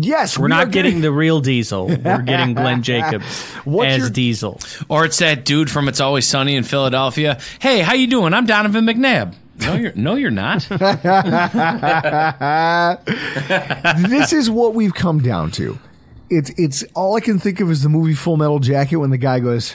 Yes, 0.00 0.38
We're 0.38 0.44
we 0.46 0.52
are 0.52 0.64
not 0.64 0.70
getting 0.70 1.00
the 1.00 1.10
real 1.10 1.40
Diesel. 1.40 1.88
We're 1.88 2.22
getting 2.22 2.54
Glenn 2.54 2.82
Jacobs 2.84 3.42
What's 3.64 3.88
as 3.90 3.98
your- 3.98 4.10
Diesel. 4.10 4.60
Or 4.88 5.04
it's 5.04 5.18
that 5.18 5.44
dude 5.44 5.68
from 5.70 5.88
It's 5.88 6.00
Always 6.00 6.26
Sunny 6.26 6.54
in 6.56 6.62
Philadelphia. 6.64 7.38
Hey, 7.60 7.80
how 7.80 7.94
you 7.94 8.06
doing? 8.06 8.32
I'm 8.34 8.46
Donovan 8.46 8.84
McNabb. 8.86 9.34
No, 9.60 9.74
you're 9.74 9.92
no, 9.96 10.14
you're 10.14 10.30
not. 10.30 10.68
this 14.08 14.32
is 14.32 14.48
what 14.50 14.74
we've 14.74 14.94
come 14.94 15.20
down 15.20 15.50
to. 15.52 15.78
It's 16.30 16.50
it's 16.50 16.84
all 16.94 17.16
I 17.16 17.20
can 17.20 17.38
think 17.38 17.60
of 17.60 17.70
is 17.70 17.82
the 17.82 17.88
movie 17.88 18.14
Full 18.14 18.36
Metal 18.36 18.58
Jacket 18.60 18.96
when 18.96 19.10
the 19.10 19.18
guy 19.18 19.40
goes, 19.40 19.74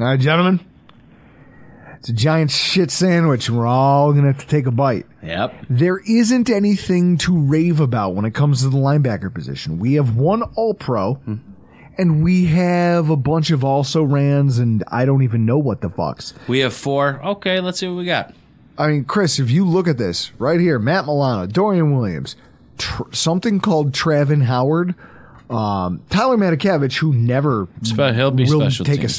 "All 0.00 0.06
right, 0.06 0.18
gentlemen, 0.18 0.60
It's 2.02 2.08
a 2.08 2.12
giant 2.12 2.50
shit 2.50 2.90
sandwich, 2.90 3.46
and 3.48 3.56
we're 3.56 3.64
all 3.64 4.12
gonna 4.12 4.26
have 4.26 4.38
to 4.40 4.46
take 4.48 4.66
a 4.66 4.72
bite. 4.72 5.06
Yep. 5.22 5.66
There 5.70 5.98
isn't 5.98 6.50
anything 6.50 7.16
to 7.18 7.38
rave 7.38 7.78
about 7.78 8.16
when 8.16 8.24
it 8.24 8.34
comes 8.34 8.62
to 8.62 8.68
the 8.70 8.76
linebacker 8.76 9.32
position. 9.32 9.78
We 9.78 9.94
have 9.94 10.16
one 10.16 10.42
All 10.56 10.74
Pro, 10.74 11.20
and 11.96 12.24
we 12.24 12.46
have 12.46 13.08
a 13.08 13.14
bunch 13.14 13.52
of 13.52 13.62
also 13.62 14.02
rans, 14.02 14.58
and 14.58 14.82
I 14.88 15.04
don't 15.04 15.22
even 15.22 15.46
know 15.46 15.58
what 15.58 15.80
the 15.80 15.90
fucks. 15.90 16.32
We 16.48 16.58
have 16.58 16.74
four. 16.74 17.20
Okay, 17.24 17.60
let's 17.60 17.78
see 17.78 17.86
what 17.86 17.98
we 17.98 18.04
got. 18.04 18.34
I 18.76 18.88
mean, 18.88 19.04
Chris, 19.04 19.38
if 19.38 19.48
you 19.52 19.64
look 19.64 19.86
at 19.86 19.96
this 19.96 20.32
right 20.40 20.58
here, 20.58 20.80
Matt 20.80 21.06
Milano, 21.06 21.46
Dorian 21.46 21.96
Williams, 21.96 22.34
tr- 22.78 23.04
something 23.12 23.60
called 23.60 23.92
Travin 23.92 24.42
Howard, 24.42 24.96
um, 25.48 26.02
Tyler 26.10 26.36
Matakevich, 26.36 26.96
who 26.98 27.12
never 27.12 27.68
Spe- 27.82 28.12
he'll 28.16 28.32
be 28.32 28.42
will 28.42 28.62
special 28.62 28.86
take 28.86 28.98
a 28.98 29.02
teams. 29.02 29.16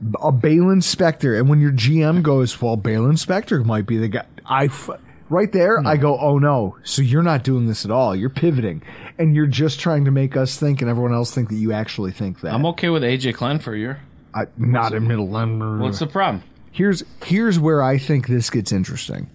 Snap, 0.00 0.14
a 0.22 0.32
Baylon 0.32 0.82
Spector, 0.82 1.38
and 1.38 1.48
when 1.48 1.60
your 1.60 1.72
GM 1.72 2.22
goes, 2.22 2.60
well, 2.60 2.76
Baylon 2.76 3.14
Spector 3.14 3.64
might 3.64 3.86
be 3.86 3.96
the 3.96 4.08
guy. 4.08 4.26
I 4.44 4.66
f- 4.66 4.90
right 5.28 5.50
there. 5.52 5.80
I 5.86 5.96
go, 5.96 6.18
oh 6.18 6.38
no, 6.38 6.76
so 6.84 7.02
you're 7.02 7.22
not 7.22 7.44
doing 7.44 7.66
this 7.66 7.84
at 7.84 7.90
all. 7.90 8.14
You're 8.14 8.30
pivoting, 8.30 8.82
and 9.18 9.34
you're 9.34 9.46
just 9.46 9.80
trying 9.80 10.04
to 10.04 10.10
make 10.10 10.36
us 10.36 10.58
think 10.58 10.80
and 10.80 10.90
everyone 10.90 11.14
else 11.14 11.34
think 11.34 11.48
that 11.48 11.56
you 11.56 11.72
actually 11.72 12.12
think 12.12 12.40
that. 12.40 12.52
I'm 12.52 12.66
okay 12.66 12.88
with 12.88 13.02
AJ 13.02 13.34
Klein 13.34 13.58
for 13.58 13.74
a 13.74 13.78
year. 13.78 14.00
I, 14.34 14.46
not 14.56 14.92
a 14.92 15.00
middle 15.00 15.28
linebacker. 15.28 15.80
What's 15.80 15.98
the 15.98 16.06
problem? 16.06 16.42
Here's 16.70 17.02
here's 17.24 17.58
where 17.58 17.82
I 17.82 17.96
think 17.96 18.26
this 18.28 18.50
gets 18.50 18.70
interesting. 18.70 19.30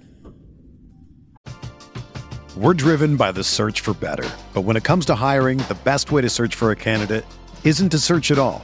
We're 2.56 2.76
driven 2.76 3.16
by 3.16 3.32
the 3.32 3.44
search 3.44 3.80
for 3.82 3.96
better. 3.96 4.30
But 4.54 4.62
when 4.62 4.76
it 4.76 4.84
comes 4.84 5.06
to 5.08 5.16
hiring, 5.16 5.58
the 5.58 5.78
best 5.84 6.12
way 6.12 6.22
to 6.22 6.30
search 6.30 6.54
for 6.54 6.70
a 6.70 6.76
candidate 6.76 7.26
isn't 7.64 7.90
to 7.90 7.98
search 7.98 8.30
at 8.30 8.38
all. 8.38 8.64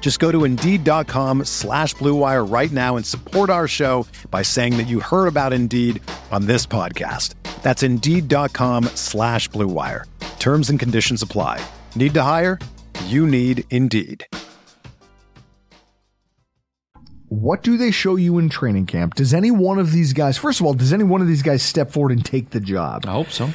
Just 0.00 0.18
go 0.18 0.32
to 0.32 0.42
Indeed.com 0.42 1.44
slash 1.44 1.94
Blue 1.94 2.16
Wire 2.16 2.44
right 2.44 2.72
now 2.72 2.96
and 2.96 3.06
support 3.06 3.50
our 3.50 3.68
show 3.68 4.04
by 4.32 4.42
saying 4.42 4.76
that 4.78 4.88
you 4.88 4.98
heard 4.98 5.28
about 5.28 5.52
Indeed 5.52 6.02
on 6.32 6.46
this 6.46 6.66
podcast. 6.66 7.34
That's 7.62 7.84
Indeed.com 7.84 8.84
slash 8.94 9.46
Blue 9.46 9.68
Wire. 9.68 10.06
Terms 10.40 10.70
and 10.70 10.80
conditions 10.80 11.22
apply. 11.22 11.64
Need 11.94 12.14
to 12.14 12.22
hire? 12.22 12.58
You 13.06 13.24
need 13.26 13.64
Indeed. 13.70 14.26
What 17.28 17.62
do 17.62 17.76
they 17.76 17.92
show 17.92 18.16
you 18.16 18.38
in 18.38 18.48
training 18.48 18.86
camp? 18.86 19.14
Does 19.14 19.32
any 19.32 19.52
one 19.52 19.78
of 19.78 19.92
these 19.92 20.12
guys, 20.12 20.36
first 20.36 20.58
of 20.58 20.66
all, 20.66 20.74
does 20.74 20.92
any 20.92 21.04
one 21.04 21.20
of 21.20 21.28
these 21.28 21.42
guys 21.42 21.62
step 21.62 21.92
forward 21.92 22.10
and 22.10 22.24
take 22.24 22.50
the 22.50 22.58
job? 22.58 23.04
I 23.06 23.12
hope 23.12 23.30
so. 23.30 23.50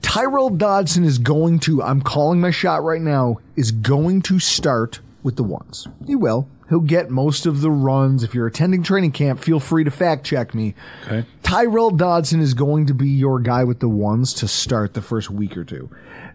Tyrel 0.00 0.56
Dodson 0.56 1.04
is 1.04 1.18
going 1.18 1.58
to, 1.60 1.82
I'm 1.82 2.00
calling 2.00 2.40
my 2.40 2.50
shot 2.50 2.82
right 2.82 3.00
now, 3.00 3.38
is 3.56 3.72
going 3.72 4.22
to 4.22 4.38
start 4.38 5.00
with 5.22 5.36
the 5.36 5.42
ones. 5.42 5.86
He 6.06 6.14
will. 6.14 6.48
He'll 6.68 6.80
get 6.80 7.10
most 7.10 7.46
of 7.46 7.60
the 7.60 7.70
runs. 7.70 8.22
If 8.22 8.34
you're 8.34 8.46
attending 8.46 8.82
training 8.82 9.12
camp, 9.12 9.40
feel 9.40 9.60
free 9.60 9.84
to 9.84 9.90
fact 9.90 10.24
check 10.24 10.54
me. 10.54 10.74
Okay. 11.04 11.26
Tyrel 11.42 11.90
Dodson 11.90 12.40
is 12.40 12.54
going 12.54 12.86
to 12.86 12.94
be 12.94 13.08
your 13.08 13.40
guy 13.40 13.64
with 13.64 13.80
the 13.80 13.88
ones 13.88 14.32
to 14.34 14.48
start 14.48 14.94
the 14.94 15.02
first 15.02 15.30
week 15.30 15.56
or 15.56 15.64
two. 15.64 15.90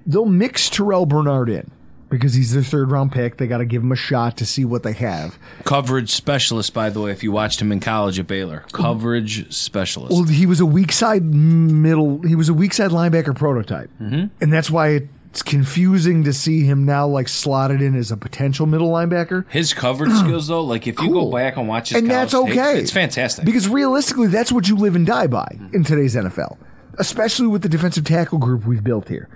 They'll 0.06 0.26
mix 0.26 0.70
Terrel 0.70 1.08
Bernard 1.08 1.50
in 1.50 1.72
because 2.10 2.34
he's 2.34 2.54
their 2.54 2.64
third 2.64 2.92
round 2.92 3.12
pick. 3.12 3.38
They 3.38 3.48
got 3.48 3.58
to 3.60 3.66
give 3.66 3.82
him 3.82 3.92
a 3.92 3.96
shot 3.96 4.38
to 4.38 4.46
see 4.46 4.66
what 4.66 4.84
they 4.84 4.94
have. 4.94 5.38
Coverage 5.64 6.12
specialist, 6.12 6.74
by 6.74 6.90
the 6.90 7.02
way, 7.02 7.12
if 7.12 7.24
you 7.24 7.32
watched 7.32 7.62
him 7.62 7.72
in 7.72 7.80
college 7.80 8.20
at 8.20 8.28
Baylor. 8.28 8.66
Coverage 8.72 9.52
specialist. 9.54 10.14
Well, 10.14 10.24
he 10.24 10.46
was 10.46 10.60
a 10.60 10.66
weak 10.66 10.92
side 10.92 11.24
middle. 11.24 12.22
He 12.22 12.36
was 12.36 12.50
a 12.50 12.54
weak 12.54 12.74
side 12.74 12.92
linebacker 12.92 13.36
prototype, 13.36 13.90
mm-hmm. 14.02 14.26
and 14.42 14.54
that's 14.54 14.70
why 14.70 15.08
it's 15.36 15.42
confusing 15.44 16.24
to 16.24 16.32
see 16.32 16.64
him 16.64 16.86
now 16.86 17.06
like 17.06 17.28
slotted 17.28 17.82
in 17.82 17.94
as 17.94 18.10
a 18.10 18.16
potential 18.16 18.66
middle 18.66 18.90
linebacker. 18.90 19.46
His 19.52 19.74
coverage 19.74 20.14
skills, 20.20 20.48
though, 20.48 20.62
like 20.64 20.88
if 20.88 20.98
you 21.02 21.10
Cool. 21.10 21.26
go 21.30 21.36
back 21.38 21.58
and 21.58 21.68
watch 21.68 21.90
his 21.90 21.98
and 21.98 22.10
that's 22.10 22.32
college 22.32 22.54
tape, 22.54 22.58
okay. 22.62 22.80
it's 22.80 22.90
fantastic. 22.92 23.44
because 23.44 23.68
realistically, 23.68 24.28
that's 24.28 24.50
what 24.50 24.70
you 24.70 24.78
live 24.78 24.96
and 24.96 25.06
die 25.06 25.28
by 25.28 25.46
in 25.74 25.84
today's 25.84 26.16
NFL, 26.16 26.58
especially 27.00 27.48
with 27.48 27.64
the 27.64 27.68
defensive 27.68 28.06
tackle 28.06 28.38
group 28.38 28.66
we've 28.66 28.82
built 28.82 29.10
here. 29.10 29.28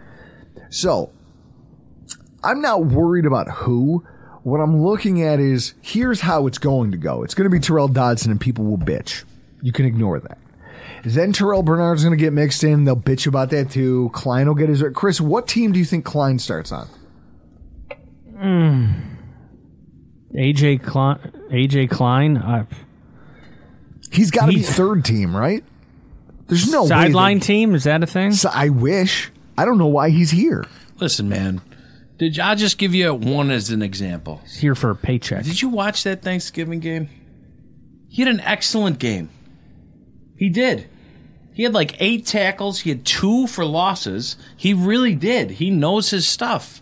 So, 0.69 1.11
I'm 2.45 2.61
not 2.61 2.85
worried 2.85 3.25
about 3.25 3.49
who. 3.49 4.05
What 4.43 4.61
I'm 4.61 4.81
looking 4.81 5.21
at 5.21 5.41
is 5.41 5.73
here's 5.81 6.21
how 6.21 6.47
it's 6.47 6.59
going 6.59 6.91
to 6.91 6.97
go. 6.97 7.23
It's 7.23 7.33
going 7.33 7.43
to 7.43 7.53
be 7.53 7.59
Tyrel 7.59 7.89
Dodson, 7.89 8.31
and 8.31 8.39
people 8.39 8.63
will 8.63 8.77
bitch. 8.77 9.25
You 9.61 9.73
can 9.73 9.83
ignore 9.85 10.17
that. 10.21 10.37
Then 11.03 11.31
Terrel 11.33 11.63
Bernard's 11.63 12.03
going 12.03 12.17
to 12.17 12.21
get 12.21 12.33
mixed 12.33 12.63
in. 12.63 12.85
They'll 12.85 12.95
bitch 12.95 13.27
about 13.27 13.49
that 13.51 13.71
too. 13.71 14.09
Klein 14.13 14.47
will 14.47 14.55
get 14.55 14.69
his. 14.69 14.83
Chris, 14.93 15.21
what 15.21 15.47
team 15.47 15.71
do 15.71 15.79
you 15.79 15.85
think 15.85 16.05
Klein 16.05 16.39
starts 16.39 16.71
on? 16.71 16.87
AJ 20.33 20.83
Klein. 20.83 21.17
AJ 21.51 21.89
Klein. 21.89 22.37
Uh, 22.37 22.65
He's 24.11 24.31
got 24.31 24.47
to 24.47 24.53
be 24.53 24.61
third 24.61 25.05
team, 25.05 25.35
right? 25.35 25.63
There's 26.47 26.71
no 26.71 26.83
way 26.83 26.89
sideline 26.89 27.39
team. 27.39 27.75
Is 27.75 27.83
that 27.83 28.01
a 28.01 28.07
thing? 28.07 28.31
So 28.33 28.49
I 28.51 28.69
wish. 28.69 29.31
I 29.57 29.65
don't 29.65 29.77
know 29.77 29.87
why 29.87 30.09
he's 30.09 30.31
here. 30.31 30.65
Listen, 30.99 31.29
man. 31.29 31.61
Did 32.17 32.39
I'll 32.39 32.55
just 32.55 32.77
give 32.77 32.95
you 32.95 33.13
one 33.13 33.51
as 33.51 33.69
an 33.69 33.81
example. 33.81 34.41
He's 34.43 34.57
here 34.57 34.75
for 34.75 34.89
a 34.89 34.95
paycheck. 34.95 35.45
Did 35.45 35.61
you 35.61 35.69
watch 35.69 36.03
that 36.03 36.21
Thanksgiving 36.21 36.79
game? 36.79 37.09
He 38.09 38.21
had 38.23 38.33
an 38.33 38.39
excellent 38.41 38.99
game. 38.99 39.29
He 40.39 40.47
did. 40.47 40.87
He 41.53 41.63
had 41.63 41.73
like 41.73 41.97
eight 41.99 42.25
tackles. 42.25 42.79
He 42.79 42.89
had 42.91 43.03
two 43.03 43.45
for 43.45 43.65
losses. 43.65 44.37
He 44.55 44.73
really 44.73 45.13
did. 45.13 45.51
He 45.51 45.69
knows 45.69 46.09
his 46.11 46.25
stuff. 46.25 46.81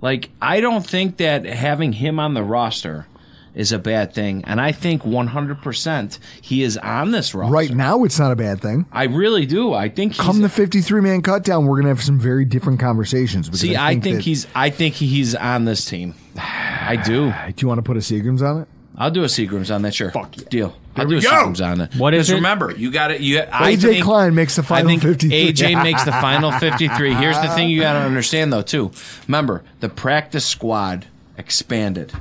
Like, 0.00 0.30
I 0.42 0.60
don't 0.60 0.84
think 0.84 1.18
that 1.18 1.44
having 1.44 1.92
him 1.92 2.18
on 2.18 2.34
the 2.34 2.42
roster 2.42 3.06
is 3.54 3.70
a 3.70 3.78
bad 3.78 4.12
thing. 4.12 4.42
And 4.44 4.60
I 4.60 4.72
think 4.72 5.02
100% 5.02 6.18
he 6.40 6.64
is 6.64 6.76
on 6.78 7.12
this 7.12 7.32
roster. 7.32 7.52
Right 7.54 7.70
now, 7.70 8.02
it's 8.02 8.18
not 8.18 8.32
a 8.32 8.36
bad 8.36 8.60
thing. 8.60 8.86
I 8.90 9.04
really 9.04 9.46
do. 9.46 9.72
I 9.72 9.88
think 9.88 10.14
he's. 10.14 10.20
Come 10.20 10.40
the 10.40 10.48
53 10.48 11.00
man 11.00 11.22
cut 11.22 11.44
down, 11.44 11.66
we're 11.66 11.76
going 11.76 11.84
to 11.84 11.90
have 11.90 12.02
some 12.02 12.18
very 12.18 12.44
different 12.44 12.80
conversations. 12.80 13.46
because 13.48 13.60
see, 13.60 13.76
I 13.76 14.00
think 14.00 14.16
that- 14.16 14.24
he's. 14.24 14.48
I 14.56 14.70
think 14.70 14.96
he's 14.96 15.36
on 15.36 15.66
this 15.66 15.84
team. 15.84 16.16
I 16.36 16.96
do. 16.96 17.32
Do 17.46 17.54
you 17.58 17.68
want 17.68 17.78
to 17.78 17.82
put 17.82 17.96
a 17.96 18.00
Seagrams 18.00 18.42
on 18.42 18.62
it? 18.62 18.68
I'll 18.96 19.12
do 19.12 19.22
a 19.22 19.26
Seagrams 19.26 19.72
on 19.72 19.82
that. 19.82 19.94
Sure. 19.94 20.10
Fuck 20.10 20.36
yeah. 20.36 20.48
Deal. 20.48 20.76
I'll 20.96 21.06
do 21.06 21.14
a 21.14 21.16
we 21.18 21.22
go. 21.22 21.30
Seagrams 21.30 21.64
on 21.66 21.80
it. 21.80 21.94
What 21.96 22.12
is 22.14 22.26
Because 22.26 22.30
it? 22.30 22.34
remember, 22.36 22.70
you 22.72 22.90
got 22.90 23.10
it. 23.10 23.20
You. 23.20 23.40
I 23.40 23.74
AJ 23.74 23.80
think, 23.82 24.04
Klein 24.04 24.34
makes 24.34 24.56
the 24.56 24.62
final 24.62 24.86
I 24.86 24.90
think 24.98 25.02
53. 25.02 25.52
AJ 25.52 25.82
makes 25.82 26.04
the 26.04 26.12
final 26.12 26.52
53. 26.58 27.14
Here's 27.14 27.40
the 27.40 27.48
thing 27.48 27.70
you 27.70 27.80
got 27.80 27.94
to 27.94 28.00
understand, 28.00 28.52
though, 28.52 28.62
too. 28.62 28.90
Remember, 29.26 29.62
the 29.80 29.88
practice 29.88 30.44
squad 30.44 31.06
expanded. 31.38 32.12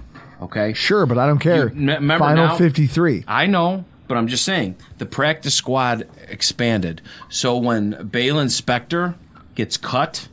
Okay. 0.41 0.73
Sure, 0.73 1.05
but 1.05 1.17
I 1.17 1.27
don't 1.27 1.39
care. 1.39 1.67
You- 1.69 1.89
m- 1.91 2.01
remember 2.01 2.25
Final 2.25 2.47
now- 2.47 2.55
53. 2.55 3.25
I 3.27 3.45
know, 3.45 3.85
but 4.07 4.17
I'm 4.17 4.27
just 4.27 4.43
saying 4.45 4.75
the 4.97 5.05
practice 5.05 5.53
squad 5.53 6.07
expanded. 6.29 7.01
So 7.29 7.57
when 7.57 7.93
Baylon 8.09 8.47
Spector 8.47 9.15
gets 9.55 9.77
cut, 9.77 10.27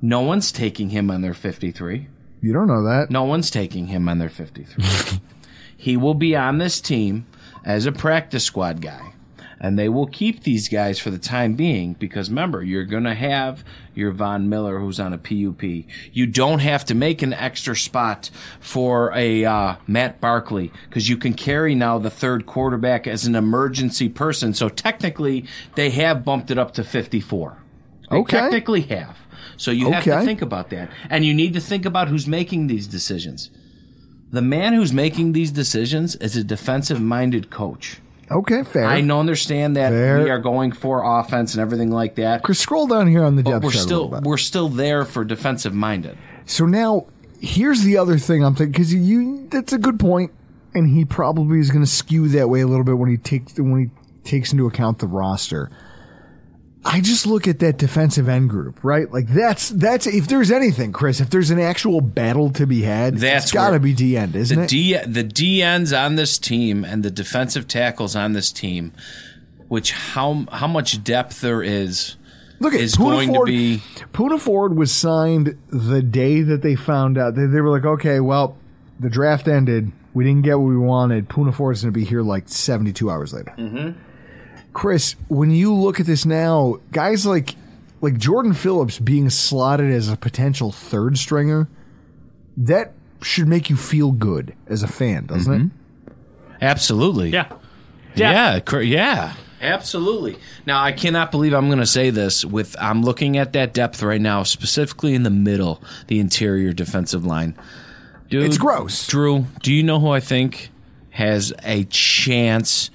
no 0.00 0.20
one's 0.20 0.52
taking 0.52 0.90
him 0.90 1.10
on 1.10 1.20
their 1.22 1.34
53. 1.34 2.06
You 2.42 2.52
don't 2.52 2.68
know 2.68 2.84
that. 2.84 3.10
No 3.10 3.24
one's 3.24 3.50
taking 3.50 3.88
him 3.88 4.08
on 4.08 4.18
their 4.18 4.28
53. 4.28 4.84
he 5.76 5.96
will 5.96 6.14
be 6.14 6.34
on 6.36 6.58
this 6.58 6.80
team 6.80 7.26
as 7.66 7.84
a 7.84 7.92
practice 7.92 8.44
squad 8.44 8.80
guy. 8.80 9.12
And 9.58 9.78
they 9.78 9.88
will 9.88 10.06
keep 10.06 10.42
these 10.42 10.68
guys 10.68 10.98
for 10.98 11.10
the 11.10 11.18
time 11.18 11.54
being 11.54 11.94
because 11.94 12.28
remember, 12.28 12.62
you're 12.62 12.84
going 12.84 13.04
to 13.04 13.14
have 13.14 13.64
your 13.94 14.12
Von 14.12 14.50
Miller 14.50 14.78
who's 14.78 15.00
on 15.00 15.14
a 15.14 15.18
PUP. 15.18 15.62
You 16.12 16.26
don't 16.26 16.58
have 16.58 16.84
to 16.84 16.94
make 16.94 17.22
an 17.22 17.32
extra 17.32 17.74
spot 17.74 18.30
for 18.60 19.12
a 19.14 19.46
uh, 19.46 19.76
Matt 19.86 20.20
Barkley 20.20 20.70
because 20.90 21.08
you 21.08 21.16
can 21.16 21.32
carry 21.32 21.74
now 21.74 21.98
the 21.98 22.10
third 22.10 22.44
quarterback 22.44 23.06
as 23.06 23.26
an 23.26 23.34
emergency 23.34 24.10
person. 24.10 24.52
So 24.52 24.68
technically, 24.68 25.46
they 25.74 25.88
have 25.88 26.22
bumped 26.22 26.50
it 26.50 26.58
up 26.58 26.74
to 26.74 26.84
54. 26.84 27.56
They 28.10 28.16
Okay. 28.18 28.36
technically 28.38 28.82
have. 28.82 29.16
So 29.56 29.70
you 29.70 29.90
have 29.90 30.04
to 30.04 30.22
think 30.22 30.42
about 30.42 30.68
that. 30.70 30.90
And 31.08 31.24
you 31.24 31.32
need 31.32 31.54
to 31.54 31.60
think 31.60 31.86
about 31.86 32.08
who's 32.08 32.26
making 32.26 32.66
these 32.66 32.86
decisions. 32.86 33.48
The 34.30 34.42
man 34.42 34.74
who's 34.74 34.92
making 34.92 35.32
these 35.32 35.50
decisions 35.50 36.16
is 36.16 36.36
a 36.36 36.44
defensive 36.44 37.00
minded 37.00 37.50
coach. 37.50 37.98
Okay, 38.30 38.64
fair. 38.64 38.84
I 38.84 39.00
know 39.00 39.20
understand 39.20 39.76
that 39.76 39.90
Fair. 39.90 40.22
we 40.22 40.30
are 40.30 40.40
going 40.40 40.72
for 40.72 41.20
offense 41.20 41.54
and 41.54 41.60
everything 41.60 41.90
like 41.90 42.16
that. 42.16 42.42
Chris, 42.42 42.58
scroll 42.58 42.88
down 42.88 43.06
here 43.06 43.22
on 43.22 43.36
the 43.36 43.42
But 43.42 43.62
we're 43.62 43.70
still 43.70 44.08
we're 44.22 44.36
still 44.36 44.68
there 44.68 45.04
for 45.04 45.24
defensive 45.24 45.72
minded. 45.72 46.18
So 46.44 46.66
now, 46.66 47.06
here's 47.40 47.82
the 47.82 47.98
other 47.98 48.18
thing 48.18 48.44
I'm 48.44 48.54
thinking 48.56 48.72
because 48.72 48.92
you 48.92 49.46
that's 49.48 49.72
a 49.72 49.78
good 49.78 50.00
point, 50.00 50.32
and 50.74 50.88
he 50.88 51.04
probably 51.04 51.60
is 51.60 51.70
going 51.70 51.84
to 51.84 51.90
skew 51.90 52.28
that 52.30 52.48
way 52.48 52.62
a 52.62 52.66
little 52.66 52.84
bit 52.84 52.98
when 52.98 53.10
he 53.10 53.16
takes 53.16 53.56
when 53.58 53.78
he 53.78 54.28
takes 54.28 54.50
into 54.50 54.66
account 54.66 54.98
the 54.98 55.06
roster. 55.06 55.70
I 56.86 57.00
just 57.00 57.26
look 57.26 57.48
at 57.48 57.58
that 57.58 57.78
defensive 57.78 58.28
end 58.28 58.48
group, 58.48 58.78
right? 58.84 59.10
Like 59.12 59.26
that's 59.28 59.70
that's 59.70 60.06
if 60.06 60.28
there's 60.28 60.50
anything, 60.52 60.92
Chris, 60.92 61.20
if 61.20 61.30
there's 61.30 61.50
an 61.50 61.58
actual 61.58 62.00
battle 62.00 62.50
to 62.52 62.66
be 62.66 62.82
had, 62.82 63.16
That's 63.18 63.46
it's 63.46 63.52
got 63.52 63.70
to 63.70 63.80
be 63.80 63.92
D 63.92 64.16
end, 64.16 64.36
isn't 64.36 64.56
it? 64.58 64.70
The 64.70 64.94
it? 64.94 65.04
D 65.06 65.12
the 65.12 65.24
DNs 65.24 65.98
on 65.98 66.14
this 66.14 66.38
team 66.38 66.84
and 66.84 67.02
the 67.02 67.10
defensive 67.10 67.66
tackles 67.66 68.14
on 68.14 68.32
this 68.34 68.52
team, 68.52 68.92
which 69.68 69.90
how 69.92 70.46
how 70.52 70.66
much 70.68 71.02
depth 71.02 71.40
there 71.40 71.62
is. 71.62 72.16
Look 72.60 72.72
at 72.72 72.80
is 72.80 72.94
Poona 72.96 73.10
going 73.10 73.28
to 73.28 73.34
Ford. 73.34 73.46
be- 73.48 73.82
Poona 74.14 74.40
Ford 74.40 74.76
was 74.78 74.90
signed 74.92 75.58
the 75.68 76.00
day 76.02 76.40
that 76.42 76.62
they 76.62 76.74
found 76.74 77.18
out. 77.18 77.34
They, 77.34 77.44
they 77.46 77.60
were 77.60 77.68
like, 77.70 77.84
okay, 77.84 78.20
well, 78.20 78.56
the 78.98 79.10
draft 79.10 79.46
ended. 79.48 79.92
We 80.14 80.24
didn't 80.24 80.42
get 80.42 80.54
what 80.58 80.64
we 80.68 80.78
wanted. 80.78 81.28
Poona 81.28 81.52
Ford's 81.52 81.82
going 81.82 81.92
to 81.92 81.98
be 82.00 82.06
here 82.06 82.22
like 82.22 82.48
72 82.48 83.10
hours 83.10 83.34
later. 83.34 83.52
Mm-hmm. 83.58 83.98
Chris, 84.76 85.16
when 85.28 85.50
you 85.50 85.72
look 85.72 86.00
at 86.00 86.06
this 86.06 86.26
now, 86.26 86.76
guys 86.92 87.24
like 87.24 87.54
like 88.02 88.18
Jordan 88.18 88.52
Phillips 88.52 88.98
being 88.98 89.30
slotted 89.30 89.90
as 89.90 90.10
a 90.10 90.18
potential 90.18 90.70
third 90.70 91.16
stringer, 91.16 91.66
that 92.58 92.92
should 93.22 93.48
make 93.48 93.70
you 93.70 93.76
feel 93.76 94.12
good 94.12 94.54
as 94.66 94.82
a 94.82 94.86
fan, 94.86 95.24
doesn't 95.24 95.50
it? 95.54 95.58
Mm-hmm. 95.62 96.12
Absolutely. 96.60 97.30
Yeah. 97.30 97.50
Yeah, 98.14 98.60
cor- 98.60 98.82
yeah, 98.82 99.32
absolutely. 99.62 100.36
Now 100.66 100.82
I 100.82 100.92
cannot 100.92 101.30
believe 101.30 101.54
I'm 101.54 101.68
going 101.68 101.78
to 101.78 101.86
say 101.86 102.10
this 102.10 102.44
with 102.44 102.76
I'm 102.78 103.02
looking 103.02 103.38
at 103.38 103.54
that 103.54 103.72
depth 103.72 104.02
right 104.02 104.20
now, 104.20 104.42
specifically 104.42 105.14
in 105.14 105.22
the 105.22 105.30
middle, 105.30 105.82
the 106.08 106.20
interior 106.20 106.74
defensive 106.74 107.24
line. 107.24 107.56
Dude, 108.28 108.44
It's 108.44 108.58
gross. 108.58 109.06
Drew, 109.06 109.46
do 109.62 109.72
you 109.72 109.82
know 109.82 110.00
who 110.00 110.10
I 110.10 110.20
think 110.20 110.68
has 111.10 111.54
a 111.64 111.84
chance 111.84 112.90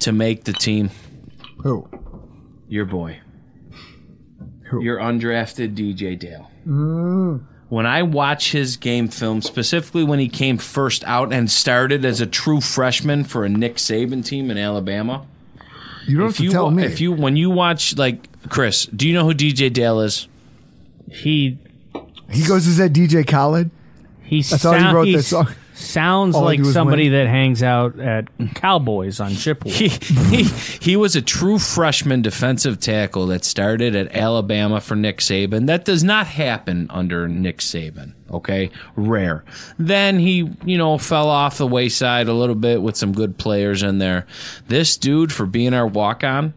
to 0.00 0.10
make 0.10 0.42
the 0.42 0.52
team? 0.52 0.90
Who? 1.62 1.88
Your 2.68 2.84
boy. 2.84 3.18
Who? 4.70 4.82
Your 4.82 4.98
undrafted 4.98 5.74
DJ 5.74 6.18
Dale. 6.18 6.50
Mm. 6.66 7.44
When 7.68 7.86
I 7.86 8.02
watch 8.02 8.52
his 8.52 8.76
game 8.76 9.08
film, 9.08 9.40
specifically 9.42 10.04
when 10.04 10.18
he 10.18 10.28
came 10.28 10.58
first 10.58 11.04
out 11.04 11.32
and 11.32 11.50
started 11.50 12.04
as 12.04 12.20
a 12.20 12.26
true 12.26 12.60
freshman 12.60 13.24
for 13.24 13.44
a 13.44 13.48
Nick 13.48 13.76
Saban 13.76 14.24
team 14.24 14.50
in 14.50 14.58
Alabama, 14.58 15.26
You 16.06 16.18
don't 16.18 16.26
if 16.28 16.32
have 16.32 16.36
to 16.38 16.44
you 16.44 16.50
tell 16.50 16.70
me. 16.70 16.84
if 16.84 17.00
you 17.00 17.12
when 17.12 17.36
you 17.36 17.48
watch 17.50 17.96
like 17.96 18.28
Chris, 18.50 18.86
do 18.86 19.08
you 19.08 19.14
know 19.14 19.24
who 19.24 19.32
DJ 19.34 19.72
Dale 19.72 20.00
is? 20.00 20.28
He 21.10 21.58
he 22.30 22.44
goes, 22.46 22.66
is 22.66 22.76
that 22.78 22.92
DJ 22.92 23.26
Khaled? 23.26 23.70
he, 24.22 24.38
I 24.40 24.42
thought 24.42 24.80
he 24.80 24.94
wrote 24.94 25.04
this 25.04 25.28
song. 25.28 25.48
Sounds 25.82 26.34
All 26.36 26.42
like 26.44 26.64
somebody 26.64 27.10
win. 27.10 27.12
that 27.24 27.26
hangs 27.28 27.62
out 27.62 27.98
at 27.98 28.28
Cowboys 28.54 29.20
on 29.20 29.34
Chippewa. 29.34 29.74
He, 29.74 29.88
he 29.88 30.42
he 30.80 30.96
was 30.96 31.16
a 31.16 31.22
true 31.22 31.58
freshman 31.58 32.22
defensive 32.22 32.80
tackle 32.80 33.26
that 33.28 33.44
started 33.44 33.94
at 33.94 34.14
Alabama 34.14 34.80
for 34.80 34.94
Nick 34.96 35.18
Saban. 35.18 35.66
That 35.66 35.84
does 35.84 36.02
not 36.04 36.26
happen 36.26 36.86
under 36.90 37.28
Nick 37.28 37.58
Saban. 37.58 38.14
Okay, 38.30 38.70
rare. 38.96 39.44
Then 39.78 40.18
he, 40.18 40.50
you 40.64 40.78
know, 40.78 40.96
fell 40.96 41.28
off 41.28 41.58
the 41.58 41.66
wayside 41.66 42.28
a 42.28 42.32
little 42.32 42.54
bit 42.54 42.80
with 42.80 42.96
some 42.96 43.12
good 43.12 43.36
players 43.36 43.82
in 43.82 43.98
there. 43.98 44.26
This 44.68 44.96
dude, 44.96 45.30
for 45.32 45.44
being 45.44 45.74
our 45.74 45.86
walk 45.86 46.24
on, 46.24 46.54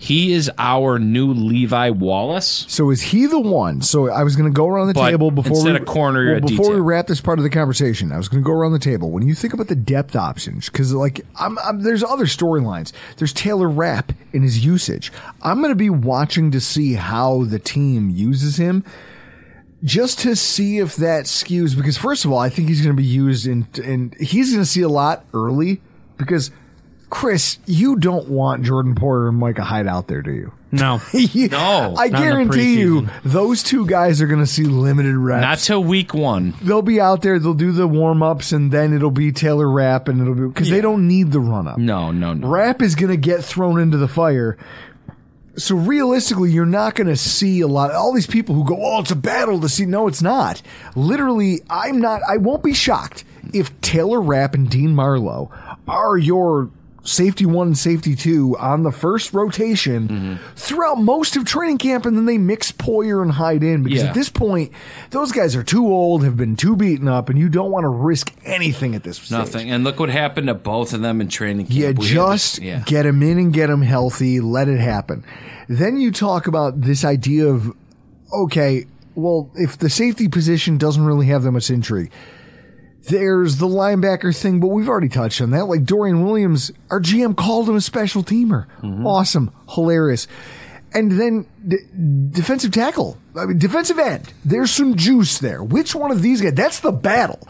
he 0.00 0.32
is 0.32 0.50
our 0.56 0.98
new 0.98 1.34
Levi 1.34 1.90
Wallace. 1.90 2.64
So 2.68 2.88
is 2.88 3.02
he 3.02 3.26
the 3.26 3.38
one? 3.38 3.82
So 3.82 4.08
I 4.08 4.22
was 4.22 4.34
going 4.34 4.50
to 4.50 4.56
go 4.56 4.66
around 4.66 4.88
the 4.88 4.94
But 4.94 5.10
table 5.10 5.30
before 5.30 5.58
instead 5.58 5.74
we 5.74 5.80
of 5.80 5.84
corner, 5.84 6.32
well, 6.32 6.40
before 6.40 6.72
we 6.72 6.80
wrap 6.80 7.06
this 7.06 7.20
part 7.20 7.38
of 7.38 7.42
the 7.42 7.50
conversation. 7.50 8.10
I 8.10 8.16
was 8.16 8.26
going 8.26 8.42
to 8.42 8.46
go 8.46 8.54
around 8.54 8.72
the 8.72 8.78
table. 8.78 9.10
When 9.10 9.28
you 9.28 9.34
think 9.34 9.52
about 9.52 9.68
the 9.68 9.76
depth 9.76 10.16
options, 10.16 10.70
because 10.70 10.94
like 10.94 11.20
I'm, 11.38 11.58
I'm, 11.58 11.82
there's 11.82 12.02
other 12.02 12.24
storylines. 12.24 12.92
There's 13.18 13.34
Taylor 13.34 13.68
Rapp 13.68 14.14
in 14.32 14.42
his 14.42 14.64
usage. 14.64 15.12
I'm 15.42 15.58
going 15.58 15.70
to 15.70 15.76
be 15.76 15.90
watching 15.90 16.50
to 16.52 16.62
see 16.62 16.94
how 16.94 17.44
the 17.44 17.58
team 17.58 18.08
uses 18.08 18.56
him. 18.56 18.86
Just 19.84 20.20
to 20.20 20.34
see 20.34 20.78
if 20.78 20.96
that 20.96 21.26
skews, 21.26 21.76
because 21.76 21.98
first 21.98 22.24
of 22.24 22.32
all, 22.32 22.38
I 22.38 22.48
think 22.48 22.68
he's 22.68 22.80
going 22.80 22.96
to 22.96 23.02
be 23.02 23.06
used 23.06 23.46
in, 23.46 23.68
and 23.84 24.14
he's 24.14 24.50
going 24.50 24.62
to 24.62 24.70
see 24.70 24.80
a 24.80 24.88
lot 24.88 25.26
early. 25.34 25.82
Because 26.16 26.50
Chris, 27.10 27.58
you 27.66 27.96
don't 27.96 28.28
want 28.28 28.62
Jordan 28.64 28.94
Poyer 28.94 29.28
and 29.28 29.36
Micah 29.38 29.64
Hyde 29.64 29.86
out 29.88 30.06
there, 30.06 30.22
do 30.22 30.32
you? 30.32 30.52
no. 30.72 31.00
No, 31.34 31.94
I 31.98 32.06
Not 32.06 32.06
in 32.06 32.12
the 32.12 32.18
guarantee 32.18 32.78
you, 32.80 33.08
those 33.24 33.62
two 33.64 33.84
guys 33.86 34.22
are 34.22 34.28
going 34.28 34.38
to 34.40 34.46
see 34.46 34.62
limited 34.64 35.16
reps. 35.16 35.42
not 35.42 35.58
till 35.58 35.82
week 35.82 36.14
one. 36.14 36.54
they'll 36.62 36.82
be 36.82 37.00
out 37.00 37.22
there, 37.22 37.38
they'll 37.40 37.54
do 37.54 37.72
the 37.72 37.88
warm 37.88 38.22
ups, 38.22 38.52
and 38.52 38.70
then 38.70 38.92
it'll 38.94 39.10
be 39.10 39.32
Taylor 39.32 39.68
Rapp, 39.68 40.06
and 40.06 40.20
it'll 40.20 40.34
be 40.34 40.46
because 40.46 40.70
they 40.70 40.80
don't 40.80 41.08
need 41.08 41.32
the 41.32 41.40
run 41.40 41.66
up. 41.66 41.78
No, 41.78 42.12
no, 42.12 42.32
no. 42.34 42.46
Rapp 42.46 42.80
is 42.82 42.94
going 42.94 43.10
to 43.10 43.16
get 43.16 43.42
thrown 43.44 43.80
into 43.80 43.96
the 43.98 44.06
fire. 44.08 44.56
So 45.56 45.74
realistically, 45.74 46.52
you're 46.52 46.64
not 46.64 46.94
going 46.94 47.08
to 47.08 47.16
see 47.16 47.60
a 47.60 47.66
lot. 47.66 47.90
All 47.90 48.12
these 48.14 48.28
people 48.28 48.54
who 48.54 48.64
go, 48.64 48.78
"Oh, 48.80 49.00
it's 49.00 49.10
a 49.10 49.16
battle 49.16 49.60
to 49.60 49.68
see." 49.68 49.84
No, 49.84 50.06
it's 50.06 50.22
not. 50.22 50.62
Literally, 50.94 51.60
I'm 51.68 52.00
not. 52.00 52.22
I 52.28 52.36
won't 52.36 52.62
be 52.62 52.72
shocked 52.72 53.24
if 53.52 53.78
Taylor 53.80 54.20
Rapp 54.20 54.54
and 54.54 54.70
Dean 54.70 54.94
Marlowe 54.94 55.50
are 55.88 56.16
your 56.16 56.70
safety 57.02 57.46
one 57.46 57.68
and 57.68 57.78
safety 57.78 58.14
two 58.14 58.56
on 58.58 58.82
the 58.82 58.92
first 58.92 59.32
rotation 59.32 60.08
Mm-hmm. 60.08 60.34
throughout 60.56 60.96
most 60.96 61.36
of 61.36 61.44
training 61.44 61.78
camp, 61.78 62.04
and 62.06 62.16
then 62.16 62.26
they 62.26 62.38
mix 62.38 62.70
Poyer 62.72 63.22
and 63.22 63.32
Hyde 63.32 63.62
in 63.62 63.82
because 63.82 64.02
Yeah. 64.02 64.08
at 64.08 64.14
this 64.14 64.28
point, 64.28 64.70
those 65.10 65.32
guys 65.32 65.56
are 65.56 65.62
too 65.62 65.86
old, 65.86 66.22
have 66.24 66.36
been 66.36 66.56
too 66.56 66.76
beaten 66.76 67.08
up, 67.08 67.28
and 67.28 67.38
you 67.38 67.48
don't 67.48 67.70
want 67.70 67.84
to 67.84 67.88
risk 67.88 68.32
anything 68.44 68.94
at 68.94 69.02
this 69.02 69.16
stage. 69.16 69.30
Nothing. 69.30 69.70
And 69.70 69.82
look 69.84 69.98
what 69.98 70.10
happened 70.10 70.48
to 70.48 70.54
both 70.54 70.92
of 70.92 71.00
them 71.00 71.20
in 71.20 71.28
training 71.28 71.66
camp. 71.66 71.78
Yeah, 71.78 71.90
We 71.90 72.06
just 72.06 72.56
this- 72.56 72.64
yeah. 72.64 72.82
get 72.86 73.04
them 73.04 73.22
in 73.22 73.38
and 73.38 73.52
get 73.52 73.68
them 73.68 73.82
healthy. 73.82 74.40
Let 74.40 74.68
it 74.68 74.80
happen. 74.80 75.24
Then 75.68 75.96
you 75.98 76.10
talk 76.12 76.46
about 76.46 76.80
this 76.82 77.04
idea 77.04 77.46
of, 77.46 77.72
okay, 78.32 78.86
well, 79.14 79.50
if 79.54 79.78
the 79.78 79.90
safety 79.90 80.28
position 80.28 80.78
doesn't 80.78 81.04
really 81.04 81.26
have 81.26 81.42
that 81.42 81.52
much 81.52 81.70
intrigue, 81.70 82.10
there's 83.04 83.56
the 83.56 83.66
linebacker 83.66 84.36
thing, 84.36 84.60
but 84.60 84.68
we've 84.68 84.88
already 84.88 85.08
touched 85.08 85.40
on 85.40 85.50
that. 85.50 85.66
Like 85.66 85.84
Dorian 85.84 86.24
Williams, 86.24 86.70
our 86.90 87.00
GM 87.00 87.36
called 87.36 87.68
him 87.68 87.76
a 87.76 87.80
special 87.80 88.22
teamer. 88.22 88.66
Mm-hmm. 88.82 89.06
Awesome, 89.06 89.52
hilarious. 89.70 90.26
And 90.92 91.12
then 91.12 91.46
d- 91.66 91.78
defensive 92.30 92.72
tackle, 92.72 93.16
I 93.36 93.46
mean, 93.46 93.58
defensive 93.58 93.98
end. 93.98 94.32
There's 94.44 94.70
some 94.72 94.96
juice 94.96 95.38
there. 95.38 95.62
Which 95.62 95.94
one 95.94 96.10
of 96.10 96.20
these 96.20 96.40
guys? 96.40 96.54
That's 96.54 96.80
the 96.80 96.92
battle. 96.92 97.46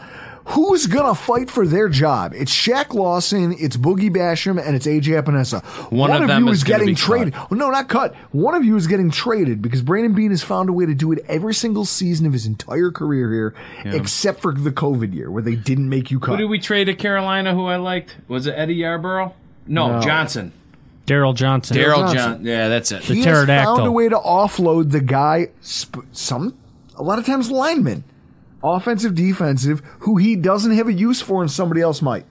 Who's 0.51 0.85
gonna 0.87 1.15
fight 1.15 1.49
for 1.49 1.65
their 1.65 1.87
job? 1.87 2.33
It's 2.35 2.51
Shaq 2.51 2.93
Lawson, 2.93 3.55
it's 3.57 3.77
Boogie 3.77 4.09
Basham, 4.09 4.61
and 4.65 4.75
it's 4.75 4.85
AJ 4.85 5.21
Epenesa. 5.21 5.63
One 5.91 6.11
of 6.11 6.27
them 6.27 6.45
you 6.45 6.51
is 6.51 6.59
is 6.59 6.63
getting 6.63 6.87
be 6.87 6.95
cut. 6.95 7.01
traded. 7.01 7.33
Well, 7.35 7.57
no, 7.59 7.69
not 7.69 7.87
cut. 7.87 8.15
One 8.31 8.53
of 8.55 8.65
you 8.65 8.75
is 8.75 8.87
getting 8.87 9.11
traded 9.11 9.61
because 9.61 9.81
Brandon 9.81 10.13
Beane 10.13 10.31
has 10.31 10.43
found 10.43 10.69
a 10.69 10.73
way 10.73 10.85
to 10.85 10.93
do 10.93 11.11
it 11.11 11.19
every 11.27 11.53
single 11.53 11.85
season 11.85 12.25
of 12.25 12.33
his 12.33 12.45
entire 12.45 12.91
career 12.91 13.31
here, 13.31 13.53
except 13.93 14.41
for 14.41 14.53
the 14.53 14.71
COVID 14.71 15.13
year 15.13 15.31
where 15.31 15.41
they 15.43 15.55
didn't 15.55 15.87
make 15.89 16.11
you 16.11 16.19
cut. 16.19 16.31
Who 16.31 16.37
did 16.37 16.49
we 16.49 16.59
trade 16.59 16.85
to 16.85 16.95
Carolina? 16.95 17.53
Who 17.53 17.65
I 17.65 17.77
liked 17.77 18.15
was 18.27 18.45
it 18.47 18.51
Eddie 18.51 18.75
Yarborough? 18.75 19.33
No, 19.67 19.93
No. 19.93 20.01
Johnson. 20.01 20.51
Darryl 21.07 21.33
Johnson. 21.35 21.77
Darryl 21.77 21.95
Johnson. 21.97 22.17
Johnson. 22.17 22.45
Yeah, 22.45 22.67
that's 22.67 22.91
it. 22.91 23.03
The 23.03 23.13
he 23.15 23.21
has 23.23 23.25
found 23.25 23.47
pterodactyl. 23.47 23.85
a 23.85 23.91
way 23.91 24.07
to 24.09 24.17
offload 24.17 24.91
the 24.91 25.01
guy. 25.01 25.49
Sp- 25.63 26.05
some, 26.11 26.57
a 26.95 27.03
lot 27.03 27.19
of 27.19 27.25
times, 27.25 27.49
linemen, 27.51 28.03
offensive, 28.63 29.15
defensive, 29.15 29.81
who 29.99 30.17
he 30.17 30.35
doesn't 30.35 30.75
have 30.75 30.87
a 30.87 30.93
use 30.93 31.21
for, 31.21 31.41
and 31.41 31.51
somebody 31.51 31.81
else 31.81 32.01
might. 32.01 32.25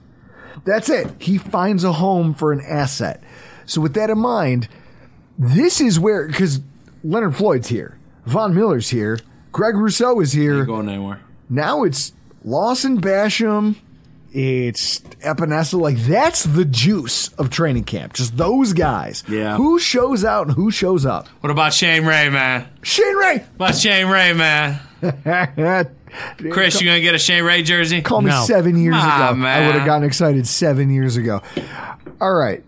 That's 0.65 0.89
it. 0.89 1.09
He 1.19 1.37
finds 1.37 1.83
a 1.83 1.93
home 1.93 2.33
for 2.33 2.51
an 2.51 2.61
asset. 2.61 3.23
So, 3.65 3.81
with 3.81 3.93
that 3.95 4.09
in 4.09 4.19
mind, 4.19 4.67
this 5.37 5.81
is 5.81 5.99
where 5.99 6.27
because 6.27 6.61
Leonard 7.03 7.35
Floyd's 7.35 7.67
here, 7.69 7.97
Von 8.25 8.53
Miller's 8.53 8.89
here, 8.89 9.19
Greg 9.51 9.75
Rousseau 9.75 10.19
is 10.19 10.31
here. 10.31 10.59
Ain't 10.59 10.67
going 10.67 10.89
anywhere. 10.89 11.21
Now 11.49 11.83
it's 11.83 12.13
Lawson 12.43 13.01
Basham. 13.01 13.75
It's 14.33 14.99
Epenesa. 15.25 15.79
Like 15.79 15.97
that's 15.97 16.43
the 16.43 16.63
juice 16.63 17.29
of 17.33 17.49
training 17.49 17.83
camp. 17.83 18.13
Just 18.13 18.37
those 18.37 18.71
guys. 18.73 19.23
Yeah. 19.27 19.57
Who 19.57 19.77
shows 19.79 20.23
out 20.23 20.47
and 20.47 20.55
who 20.55 20.71
shows 20.71 21.05
up? 21.05 21.27
What 21.41 21.49
about 21.51 21.73
Shane 21.73 22.05
Ray, 22.05 22.29
man? 22.29 22.67
Shane 22.81 23.15
Ray. 23.17 23.37
What 23.57 23.71
about 23.71 23.75
Shane 23.75 24.07
Ray, 24.07 24.31
man? 24.33 24.79
Chris, 26.51 26.79
you 26.81 26.87
gonna 26.87 27.01
get 27.01 27.15
a 27.15 27.19
Shane 27.19 27.43
Ray 27.43 27.63
jersey? 27.63 28.01
Call 28.01 28.21
me 28.21 28.29
No. 28.29 28.43
seven 28.45 28.77
years 28.77 28.95
Ah, 28.97 29.29
ago. 29.29 29.37
man. 29.39 29.63
I 29.63 29.65
would 29.67 29.75
have 29.75 29.85
gotten 29.85 30.03
excited 30.03 30.47
seven 30.47 30.89
years 30.89 31.17
ago. 31.17 31.41
All 32.19 32.33
right. 32.33 32.63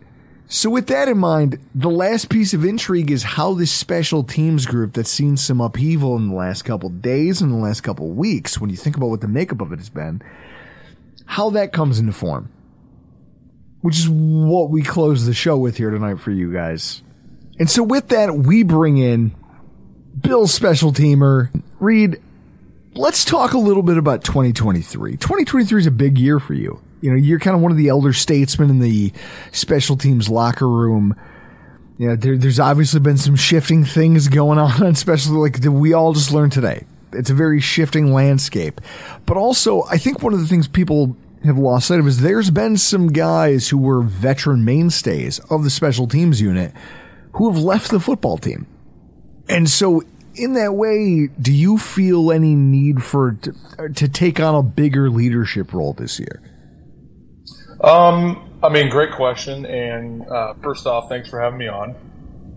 So 0.48 0.70
with 0.70 0.88
that 0.88 1.08
in 1.08 1.18
mind, 1.18 1.58
the 1.74 1.90
last 1.90 2.30
piece 2.30 2.54
of 2.54 2.64
intrigue 2.64 3.10
is 3.10 3.24
how 3.24 3.54
this 3.54 3.72
special 3.72 4.24
teams 4.24 4.66
group 4.66 4.94
that's 4.94 5.10
seen 5.10 5.36
some 5.36 5.60
upheaval 5.60 6.16
in 6.16 6.30
the 6.30 6.36
last 6.36 6.64
couple 6.64 6.90
days 6.90 7.42
and 7.42 7.52
the 7.52 7.58
last 7.58 7.82
couple 7.82 8.10
weeks, 8.10 8.60
when 8.62 8.70
you 8.70 8.76
think 8.78 8.96
about 8.96 9.10
what 9.10 9.22
the 9.22 9.28
makeup 9.28 9.62
of 9.62 9.72
it 9.72 9.80
has 9.80 9.90
been, 9.90 10.22
how 11.26 11.50
that 11.52 11.74
comes 11.74 11.98
into 11.98 12.12
form, 12.14 12.50
which 13.82 13.98
is 13.98 14.08
what 14.10 14.70
we 14.70 14.84
close 14.84 15.26
the 15.26 15.34
show 15.34 15.58
with 15.58 15.78
here 15.78 15.90
tonight 15.90 16.20
for 16.20 16.30
you 16.32 16.54
guys. 16.54 17.02
And 17.58 17.70
so 17.70 17.82
with 17.82 18.10
that, 18.10 18.36
we 18.38 18.62
bring 18.64 18.98
in 18.98 19.34
Bill's 20.24 20.54
special 20.54 20.94
teamer, 20.94 21.50
Reid. 21.80 22.22
Let's 22.96 23.26
talk 23.26 23.54
a 23.54 23.58
little 23.58 23.84
bit 23.84 23.98
about 23.98 24.24
2023. 24.24 25.18
2023 25.18 25.82
is 25.82 25.86
a 25.86 25.92
big 25.92 26.18
year 26.18 26.40
for 26.40 26.54
you. 26.54 26.82
You 27.02 27.12
know, 27.12 27.18
you're 27.18 27.40
kind 27.40 27.56
of 27.56 27.62
one 27.62 27.72
of 27.72 27.78
the 27.78 27.90
elder 27.90 28.14
statesmen 28.14 28.70
in 28.70 28.80
the 28.80 29.12
special 29.52 29.98
teams 29.98 30.30
locker 30.30 30.68
room. 30.68 31.16
You 31.98 32.10
know, 32.10 32.16
there, 32.16 32.38
there's 32.38 32.60
obviously 32.60 33.02
been 33.02 33.18
some 33.18 33.36
shifting 33.36 33.84
things 33.84 34.30
going 34.30 34.58
on, 34.58 34.84
especially 34.88 35.38
like 35.38 35.60
we 35.62 35.94
all 35.94 36.14
just 36.14 36.32
learned 36.32 36.54
today. 36.54 36.86
It's 37.12 37.30
a 37.30 37.36
very 37.36 37.60
shifting 37.60 38.14
landscape. 38.14 38.80
But 39.26 39.36
also, 39.38 39.84
I 39.84 39.98
think 39.98 40.24
one 40.24 40.34
of 40.34 40.40
the 40.40 40.48
things 40.48 40.68
people 40.68 41.18
have 41.44 41.58
lost 41.58 41.88
sight 41.88 42.00
of 42.00 42.08
is 42.08 42.22
there's 42.22 42.50
been 42.50 42.78
some 42.78 43.08
guys 43.08 43.68
who 43.70 43.78
were 43.78 44.02
veteran 44.02 44.64
mainstays 44.64 45.40
of 45.50 45.66
the 45.66 45.70
special 45.70 46.08
teams 46.08 46.40
unit 46.40 46.74
who 47.34 47.52
have 47.52 47.62
left 47.62 47.92
the 47.92 48.00
football 48.00 48.38
team. 48.38 48.66
And 49.50 49.70
so 49.70 50.04
in 50.36 50.54
that 50.54 50.74
way, 50.74 51.28
do 51.40 51.54
you 51.54 51.78
feel 51.78 52.32
any 52.32 52.56
need 52.56 53.04
for 53.04 53.34
to, 53.34 53.90
to 53.90 54.08
take 54.08 54.40
on 54.40 54.56
a 54.56 54.64
bigger 54.64 55.10
leadership 55.10 55.74
role 55.74 55.94
this 55.94 56.20
year? 56.20 56.42
Um, 57.82 58.60
I 58.64 58.70
mean, 58.70 58.90
great 58.90 59.12
question. 59.12 59.66
And 59.66 60.28
uh, 60.30 60.54
first 60.64 60.88
off, 60.88 61.10
thanks 61.10 61.30
for 61.30 61.40
having 61.40 61.60
me 61.60 61.68
on, 61.68 61.96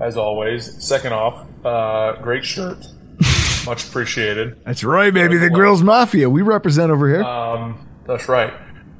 as 0.01 0.17
always. 0.17 0.83
Second 0.85 1.13
off, 1.13 1.47
uh, 1.65 2.21
great 2.23 2.45
shirt, 2.45 2.87
much 3.67 3.89
appreciated. 3.89 4.63
That's 4.65 4.85
right, 4.85 5.13
baby. 5.13 5.37
The 5.37 5.51
Grills 5.51 5.83
Mafia. 5.83 6.31
We 6.31 6.43
represent 6.43 6.91
over 6.91 7.09
here. 7.09 7.25
Um, 7.25 7.89
that's 8.07 8.29
right. 8.29 8.53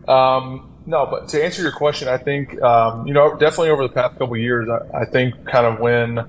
Um, 0.09 0.73
no, 0.87 1.07
but 1.07 1.29
to 1.31 1.45
answer 1.45 1.63
your 1.63 1.73
question, 1.73 2.09
I 2.09 2.17
think 2.17 2.61
um, 2.63 3.07
you 3.07 3.15
know 3.15 3.37
definitely 3.37 3.71
over 3.71 3.83
the 3.83 3.93
past 3.93 4.19
couple 4.19 4.37
years, 4.37 4.69
I, 4.69 5.01
I, 5.01 5.05
think 5.05 5.45
kind 5.45 5.67
of 5.67 5.81
when 5.81 6.25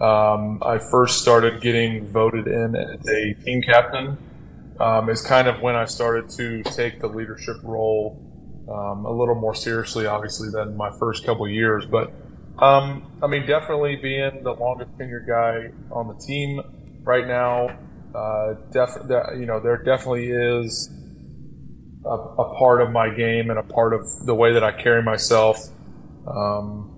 um, 0.00 0.62
I 0.62 0.78
first 0.78 1.20
started 1.20 1.60
getting 1.60 2.06
voted 2.06 2.46
in 2.46 2.76
as 2.76 3.08
a 3.08 3.34
team 3.44 3.62
captain 3.62 4.16
um, 4.80 5.10
is 5.10 5.22
kind 5.22 5.48
of 5.48 5.60
when 5.60 5.74
I 5.74 5.86
started 5.86 6.30
to 6.30 6.62
take 6.62 7.00
the 7.00 7.08
leadership 7.08 7.56
role 7.62 8.22
um, 8.68 9.04
a 9.06 9.10
little 9.10 9.34
more 9.34 9.54
seriously, 9.54 10.06
obviously, 10.06 10.50
than 10.50 10.76
my 10.76 10.90
first 10.98 11.24
couple 11.24 11.48
years. 11.48 11.84
But 11.86 12.12
um, 12.58 13.10
I 13.22 13.26
mean, 13.26 13.46
definitely 13.46 13.96
being 13.96 14.42
the 14.42 14.52
longest 14.52 14.96
tenured 14.98 15.26
guy 15.26 15.70
on 15.90 16.08
the 16.08 16.14
team 16.14 16.60
right 17.02 17.26
now, 17.26 17.78
uh, 18.14 18.54
def- 18.70 19.08
you 19.38 19.46
know, 19.46 19.60
there 19.60 19.78
definitely 19.78 20.30
is 20.30 20.90
a, 22.04 22.08
a, 22.08 22.58
part 22.58 22.80
of 22.80 22.90
my 22.90 23.10
game 23.10 23.50
and 23.50 23.58
a 23.58 23.62
part 23.62 23.92
of 23.92 24.02
the 24.24 24.34
way 24.34 24.52
that 24.52 24.64
I 24.64 24.72
carry 24.72 25.02
myself 25.02 25.58
um, 26.26 26.94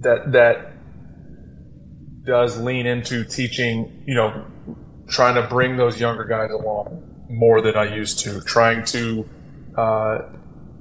that 0.00 0.32
that 0.32 0.69
does 2.30 2.60
lean 2.60 2.86
into 2.86 3.24
teaching. 3.24 4.04
You 4.06 4.14
know, 4.14 4.46
trying 5.08 5.34
to 5.34 5.42
bring 5.48 5.76
those 5.76 6.00
younger 6.00 6.24
guys 6.24 6.50
along 6.52 7.26
more 7.28 7.60
than 7.60 7.76
I 7.76 7.92
used 7.94 8.20
to, 8.20 8.40
trying 8.40 8.84
to 8.86 9.28
uh, 9.76 10.18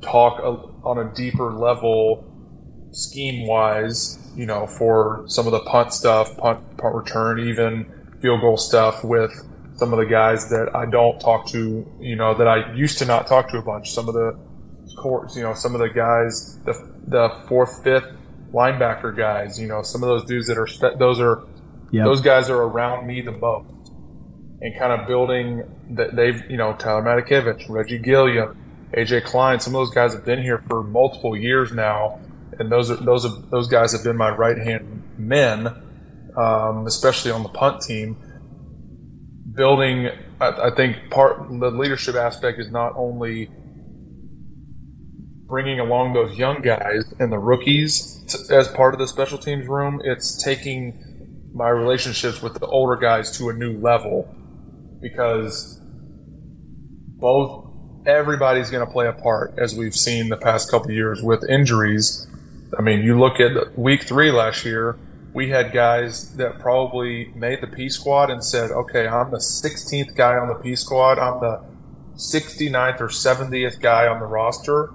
talk 0.01 0.39
a, 0.39 0.87
on 0.87 0.99
a 0.99 1.13
deeper 1.15 1.51
level, 1.51 2.23
scheme 2.91 3.47
wise. 3.47 4.17
You 4.35 4.45
know, 4.45 4.67
for 4.67 5.25
some 5.27 5.47
of 5.47 5.51
the 5.51 5.61
punt 5.61 5.91
stuff, 5.91 6.37
punt, 6.37 6.77
punt 6.77 6.95
return, 6.95 7.39
even 7.39 7.91
field 8.21 8.41
goal 8.41 8.57
stuff 8.57 9.03
with 9.03 9.33
some 9.75 9.91
of 9.91 9.97
the 9.97 10.05
guys 10.05 10.49
that 10.49 10.69
I 10.75 10.85
don't 10.85 11.19
talk 11.19 11.47
to, 11.47 11.85
you 11.99 12.15
know, 12.15 12.35
that 12.35 12.47
I 12.47 12.73
used 12.75 12.99
to 12.99 13.05
not 13.05 13.25
talk 13.25 13.49
to 13.49 13.57
a 13.57 13.61
bunch. 13.63 13.91
Some 13.91 14.07
of 14.07 14.13
the 14.13 14.37
courts, 14.97 15.35
you 15.35 15.41
know, 15.41 15.55
some 15.55 15.73
of 15.73 15.81
the 15.81 15.89
guys, 15.89 16.59
the 16.65 16.73
the 17.07 17.29
fourth, 17.47 17.83
fifth 17.83 18.18
linebacker 18.53 19.15
guys, 19.15 19.59
you 19.59 19.67
know, 19.67 19.81
some 19.81 20.03
of 20.03 20.09
those 20.09 20.25
dudes 20.25 20.47
that 20.47 20.57
are 20.57 20.67
those 20.97 21.19
are 21.19 21.43
yep. 21.91 22.05
those 22.05 22.21
guys 22.21 22.49
are 22.49 22.61
around 22.61 23.07
me 23.07 23.21
the 23.21 23.31
most, 23.31 23.91
and 24.61 24.77
kind 24.77 24.99
of 24.99 25.07
building 25.07 25.63
that 25.91 26.15
they've, 26.15 26.49
you 26.49 26.57
know, 26.57 26.73
Tyler 26.73 27.01
Matakevich, 27.01 27.69
Reggie 27.69 27.99
Gilliam, 27.99 28.57
AJ 28.93 29.25
Klein, 29.25 29.59
some 29.59 29.75
of 29.75 29.79
those 29.81 29.93
guys 29.93 30.13
have 30.13 30.25
been 30.25 30.41
here 30.41 30.63
for 30.67 30.83
multiple 30.83 31.35
years 31.37 31.71
now, 31.71 32.19
and 32.57 32.71
those 32.71 32.89
are 32.89 32.95
those 32.95 33.25
are, 33.25 33.41
those 33.49 33.67
guys 33.67 33.91
have 33.91 34.03
been 34.03 34.17
my 34.17 34.29
right 34.29 34.57
hand 34.57 35.03
men, 35.17 35.67
um, 36.37 36.87
especially 36.87 37.31
on 37.31 37.43
the 37.43 37.49
punt 37.49 37.81
team. 37.81 38.17
Building, 39.53 40.09
I, 40.39 40.69
I 40.69 40.75
think 40.75 41.09
part 41.09 41.49
the 41.49 41.71
leadership 41.71 42.15
aspect 42.15 42.59
is 42.59 42.71
not 42.71 42.93
only 42.95 43.49
bringing 45.49 45.79
along 45.79 46.13
those 46.13 46.37
young 46.37 46.61
guys 46.61 47.03
and 47.19 47.31
the 47.31 47.39
rookies 47.39 48.23
as 48.49 48.67
part 48.69 48.93
of 48.93 48.99
the 48.99 49.07
special 49.07 49.37
teams 49.37 49.67
room. 49.67 50.01
It's 50.03 50.41
taking 50.43 51.49
my 51.53 51.69
relationships 51.69 52.41
with 52.41 52.59
the 52.59 52.67
older 52.67 52.95
guys 52.95 53.35
to 53.37 53.49
a 53.49 53.53
new 53.53 53.77
level 53.79 54.33
because 55.01 55.79
both 57.17 57.65
everybody's 58.05 58.69
going 58.69 58.85
to 58.85 58.91
play 58.91 59.07
a 59.07 59.13
part 59.13 59.55
as 59.57 59.75
we've 59.75 59.95
seen 59.95 60.29
the 60.29 60.37
past 60.37 60.69
couple 60.69 60.91
years 60.91 61.21
with 61.21 61.43
injuries. 61.49 62.27
I 62.77 62.81
mean, 62.81 63.01
you 63.01 63.19
look 63.19 63.39
at 63.39 63.77
week 63.77 64.03
three 64.03 64.31
last 64.31 64.63
year 64.63 64.97
we 65.33 65.49
had 65.49 65.71
guys 65.71 66.35
that 66.35 66.59
probably 66.59 67.31
made 67.35 67.61
the 67.61 67.67
P 67.67 67.89
squad 67.89 68.29
and 68.29 68.43
said, 68.43 68.71
okay, 68.71 69.07
I'm 69.07 69.31
the 69.31 69.37
16th 69.37 70.15
guy 70.15 70.35
on 70.35 70.47
the 70.47 70.55
P 70.55 70.75
squad. 70.75 71.19
I'm 71.19 71.39
the 71.39 71.63
69th 72.15 73.01
or 73.01 73.07
70th 73.07 73.79
guy 73.79 74.07
on 74.07 74.19
the 74.19 74.25
roster. 74.25 74.91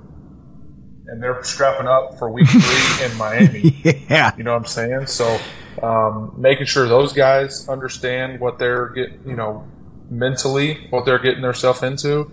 And 1.06 1.22
they're 1.22 1.42
strapping 1.44 1.86
up 1.86 2.18
for 2.18 2.30
week 2.30 2.48
three 2.48 3.04
in 3.06 3.16
Miami. 3.18 3.76
yeah. 4.08 4.34
You 4.36 4.44
know 4.44 4.52
what 4.52 4.60
I'm 4.60 4.66
saying? 4.66 5.06
So, 5.06 5.38
um, 5.82 6.32
making 6.36 6.66
sure 6.66 6.88
those 6.88 7.12
guys 7.12 7.68
understand 7.68 8.40
what 8.40 8.58
they're 8.58 8.88
getting, 8.90 9.20
you 9.26 9.36
know, 9.36 9.66
mentally, 10.10 10.86
what 10.90 11.04
they're 11.04 11.18
getting 11.18 11.42
themselves 11.42 11.82
into. 11.82 12.30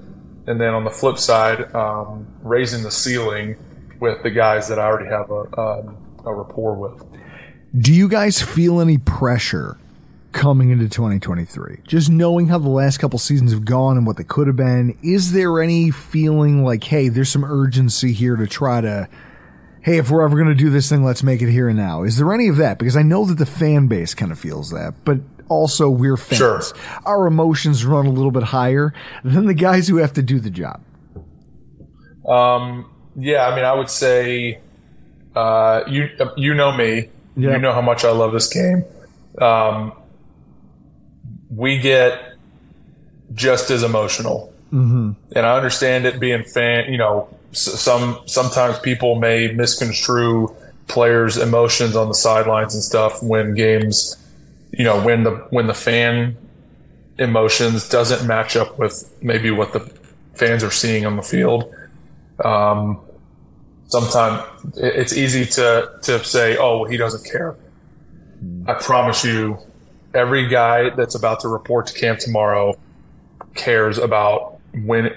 And 0.47 0.59
then 0.59 0.73
on 0.73 0.83
the 0.83 0.89
flip 0.89 1.17
side, 1.17 1.73
um, 1.75 2.27
raising 2.43 2.83
the 2.83 2.91
ceiling 2.91 3.57
with 3.99 4.23
the 4.23 4.31
guys 4.31 4.67
that 4.69 4.79
I 4.79 4.83
already 4.85 5.09
have 5.09 5.29
a, 5.29 5.59
um, 5.59 5.97
a 6.25 6.33
rapport 6.33 6.75
with. 6.75 7.03
Do 7.77 7.93
you 7.93 8.07
guys 8.07 8.41
feel 8.41 8.81
any 8.81 8.97
pressure 8.97 9.77
coming 10.31 10.69
into 10.69 10.87
2023? 10.87 11.79
Just 11.87 12.09
knowing 12.09 12.47
how 12.47 12.57
the 12.57 12.69
last 12.69 12.97
couple 12.97 13.19
seasons 13.19 13.51
have 13.51 13.65
gone 13.65 13.97
and 13.97 14.05
what 14.05 14.17
they 14.17 14.23
could 14.23 14.47
have 14.47 14.55
been, 14.55 14.97
is 15.03 15.31
there 15.31 15.61
any 15.61 15.91
feeling 15.91 16.63
like, 16.63 16.83
hey, 16.83 17.09
there's 17.09 17.29
some 17.29 17.43
urgency 17.43 18.13
here 18.13 18.35
to 18.35 18.47
try 18.47 18.81
to, 18.81 19.07
hey, 19.81 19.97
if 19.97 20.09
we're 20.09 20.23
ever 20.23 20.35
going 20.35 20.49
to 20.49 20.55
do 20.55 20.69
this 20.69 20.89
thing, 20.89 21.03
let's 21.03 21.23
make 21.23 21.41
it 21.41 21.51
here 21.51 21.67
and 21.67 21.77
now? 21.77 22.03
Is 22.03 22.17
there 22.17 22.33
any 22.33 22.47
of 22.47 22.57
that? 22.57 22.77
Because 22.79 22.95
I 22.97 23.01
know 23.01 23.25
that 23.25 23.37
the 23.37 23.45
fan 23.45 23.87
base 23.87 24.13
kind 24.13 24.31
of 24.31 24.39
feels 24.39 24.71
that, 24.71 24.93
but 25.05 25.19
also 25.49 25.89
we're 25.89 26.17
fans. 26.17 26.37
Sure. 26.37 26.61
Our 27.05 27.27
emotions 27.27 27.85
run 27.85 28.05
a 28.05 28.11
little 28.11 28.31
bit 28.31 28.43
higher 28.43 28.93
than 29.23 29.47
the 29.47 29.53
guys 29.53 29.87
who 29.87 29.97
have 29.97 30.13
to 30.13 30.21
do 30.21 30.39
the 30.39 30.49
job. 30.49 30.81
Um, 32.27 32.89
yeah, 33.15 33.47
I 33.47 33.55
mean, 33.55 33.65
I 33.65 33.73
would 33.73 33.89
say, 33.89 34.59
uh, 35.35 35.83
you, 35.87 36.09
you 36.37 36.53
know 36.53 36.71
me. 36.71 37.09
Yeah. 37.35 37.51
You 37.51 37.57
know 37.59 37.71
how 37.71 37.81
much 37.81 38.03
I 38.03 38.11
love 38.11 38.33
this 38.33 38.47
game. 38.47 38.83
Um, 39.41 39.93
we 41.55 41.77
get 41.77 42.33
just 43.33 43.69
as 43.69 43.83
emotional, 43.83 44.53
mm-hmm. 44.71 45.11
and 45.35 45.45
I 45.45 45.55
understand 45.55 46.05
it 46.05 46.19
being 46.19 46.43
fan. 46.43 46.91
You 46.91 46.97
know, 46.97 47.29
some 47.51 48.21
sometimes 48.25 48.79
people 48.79 49.15
may 49.15 49.51
misconstrue 49.51 50.55
players' 50.87 51.37
emotions 51.37 51.95
on 51.95 52.07
the 52.07 52.13
sidelines 52.13 52.73
and 52.73 52.83
stuff 52.83 53.21
when 53.21 53.53
games. 53.53 54.17
You 54.71 54.85
know, 54.85 55.03
when 55.03 55.23
the 55.23 55.31
when 55.49 55.67
the 55.67 55.73
fan 55.73 56.37
emotions 57.17 57.87
doesn't 57.87 58.25
match 58.27 58.55
up 58.55 58.79
with 58.79 59.13
maybe 59.21 59.51
what 59.51 59.73
the 59.73 59.79
fans 60.33 60.63
are 60.63 60.71
seeing 60.71 61.05
on 61.05 61.15
the 61.15 61.21
field. 61.21 61.73
Um, 62.43 62.99
sometimes 63.87 64.43
it's 64.75 65.15
easy 65.15 65.45
to 65.45 65.91
to 66.03 66.23
say, 66.23 66.57
"Oh, 66.57 66.79
well, 66.79 66.89
he 66.89 66.97
doesn't 66.97 67.29
care." 67.29 67.55
I 68.65 68.73
promise 68.73 69.23
you, 69.23 69.59
every 70.13 70.47
guy 70.47 70.89
that's 70.91 71.15
about 71.15 71.39
to 71.41 71.47
report 71.47 71.87
to 71.87 71.93
camp 71.93 72.19
tomorrow 72.19 72.77
cares 73.55 73.97
about 73.97 74.59
win, 74.73 75.11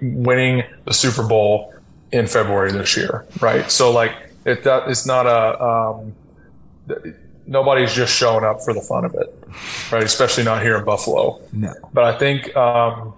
winning 0.00 0.64
the 0.84 0.92
Super 0.92 1.26
Bowl 1.26 1.74
in 2.12 2.26
February 2.26 2.72
this 2.72 2.96
year, 2.96 3.26
right? 3.40 3.70
So, 3.70 3.90
like, 3.90 4.12
it, 4.44 4.64
that, 4.64 4.88
it's 4.88 5.06
not 5.06 5.26
a 5.26 5.62
um, 5.62 6.14
nobody's 7.46 7.92
just 7.92 8.14
showing 8.14 8.44
up 8.44 8.62
for 8.62 8.72
the 8.72 8.80
fun 8.80 9.04
of 9.04 9.14
it, 9.14 9.48
right? 9.92 10.02
Especially 10.02 10.44
not 10.44 10.62
here 10.62 10.76
in 10.78 10.84
Buffalo. 10.84 11.40
No. 11.52 11.74
But 11.92 12.04
I 12.04 12.18
think 12.18 12.56
um, 12.56 13.14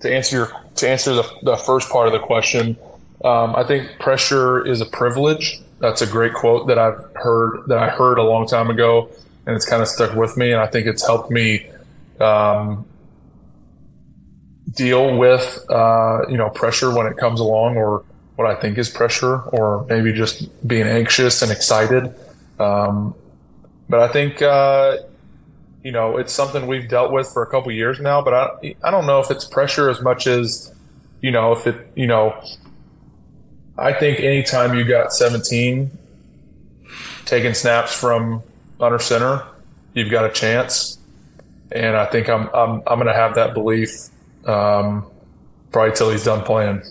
to 0.00 0.14
answer 0.14 0.36
your 0.36 0.52
to 0.76 0.88
answer 0.88 1.14
the, 1.14 1.30
the 1.42 1.56
first 1.56 1.88
part 1.88 2.06
of 2.06 2.12
the 2.12 2.18
question 2.18 2.76
um, 3.24 3.54
I 3.54 3.64
think 3.64 3.98
pressure 3.98 4.66
is 4.66 4.80
a 4.80 4.86
privilege. 4.86 5.60
That's 5.78 6.02
a 6.02 6.06
great 6.06 6.34
quote 6.34 6.66
that 6.68 6.78
I've 6.78 6.98
heard 7.14 7.64
that 7.68 7.78
I 7.78 7.88
heard 7.88 8.18
a 8.18 8.22
long 8.22 8.46
time 8.46 8.70
ago, 8.70 9.10
and 9.46 9.56
it's 9.56 9.66
kind 9.66 9.82
of 9.82 9.88
stuck 9.88 10.14
with 10.14 10.36
me. 10.36 10.52
And 10.52 10.60
I 10.60 10.66
think 10.66 10.86
it's 10.86 11.04
helped 11.04 11.30
me 11.30 11.68
um, 12.20 12.84
deal 14.70 15.16
with 15.16 15.64
uh, 15.68 16.20
you 16.28 16.36
know 16.36 16.50
pressure 16.50 16.94
when 16.94 17.06
it 17.06 17.16
comes 17.16 17.40
along, 17.40 17.76
or 17.76 18.04
what 18.36 18.46
I 18.48 18.60
think 18.60 18.78
is 18.78 18.88
pressure, 18.88 19.40
or 19.40 19.84
maybe 19.88 20.12
just 20.12 20.66
being 20.66 20.86
anxious 20.86 21.42
and 21.42 21.50
excited. 21.50 22.14
Um, 22.58 23.14
but 23.88 24.00
I 24.00 24.08
think 24.12 24.40
uh, 24.40 24.98
you 25.82 25.92
know 25.92 26.16
it's 26.16 26.32
something 26.32 26.66
we've 26.66 26.88
dealt 26.88 27.12
with 27.12 27.28
for 27.28 27.42
a 27.42 27.46
couple 27.46 27.72
years 27.72 28.00
now. 28.00 28.22
But 28.22 28.34
I 28.34 28.74
I 28.84 28.90
don't 28.90 29.06
know 29.06 29.20
if 29.20 29.30
it's 29.30 29.44
pressure 29.44 29.90
as 29.90 30.00
much 30.00 30.26
as 30.26 30.72
you 31.20 31.30
know 31.30 31.52
if 31.52 31.66
it 31.66 31.90
you 31.94 32.06
know. 32.06 32.34
I 33.78 33.94
think 33.94 34.20
anytime 34.20 34.76
you 34.76 34.84
got 34.84 35.14
17 35.14 35.90
taking 37.24 37.54
snaps 37.54 37.98
from 37.98 38.42
under 38.80 38.98
center, 38.98 39.46
you've 39.94 40.10
got 40.10 40.24
a 40.24 40.30
chance. 40.30 40.98
And 41.70 41.96
I 41.96 42.06
think 42.06 42.28
I'm 42.28 42.48
I'm 42.54 42.82
I'm 42.86 42.98
going 42.98 43.06
to 43.06 43.14
have 43.14 43.34
that 43.36 43.54
belief 43.54 43.90
um, 44.46 45.06
probably 45.70 45.94
till 45.94 46.10
he's 46.10 46.24
done 46.24 46.44
playing. 46.44 46.82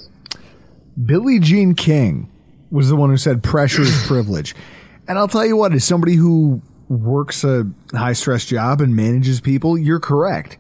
Billie 1.06 1.40
Jean 1.40 1.76
King 1.76 2.30
was 2.72 2.90
the 2.90 2.96
one 2.96 3.10
who 3.10 3.18
said 3.18 3.44
pressure 3.44 3.84
is 3.84 4.06
privilege. 4.08 4.56
And 5.08 5.18
I'll 5.18 5.28
tell 5.28 5.46
you 5.46 5.58
what, 5.58 5.74
as 5.74 5.84
somebody 5.84 6.14
who 6.14 6.62
works 6.88 7.44
a 7.44 7.66
high 7.92 8.14
stress 8.14 8.46
job 8.46 8.80
and 8.80 8.96
manages 8.96 9.42
people, 9.42 9.78
you're 9.78 10.00
correct. 10.00 10.58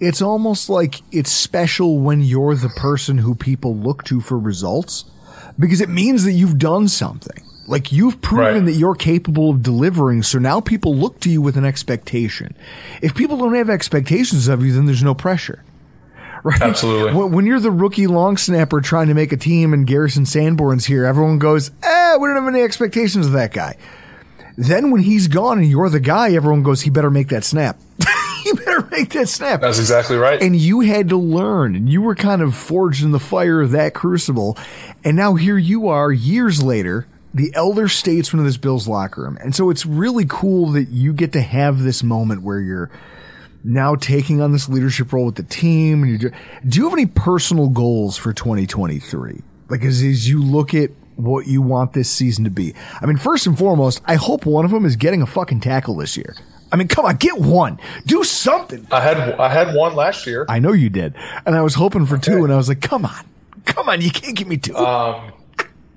It's 0.00 0.20
almost 0.20 0.68
like 0.68 1.02
it's 1.12 1.30
special 1.30 1.98
when 1.98 2.22
you're 2.22 2.56
the 2.56 2.70
person 2.70 3.18
who 3.18 3.36
people 3.36 3.76
look 3.76 4.02
to 4.04 4.20
for 4.20 4.38
results 4.38 5.04
because 5.58 5.80
it 5.80 5.88
means 5.88 6.24
that 6.24 6.32
you've 6.32 6.58
done 6.58 6.88
something. 6.88 7.44
Like 7.66 7.92
you've 7.92 8.20
proven 8.20 8.54
Right. 8.54 8.64
that 8.66 8.72
you're 8.72 8.94
capable 8.96 9.50
of 9.50 9.62
delivering. 9.62 10.22
So 10.24 10.38
now 10.38 10.60
people 10.60 10.94
look 10.96 11.20
to 11.20 11.30
you 11.30 11.40
with 11.40 11.56
an 11.56 11.64
expectation. 11.64 12.56
If 13.00 13.14
people 13.14 13.36
don't 13.36 13.54
have 13.54 13.70
expectations 13.70 14.48
of 14.48 14.64
you, 14.64 14.72
then 14.72 14.86
there's 14.86 15.02
no 15.04 15.14
pressure. 15.14 15.62
Right? 16.44 16.60
Absolutely. 16.60 17.14
When, 17.14 17.30
when 17.30 17.46
you're 17.46 17.60
the 17.60 17.70
rookie 17.70 18.08
long 18.08 18.36
snapper 18.36 18.80
trying 18.80 19.06
to 19.06 19.14
make 19.14 19.30
a 19.30 19.36
team 19.36 19.72
and 19.72 19.86
Garrison 19.86 20.26
Sanborn's 20.26 20.86
here, 20.86 21.04
everyone 21.04 21.38
goes, 21.38 21.70
eh, 21.84 22.16
we 22.16 22.26
don't 22.26 22.34
have 22.34 22.48
any 22.52 22.62
expectations 22.64 23.26
of 23.26 23.32
that 23.34 23.52
guy. 23.52 23.76
Then 24.56 24.90
when 24.90 25.02
he's 25.02 25.28
gone 25.28 25.58
and 25.58 25.68
you're 25.70 25.88
the 25.88 26.00
guy, 26.00 26.32
everyone 26.32 26.64
goes, 26.64 26.80
he 26.80 26.90
better 26.90 27.10
make 27.10 27.28
that 27.28 27.44
snap. 27.44 27.78
he 28.42 28.52
better 28.54 28.88
make 28.90 29.10
that 29.10 29.28
snap. 29.28 29.60
That's 29.60 29.78
exactly 29.78 30.16
right. 30.16 30.42
And 30.42 30.56
you 30.56 30.80
had 30.80 31.10
to 31.10 31.16
learn, 31.16 31.76
and 31.76 31.88
you 31.88 32.02
were 32.02 32.16
kind 32.16 32.42
of 32.42 32.56
forged 32.56 33.04
in 33.04 33.12
the 33.12 33.20
fire 33.20 33.60
of 33.60 33.70
that 33.70 33.94
crucible. 33.94 34.58
And 35.04 35.16
now 35.16 35.36
here 35.36 35.58
you 35.58 35.86
are, 35.86 36.10
years 36.10 36.60
later, 36.60 37.06
the 37.34 37.52
elder 37.54 37.88
statesman 37.88 38.40
of 38.40 38.46
this 38.46 38.56
Bills 38.56 38.86
locker 38.86 39.22
room. 39.22 39.38
And 39.40 39.54
so 39.54 39.70
it's 39.70 39.86
really 39.86 40.26
cool 40.28 40.72
that 40.72 40.88
you 40.88 41.12
get 41.12 41.32
to 41.32 41.40
have 41.40 41.82
this 41.82 42.02
moment 42.02 42.42
where 42.42 42.60
you're 42.60 42.90
now 43.64 43.94
taking 43.94 44.40
on 44.40 44.52
this 44.52 44.68
leadership 44.68 45.12
role 45.12 45.26
with 45.26 45.36
the 45.36 45.42
team. 45.42 46.02
And 46.02 46.12
you 46.12 46.18
do, 46.18 46.30
do 46.66 46.78
you 46.78 46.84
have 46.84 46.92
any 46.92 47.06
personal 47.06 47.68
goals 47.68 48.16
for 48.16 48.32
2023? 48.32 49.42
Like 49.68 49.84
as, 49.84 50.02
as 50.02 50.28
you 50.28 50.42
look 50.42 50.74
at 50.74 50.90
what 51.16 51.46
you 51.46 51.62
want 51.62 51.92
this 51.92 52.10
season 52.10 52.44
to 52.44 52.50
be. 52.50 52.74
I 53.00 53.06
mean, 53.06 53.16
first 53.16 53.46
and 53.46 53.56
foremost, 53.56 54.02
I 54.04 54.16
hope 54.16 54.44
one 54.44 54.64
of 54.64 54.70
them 54.70 54.84
is 54.84 54.96
getting 54.96 55.22
a 55.22 55.26
fucking 55.26 55.60
tackle 55.60 55.96
this 55.96 56.16
year. 56.16 56.34
I 56.70 56.76
mean, 56.76 56.88
come 56.88 57.04
on, 57.04 57.16
get 57.16 57.38
one. 57.38 57.78
Do 58.06 58.24
something. 58.24 58.86
I 58.90 59.00
had 59.00 59.18
I 59.18 59.50
had 59.50 59.74
one 59.74 59.94
last 59.94 60.26
year. 60.26 60.46
I 60.48 60.58
know 60.58 60.72
you 60.72 60.88
did. 60.88 61.14
And 61.44 61.54
I 61.54 61.60
was 61.60 61.74
hoping 61.74 62.06
for 62.06 62.16
two, 62.16 62.44
and 62.44 62.52
I 62.52 62.56
was 62.56 62.68
like, 62.68 62.80
come 62.80 63.04
on. 63.04 63.26
Come 63.66 63.90
on, 63.90 64.00
you 64.00 64.10
can't 64.10 64.36
give 64.36 64.48
me 64.48 64.56
two. 64.56 64.74
Um, 64.74 65.32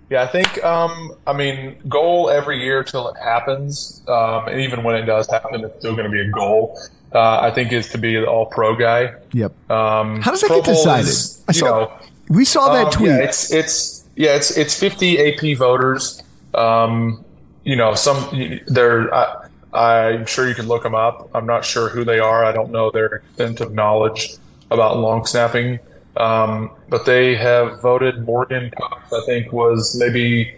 Yeah, 0.09 0.21
I 0.21 0.27
think. 0.27 0.63
Um, 0.63 1.13
I 1.25 1.33
mean, 1.33 1.77
goal 1.89 2.29
every 2.29 2.63
year 2.63 2.83
till 2.83 3.09
it 3.09 3.17
happens, 3.17 4.03
um, 4.07 4.47
and 4.47 4.61
even 4.61 4.83
when 4.83 4.95
it 4.95 5.05
does 5.05 5.27
happen, 5.29 5.63
it's 5.63 5.79
still 5.79 5.93
going 5.93 6.05
to 6.05 6.11
be 6.11 6.21
a 6.21 6.29
goal. 6.29 6.79
Uh, 7.13 7.39
I 7.39 7.51
think 7.51 7.71
is 7.71 7.89
to 7.89 7.97
be 7.97 8.15
the 8.15 8.25
All 8.25 8.45
Pro 8.45 8.75
guy. 8.75 9.13
yep. 9.31 9.51
Um, 9.71 10.21
How 10.21 10.31
does 10.31 10.41
that 10.41 10.47
Pro 10.47 10.57
get 10.61 10.65
decided? 10.65 11.07
is, 11.07 11.43
I 11.47 11.53
saw, 11.53 11.65
know, 11.65 11.99
we 12.29 12.45
saw 12.45 12.73
that 12.73 12.87
um, 12.87 12.91
tweet. 12.91 13.09
Yeah, 13.09 13.23
it's 13.23 13.51
it's 13.51 14.03
yeah, 14.15 14.35
it's 14.35 14.55
it's 14.57 14.77
50 14.77 15.53
AP 15.53 15.57
voters. 15.57 16.21
Um, 16.53 17.23
you 17.63 17.75
know, 17.75 17.95
some 17.95 18.61
they're. 18.67 19.13
I, 19.13 19.47
I'm 19.73 20.25
sure 20.25 20.47
you 20.47 20.55
can 20.55 20.67
look 20.67 20.83
them 20.83 20.95
up. 20.95 21.29
I'm 21.33 21.45
not 21.45 21.65
sure 21.65 21.89
who 21.89 22.05
they 22.05 22.19
are. 22.19 22.45
I 22.45 22.53
don't 22.53 22.71
know 22.71 22.91
their 22.91 23.07
extent 23.07 23.59
of 23.59 23.73
knowledge 23.73 24.35
about 24.71 24.97
long 24.99 25.25
snapping. 25.25 25.79
Um, 26.17 26.71
but 26.89 27.05
they 27.05 27.35
have 27.35 27.81
voted 27.81 28.25
Morgan 28.25 28.71
Cox. 28.77 29.11
I 29.11 29.21
think 29.25 29.51
was 29.51 29.95
maybe. 29.99 30.55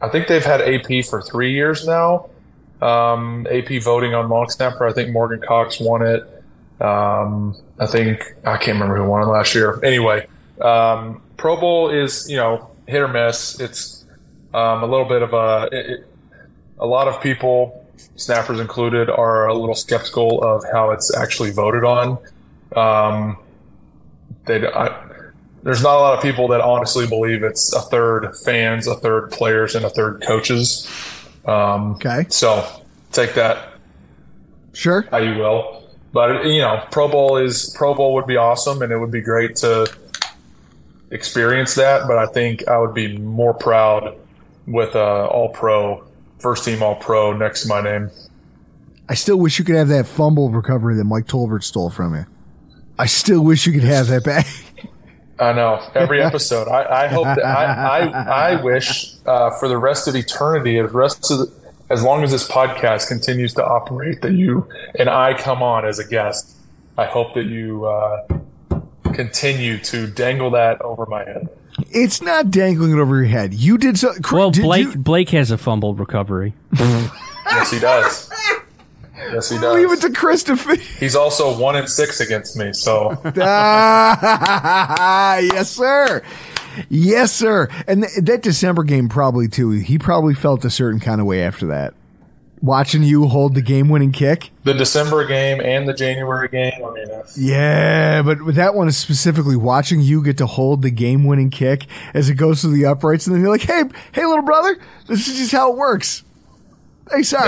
I 0.00 0.08
think 0.08 0.28
they've 0.28 0.44
had 0.44 0.60
AP 0.60 1.04
for 1.06 1.22
three 1.22 1.52
years 1.52 1.86
now. 1.86 2.28
Um, 2.82 3.46
AP 3.50 3.82
voting 3.82 4.14
on 4.14 4.28
long 4.28 4.50
snapper. 4.50 4.86
I 4.86 4.92
think 4.92 5.10
Morgan 5.10 5.40
Cox 5.40 5.80
won 5.80 6.02
it. 6.02 6.22
Um, 6.80 7.56
I 7.78 7.86
think 7.86 8.34
I 8.44 8.58
can't 8.58 8.74
remember 8.74 8.96
who 8.96 9.08
won 9.08 9.22
it 9.22 9.26
last 9.26 9.54
year. 9.54 9.80
Anyway, 9.82 10.26
um, 10.60 11.22
Pro 11.38 11.58
Bowl 11.58 11.90
is 11.90 12.28
you 12.28 12.36
know 12.36 12.70
hit 12.86 13.00
or 13.00 13.08
miss. 13.08 13.58
It's 13.60 14.04
um, 14.52 14.82
a 14.82 14.86
little 14.86 15.08
bit 15.08 15.22
of 15.22 15.32
a. 15.32 15.68
It, 15.72 15.90
it, 15.90 16.06
a 16.78 16.86
lot 16.86 17.08
of 17.08 17.22
people, 17.22 17.86
snappers 18.16 18.60
included, 18.60 19.08
are 19.08 19.46
a 19.46 19.54
little 19.54 19.74
skeptical 19.74 20.42
of 20.42 20.62
how 20.70 20.90
it's 20.90 21.14
actually 21.16 21.50
voted 21.50 21.84
on. 21.84 22.18
Um, 22.76 23.38
they, 24.46 24.66
I, 24.66 25.04
there's 25.62 25.82
not 25.82 25.96
a 25.96 26.00
lot 26.00 26.16
of 26.16 26.22
people 26.22 26.48
that 26.48 26.60
honestly 26.60 27.06
believe 27.06 27.42
it's 27.42 27.72
a 27.74 27.80
third 27.82 28.34
fans, 28.44 28.86
a 28.86 28.94
third 28.96 29.30
players, 29.30 29.74
and 29.74 29.84
a 29.84 29.90
third 29.90 30.22
coaches. 30.26 30.88
Um, 31.44 31.92
Okay. 31.96 32.26
So 32.28 32.66
take 33.12 33.34
that 33.34 33.74
Sure. 34.72 35.02
how 35.10 35.18
you 35.18 35.36
will. 35.38 35.82
But 36.12 36.46
you 36.46 36.60
know, 36.60 36.82
Pro 36.90 37.08
Bowl 37.08 37.36
is 37.36 37.74
Pro 37.76 37.94
Bowl 37.94 38.14
would 38.14 38.26
be 38.26 38.36
awesome, 38.36 38.80
and 38.82 38.92
it 38.92 38.98
would 38.98 39.10
be 39.10 39.20
great 39.20 39.56
to 39.56 39.86
experience 41.10 41.74
that. 41.74 42.06
But 42.06 42.18
I 42.18 42.26
think 42.26 42.66
I 42.68 42.78
would 42.78 42.94
be 42.94 43.16
more 43.18 43.54
proud 43.54 44.16
with 44.66 44.94
uh, 44.96 45.26
All 45.26 45.50
Pro, 45.50 46.04
first 46.38 46.64
team 46.64 46.82
All 46.82 46.96
Pro 46.96 47.32
next 47.32 47.62
to 47.62 47.68
my 47.68 47.80
name. 47.80 48.10
I 49.08 49.14
still 49.14 49.36
wish 49.36 49.58
you 49.58 49.64
could 49.64 49.76
have 49.76 49.88
that 49.88 50.06
fumble 50.06 50.50
recovery 50.50 50.96
that 50.96 51.04
Mike 51.04 51.26
Tolbert 51.26 51.62
stole 51.62 51.90
from 51.90 52.14
you. 52.14 52.26
I 52.98 53.06
still 53.06 53.42
wish 53.42 53.66
you 53.66 53.72
could 53.72 53.84
have 53.84 54.06
that 54.08 54.24
back. 54.24 54.46
I 55.38 55.52
know 55.52 55.86
every 55.94 56.22
episode. 56.30 56.68
I, 56.68 57.04
I 57.04 57.08
hope 57.08 57.24
that 57.24 57.44
I 57.44 57.64
I, 58.08 58.52
I 58.56 58.62
wish 58.62 59.14
uh, 59.26 59.50
for 59.58 59.68
the 59.68 59.76
rest 59.78 60.08
of 60.08 60.16
eternity, 60.16 60.78
as 60.78 60.90
rest 60.92 61.30
of 61.30 61.38
the, 61.38 61.52
as 61.90 62.02
long 62.02 62.24
as 62.24 62.30
this 62.30 62.48
podcast 62.48 63.08
continues 63.08 63.54
to 63.54 63.64
operate, 63.64 64.22
that 64.22 64.32
you 64.32 64.66
and 64.98 65.08
I 65.10 65.34
come 65.34 65.62
on 65.62 65.84
as 65.86 65.98
a 65.98 66.06
guest. 66.08 66.56
I 66.98 67.04
hope 67.04 67.34
that 67.34 67.44
you 67.44 67.84
uh, 67.84 68.26
continue 69.12 69.78
to 69.78 70.06
dangle 70.06 70.50
that 70.52 70.80
over 70.82 71.04
my 71.06 71.24
head. 71.24 71.48
It's 71.90 72.22
not 72.22 72.50
dangling 72.50 72.92
it 72.92 72.98
over 72.98 73.16
your 73.16 73.26
head. 73.26 73.52
You 73.52 73.76
did 73.76 73.98
so. 73.98 74.14
Well, 74.32 74.50
did 74.50 74.62
Blake 74.62 74.86
you- 74.94 74.96
Blake 74.96 75.28
has 75.30 75.50
a 75.50 75.58
fumbled 75.58 75.98
recovery. 76.00 76.54
Yes, 77.48 77.70
he 77.70 77.78
does. 77.78 78.28
Yes, 79.32 79.50
he 79.50 79.58
oh, 79.58 79.72
leave 79.72 79.90
it 79.92 80.00
to 80.02 80.10
Christopher. 80.10 80.74
He's 80.98 81.16
also 81.16 81.58
one 81.58 81.76
in 81.76 81.86
six 81.86 82.20
against 82.20 82.56
me. 82.56 82.72
So 82.72 83.18
yes, 85.40 85.70
sir. 85.70 86.22
Yes, 86.88 87.32
sir. 87.32 87.68
And 87.86 88.02
th- 88.02 88.24
that 88.24 88.42
December 88.42 88.84
game 88.84 89.08
probably 89.08 89.48
too. 89.48 89.70
He 89.70 89.98
probably 89.98 90.34
felt 90.34 90.64
a 90.64 90.70
certain 90.70 91.00
kind 91.00 91.20
of 91.20 91.26
way 91.26 91.42
after 91.42 91.66
that. 91.68 91.94
Watching 92.62 93.02
you 93.02 93.26
hold 93.28 93.54
the 93.54 93.60
game-winning 93.60 94.12
kick. 94.12 94.50
the 94.64 94.72
December 94.72 95.26
game 95.26 95.60
and 95.60 95.86
the 95.86 95.92
January 95.92 96.48
game. 96.48 96.72
I 96.84 96.90
mean, 96.90 97.06
Yeah, 97.36 98.22
but 98.22 98.42
with 98.42 98.56
that 98.56 98.74
one 98.74 98.88
is 98.88 98.96
specifically, 98.96 99.56
watching 99.56 100.00
you 100.00 100.22
get 100.22 100.38
to 100.38 100.46
hold 100.46 100.80
the 100.80 100.90
game-winning 100.90 101.50
kick 101.50 101.86
as 102.14 102.30
it 102.30 102.34
goes 102.36 102.62
through 102.62 102.72
the 102.72 102.86
uprights, 102.86 103.26
and 103.26 103.36
then 103.36 103.42
you're 103.42 103.50
like, 103.50 103.60
"Hey, 103.60 103.82
hey, 104.12 104.24
little 104.24 104.42
brother, 104.42 104.78
this 105.06 105.28
is 105.28 105.36
just 105.36 105.52
how 105.52 105.70
it 105.70 105.76
works." 105.78 106.24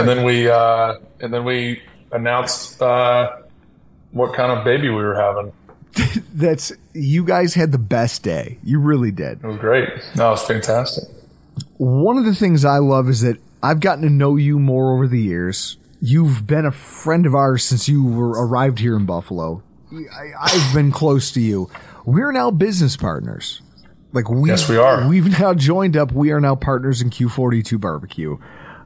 And 0.00 0.08
then 0.08 0.24
we 0.24 0.48
uh, 0.48 0.94
and 1.20 1.32
then 1.32 1.44
we 1.44 1.82
announced 2.12 2.80
uh, 2.80 3.36
what 4.12 4.34
kind 4.34 4.52
of 4.52 4.64
baby 4.64 4.88
we 4.88 4.96
were 4.96 5.14
having. 5.14 5.52
That's 6.34 6.72
you 6.92 7.24
guys 7.24 7.54
had 7.54 7.72
the 7.72 7.78
best 7.78 8.22
day. 8.22 8.58
You 8.62 8.78
really 8.78 9.10
did. 9.10 9.42
It 9.42 9.46
was 9.46 9.58
great. 9.58 9.88
No, 10.16 10.28
it 10.28 10.30
was 10.32 10.44
fantastic. 10.44 11.04
One 11.78 12.18
of 12.18 12.24
the 12.24 12.34
things 12.34 12.64
I 12.64 12.78
love 12.78 13.08
is 13.08 13.20
that 13.22 13.36
I've 13.62 13.80
gotten 13.80 14.02
to 14.04 14.10
know 14.10 14.36
you 14.36 14.58
more 14.58 14.94
over 14.94 15.08
the 15.08 15.20
years. 15.20 15.76
You've 16.00 16.46
been 16.46 16.64
a 16.64 16.70
friend 16.70 17.26
of 17.26 17.34
ours 17.34 17.64
since 17.64 17.88
you 17.88 18.04
were 18.04 18.30
arrived 18.30 18.78
here 18.78 18.96
in 18.96 19.06
Buffalo. 19.06 19.62
I, 19.92 20.30
I've 20.40 20.74
been 20.74 20.92
close 20.92 21.32
to 21.32 21.40
you. 21.40 21.68
We're 22.04 22.30
now 22.30 22.52
business 22.52 22.96
partners. 22.96 23.60
Like 24.12 24.28
we, 24.30 24.48
Yes, 24.48 24.68
we 24.68 24.76
are. 24.76 25.08
We've 25.08 25.38
now 25.40 25.54
joined 25.54 25.96
up. 25.96 26.12
We 26.12 26.30
are 26.30 26.40
now 26.40 26.54
partners 26.54 27.02
in 27.02 27.10
Q42 27.10 27.80
Barbecue. 27.80 28.38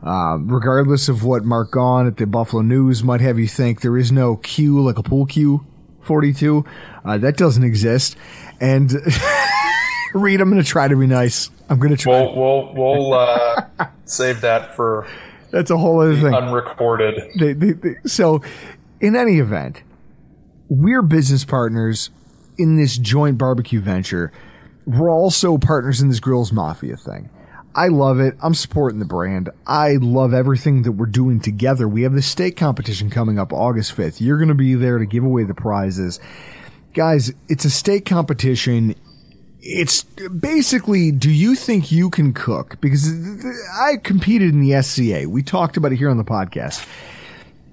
Um, 0.02 0.48
regardless 0.48 1.08
of 1.08 1.22
what 1.24 1.44
Mark 1.44 1.70
Gaughan 1.72 2.08
at 2.08 2.16
the 2.16 2.26
Buffalo 2.26 2.62
News 2.62 3.04
might 3.04 3.20
have 3.20 3.38
you 3.38 3.46
think, 3.46 3.80
there 3.82 3.96
is 3.96 4.10
no 4.10 4.36
Q 4.36 4.80
like 4.82 4.98
a 4.98 5.02
pool 5.02 5.26
Q 5.26 5.64
42. 6.00 6.64
Uh, 7.04 7.18
that 7.18 7.36
doesn't 7.36 7.62
exist. 7.62 8.16
And 8.60 8.92
Reid, 10.14 10.40
I'm 10.40 10.50
going 10.50 10.62
to 10.62 10.68
try 10.68 10.88
to 10.88 10.96
be 10.96 11.06
nice. 11.06 11.50
I'm 11.68 11.78
going 11.78 11.90
to 11.94 11.96
try. 11.96 12.12
We'll 12.20 12.34
we'll 12.34 12.74
we'll 12.74 13.14
uh, 13.14 13.66
save 14.04 14.40
that 14.42 14.74
for 14.76 15.06
That's 15.52 15.70
a 15.70 15.78
whole 15.78 16.00
other 16.00 16.16
thing. 16.16 16.34
unrecorded. 16.34 17.30
They- 17.38 17.52
they- 17.52 17.72
they- 17.72 17.96
so, 18.04 18.42
in 19.00 19.14
any 19.16 19.38
event, 19.38 19.82
we're 20.68 21.02
business 21.02 21.44
partners. 21.44 22.10
in 22.58 22.76
this 22.76 22.98
joint 22.98 23.38
barbecue 23.38 23.80
venture. 23.80 24.30
We're 24.84 25.10
also 25.10 25.56
partners 25.58 26.00
in 26.02 26.08
this 26.08 26.20
Grills 26.20 26.52
Mafia 26.52 26.96
thing. 26.96 27.30
I 27.74 27.88
love 27.88 28.20
it. 28.20 28.36
I'm 28.42 28.54
supporting 28.54 28.98
the 28.98 29.06
brand. 29.06 29.48
I 29.66 29.96
love 29.96 30.34
everything 30.34 30.82
that 30.82 30.92
we're 30.92 31.06
doing 31.06 31.40
together. 31.40 31.88
We 31.88 32.02
have 32.02 32.12
the 32.12 32.22
steak 32.22 32.56
competition 32.56 33.08
coming 33.08 33.38
up 33.38 33.52
August 33.52 33.96
5th. 33.96 34.20
You're 34.20 34.36
going 34.36 34.48
to 34.48 34.54
be 34.54 34.74
there 34.74 34.98
to 34.98 35.06
give 35.06 35.24
away 35.24 35.44
the 35.44 35.54
prizes. 35.54 36.20
Guys, 36.92 37.32
it's 37.48 37.64
a 37.64 37.70
steak 37.70 38.04
competition. 38.04 38.94
It's 39.60 40.02
basically, 40.02 41.12
do 41.12 41.30
you 41.30 41.54
think 41.54 41.90
you 41.90 42.10
can 42.10 42.34
cook? 42.34 42.78
Because 42.80 43.08
I 43.74 43.96
competed 43.96 44.52
in 44.52 44.60
the 44.60 44.82
SCA. 44.82 45.28
We 45.28 45.42
talked 45.42 45.78
about 45.78 45.92
it 45.92 45.96
here 45.96 46.10
on 46.10 46.18
the 46.18 46.24
podcast. 46.24 46.86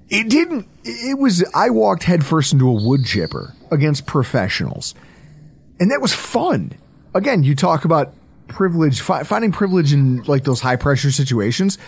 It 0.08 0.30
didn't, 0.30 0.66
it 0.82 1.18
was, 1.18 1.44
I 1.54 1.70
walked 1.70 2.04
headfirst 2.04 2.52
into 2.54 2.68
a 2.68 2.72
wood 2.72 3.04
chipper 3.04 3.54
against 3.70 4.06
professionals. 4.06 4.94
And 5.78 5.90
that 5.90 6.00
was 6.00 6.14
fun. 6.14 6.72
Again, 7.14 7.42
you 7.42 7.54
talk 7.54 7.84
about 7.84 8.14
privilege, 8.50 9.00
fi- 9.00 9.22
finding 9.22 9.52
privilege 9.52 9.92
in 9.92 10.22
like 10.24 10.44
those 10.44 10.60
high 10.60 10.76
pressure 10.76 11.10
situations. 11.10 11.78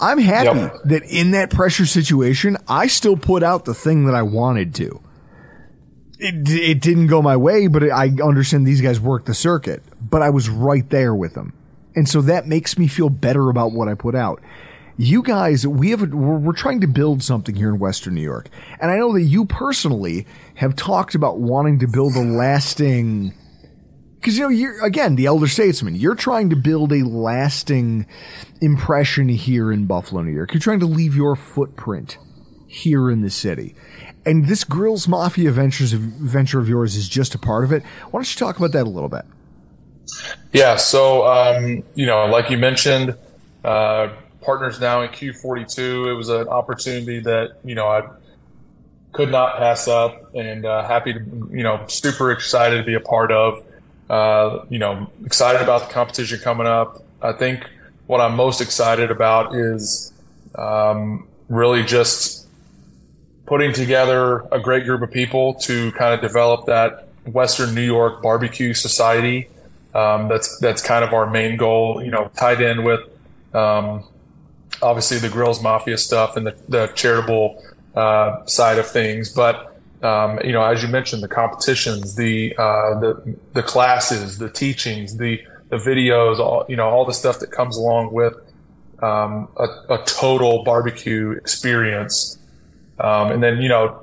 I'm 0.00 0.18
happy 0.18 0.58
Yep. 0.60 0.74
that 0.84 1.02
in 1.04 1.32
that 1.32 1.50
pressure 1.50 1.86
situation, 1.86 2.56
I 2.68 2.86
still 2.86 3.16
put 3.16 3.42
out 3.42 3.64
the 3.64 3.74
thing 3.74 4.04
that 4.06 4.14
I 4.14 4.22
wanted 4.22 4.74
to. 4.76 5.00
It, 6.20 6.48
it 6.48 6.80
didn't 6.80 7.06
go 7.08 7.22
my 7.22 7.36
way, 7.36 7.66
but 7.68 7.82
I 7.84 8.10
understand 8.22 8.66
these 8.66 8.80
guys 8.80 9.00
work 9.00 9.24
the 9.24 9.34
circuit, 9.34 9.82
but 10.00 10.20
I 10.22 10.30
was 10.30 10.48
right 10.48 10.88
there 10.90 11.14
with 11.14 11.34
them. 11.34 11.52
And 11.94 12.08
so 12.08 12.20
that 12.22 12.46
makes 12.46 12.78
me 12.78 12.86
feel 12.88 13.08
better 13.08 13.48
about 13.50 13.72
what 13.72 13.88
I 13.88 13.94
put 13.94 14.14
out. 14.14 14.40
You 14.96 15.22
guys, 15.22 15.64
we 15.66 15.90
have, 15.90 16.02
a, 16.02 16.06
we're, 16.06 16.38
we're 16.38 16.52
trying 16.52 16.80
to 16.80 16.88
build 16.88 17.22
something 17.22 17.54
here 17.54 17.68
in 17.68 17.78
Western 17.78 18.14
New 18.14 18.20
York. 18.22 18.48
And 18.80 18.90
I 18.90 18.96
know 18.96 19.12
that 19.14 19.22
you 19.22 19.44
personally 19.44 20.26
have 20.56 20.74
talked 20.74 21.14
about 21.14 21.38
wanting 21.38 21.78
to 21.80 21.86
build 21.86 22.14
a 22.16 22.20
lasting, 22.22 23.32
because 24.20 24.36
you 24.36 24.44
know 24.44 24.48
you're 24.48 24.82
again 24.84 25.16
the 25.16 25.26
elder 25.26 25.46
statesman 25.46 25.94
you're 25.94 26.14
trying 26.14 26.50
to 26.50 26.56
build 26.56 26.92
a 26.92 27.04
lasting 27.04 28.06
impression 28.60 29.28
here 29.28 29.72
in 29.72 29.86
buffalo 29.86 30.22
new 30.22 30.32
york 30.32 30.52
you're 30.52 30.60
trying 30.60 30.80
to 30.80 30.86
leave 30.86 31.14
your 31.14 31.36
footprint 31.36 32.18
here 32.66 33.10
in 33.10 33.22
the 33.22 33.30
city 33.30 33.74
and 34.26 34.46
this 34.46 34.64
grills 34.64 35.08
mafia 35.08 35.50
ventures 35.50 35.92
venture 35.92 36.60
of 36.60 36.68
yours 36.68 36.96
is 36.96 37.08
just 37.08 37.34
a 37.34 37.38
part 37.38 37.64
of 37.64 37.72
it 37.72 37.82
why 38.10 38.18
don't 38.18 38.32
you 38.32 38.38
talk 38.38 38.56
about 38.56 38.72
that 38.72 38.86
a 38.86 38.90
little 38.90 39.08
bit 39.08 39.24
Yeah, 40.52 40.76
so 40.76 41.26
um, 41.26 41.82
you 41.94 42.06
know, 42.06 42.26
like 42.26 42.50
you 42.50 42.58
mentioned, 42.58 43.16
uh, 43.64 44.08
partners 44.40 44.80
now 44.80 45.02
in 45.02 45.10
Q42. 45.10 46.08
It 46.08 46.14
was 46.14 46.28
an 46.28 46.48
opportunity 46.48 47.20
that 47.20 47.58
you 47.64 47.74
know 47.74 47.86
I 47.86 48.02
could 49.12 49.30
not 49.30 49.58
pass 49.58 49.88
up, 49.88 50.34
and 50.34 50.64
uh, 50.64 50.86
happy 50.86 51.12
to 51.12 51.20
you 51.50 51.62
know 51.62 51.84
super 51.88 52.32
excited 52.32 52.78
to 52.78 52.84
be 52.84 52.94
a 52.94 53.00
part 53.00 53.32
of. 53.32 53.64
Uh, 54.08 54.64
you 54.70 54.78
know, 54.78 55.10
excited 55.24 55.60
about 55.60 55.88
the 55.88 55.92
competition 55.92 56.38
coming 56.40 56.66
up. 56.66 57.02
I 57.20 57.32
think 57.32 57.68
what 58.06 58.20
I'm 58.20 58.36
most 58.36 58.60
excited 58.60 59.10
about 59.10 59.54
is 59.54 60.12
um, 60.54 61.28
really 61.48 61.82
just 61.82 62.46
putting 63.46 63.72
together 63.72 64.40
a 64.52 64.60
great 64.60 64.84
group 64.84 65.02
of 65.02 65.10
people 65.10 65.54
to 65.54 65.92
kind 65.92 66.14
of 66.14 66.20
develop 66.20 66.66
that 66.66 67.08
Western 67.26 67.74
New 67.74 67.82
York 67.82 68.22
barbecue 68.22 68.74
society. 68.74 69.48
Um, 69.94 70.28
that's 70.28 70.58
that's 70.58 70.82
kind 70.82 71.04
of 71.04 71.12
our 71.12 71.28
main 71.28 71.56
goal. 71.56 72.02
You 72.02 72.10
know, 72.10 72.30
tied 72.36 72.60
in 72.60 72.84
with 72.84 73.00
um, 73.54 74.04
obviously 74.82 75.18
the 75.18 75.28
Grills 75.28 75.62
Mafia 75.62 75.98
stuff 75.98 76.36
and 76.36 76.46
the, 76.46 76.56
the 76.68 76.86
charitable 76.88 77.62
uh, 77.94 78.44
side 78.46 78.78
of 78.78 78.86
things. 78.88 79.30
But 79.30 79.77
um, 80.02 80.38
you 80.44 80.52
know, 80.52 80.62
as 80.62 80.82
you 80.82 80.88
mentioned, 80.88 81.22
the 81.22 81.28
competitions, 81.28 82.14
the 82.14 82.56
uh, 82.56 82.98
the 83.00 83.36
the 83.52 83.62
classes, 83.62 84.38
the 84.38 84.48
teachings, 84.50 85.16
the 85.16 85.40
the 85.70 85.76
videos, 85.76 86.38
all 86.38 86.64
you 86.68 86.76
know, 86.76 86.88
all 86.88 87.04
the 87.04 87.14
stuff 87.14 87.40
that 87.40 87.50
comes 87.50 87.76
along 87.76 88.12
with 88.12 88.34
um, 89.02 89.48
a, 89.56 89.66
a 89.90 90.04
total 90.06 90.64
barbecue 90.64 91.32
experience. 91.32 92.38
Um, 93.00 93.30
and 93.32 93.42
then 93.42 93.60
you 93.60 93.68
know, 93.68 94.00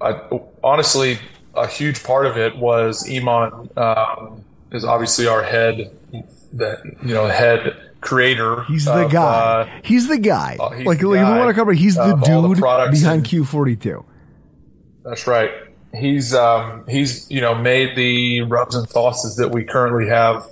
I, 0.00 0.20
honestly, 0.62 1.18
a 1.54 1.66
huge 1.66 2.02
part 2.02 2.26
of 2.26 2.36
it 2.36 2.56
was 2.56 3.08
Iman 3.08 3.70
um, 3.76 4.44
is 4.72 4.84
obviously 4.84 5.26
our 5.26 5.42
head, 5.42 5.96
that 6.52 6.80
you 7.04 7.14
know, 7.14 7.26
head 7.26 7.76
creator. 8.00 8.64
he's 8.64 8.84
the 8.84 9.06
of, 9.06 9.12
guy 9.12 9.20
uh, 9.20 9.80
he's 9.82 10.06
the 10.06 10.18
guy 10.18 10.56
uh, 10.60 10.70
he's 10.70 10.86
like, 10.86 11.00
the 11.00 11.08
like 11.08 11.20
if 11.20 11.28
you 11.28 11.34
want 11.34 11.48
to 11.48 11.54
cover 11.54 11.72
he's 11.72 11.96
the 11.96 12.02
all 12.02 12.42
the 12.42 12.54
dude 12.54 12.92
behind 12.92 13.24
q42 13.24 14.04
That's 15.08 15.26
right. 15.26 15.50
He's 15.94 16.34
um, 16.34 16.84
he's 16.86 17.30
you 17.30 17.40
know 17.40 17.54
made 17.54 17.96
the 17.96 18.42
rubs 18.42 18.74
and 18.74 18.88
sauces 18.88 19.36
that 19.36 19.50
we 19.50 19.64
currently 19.64 20.08
have 20.08 20.46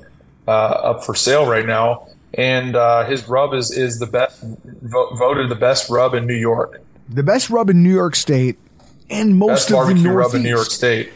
uh, 0.48 0.50
up 0.50 1.04
for 1.04 1.14
sale 1.14 1.46
right 1.46 1.66
now, 1.66 2.08
and 2.32 2.74
uh, 2.74 3.04
his 3.04 3.28
rub 3.28 3.52
is 3.52 3.70
is 3.70 3.98
the 3.98 4.06
best 4.06 4.42
vo- 4.42 5.14
voted 5.14 5.50
the 5.50 5.56
best 5.56 5.90
rub 5.90 6.14
in 6.14 6.26
New 6.26 6.34
York, 6.34 6.80
the 7.08 7.22
best 7.22 7.50
rub 7.50 7.68
in 7.68 7.82
new 7.82 7.92
york 7.92 8.16
state 8.16 8.56
and 9.10 9.36
most 9.36 9.68
best 9.68 9.72
of 9.72 9.88
the 9.88 9.94
northeast 9.94 10.06
rub 10.06 10.34
in 10.34 10.42
New 10.42 10.48
York 10.48 10.70
State. 10.70 11.12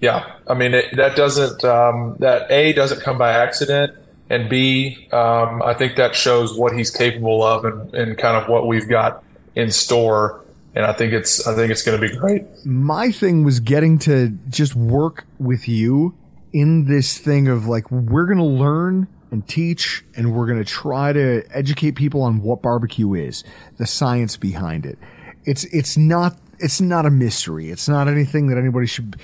Yeah, 0.00 0.34
I 0.46 0.54
mean 0.54 0.74
it, 0.74 0.96
that 0.96 1.16
doesn't 1.16 1.64
um, 1.64 2.16
that 2.18 2.50
a 2.50 2.72
doesn't 2.72 3.00
come 3.00 3.18
by 3.18 3.32
accident, 3.32 3.96
and 4.28 4.48
b 4.48 5.08
um, 5.12 5.62
I 5.62 5.74
think 5.74 5.96
that 5.96 6.14
shows 6.14 6.56
what 6.56 6.76
he's 6.76 6.90
capable 6.90 7.42
of 7.42 7.64
and, 7.64 7.94
and 7.94 8.18
kind 8.18 8.36
of 8.36 8.48
what 8.48 8.66
we've 8.66 8.88
got 8.88 9.24
in 9.54 9.70
store. 9.70 10.43
And 10.74 10.84
I 10.84 10.92
think 10.92 11.12
it's 11.12 11.46
I 11.46 11.54
think 11.54 11.70
it's 11.70 11.82
going 11.82 12.00
to 12.00 12.08
be 12.08 12.14
great. 12.16 12.44
my 12.64 13.10
thing 13.12 13.44
was 13.44 13.60
getting 13.60 13.98
to 14.00 14.30
just 14.48 14.74
work 14.74 15.24
with 15.38 15.68
you 15.68 16.14
in 16.52 16.84
this 16.86 17.18
thing 17.18 17.48
of 17.48 17.66
like 17.66 17.90
we're 17.90 18.26
going 18.26 18.38
to 18.38 18.44
learn 18.44 19.06
and 19.30 19.46
teach 19.48 20.04
and 20.16 20.34
we're 20.34 20.46
going 20.46 20.58
to 20.58 20.64
try 20.64 21.12
to 21.12 21.42
educate 21.52 21.92
people 21.92 22.22
on 22.22 22.40
what 22.40 22.62
barbecue 22.62 23.14
is 23.14 23.42
the 23.78 23.86
science 23.86 24.36
behind 24.36 24.86
it 24.86 24.96
it's 25.44 25.64
it's 25.64 25.96
not 25.96 26.36
it's 26.60 26.80
not 26.80 27.04
a 27.06 27.10
mystery 27.10 27.70
it's 27.70 27.88
not 27.88 28.06
anything 28.06 28.46
that 28.46 28.56
anybody 28.56 28.86
should 28.86 29.16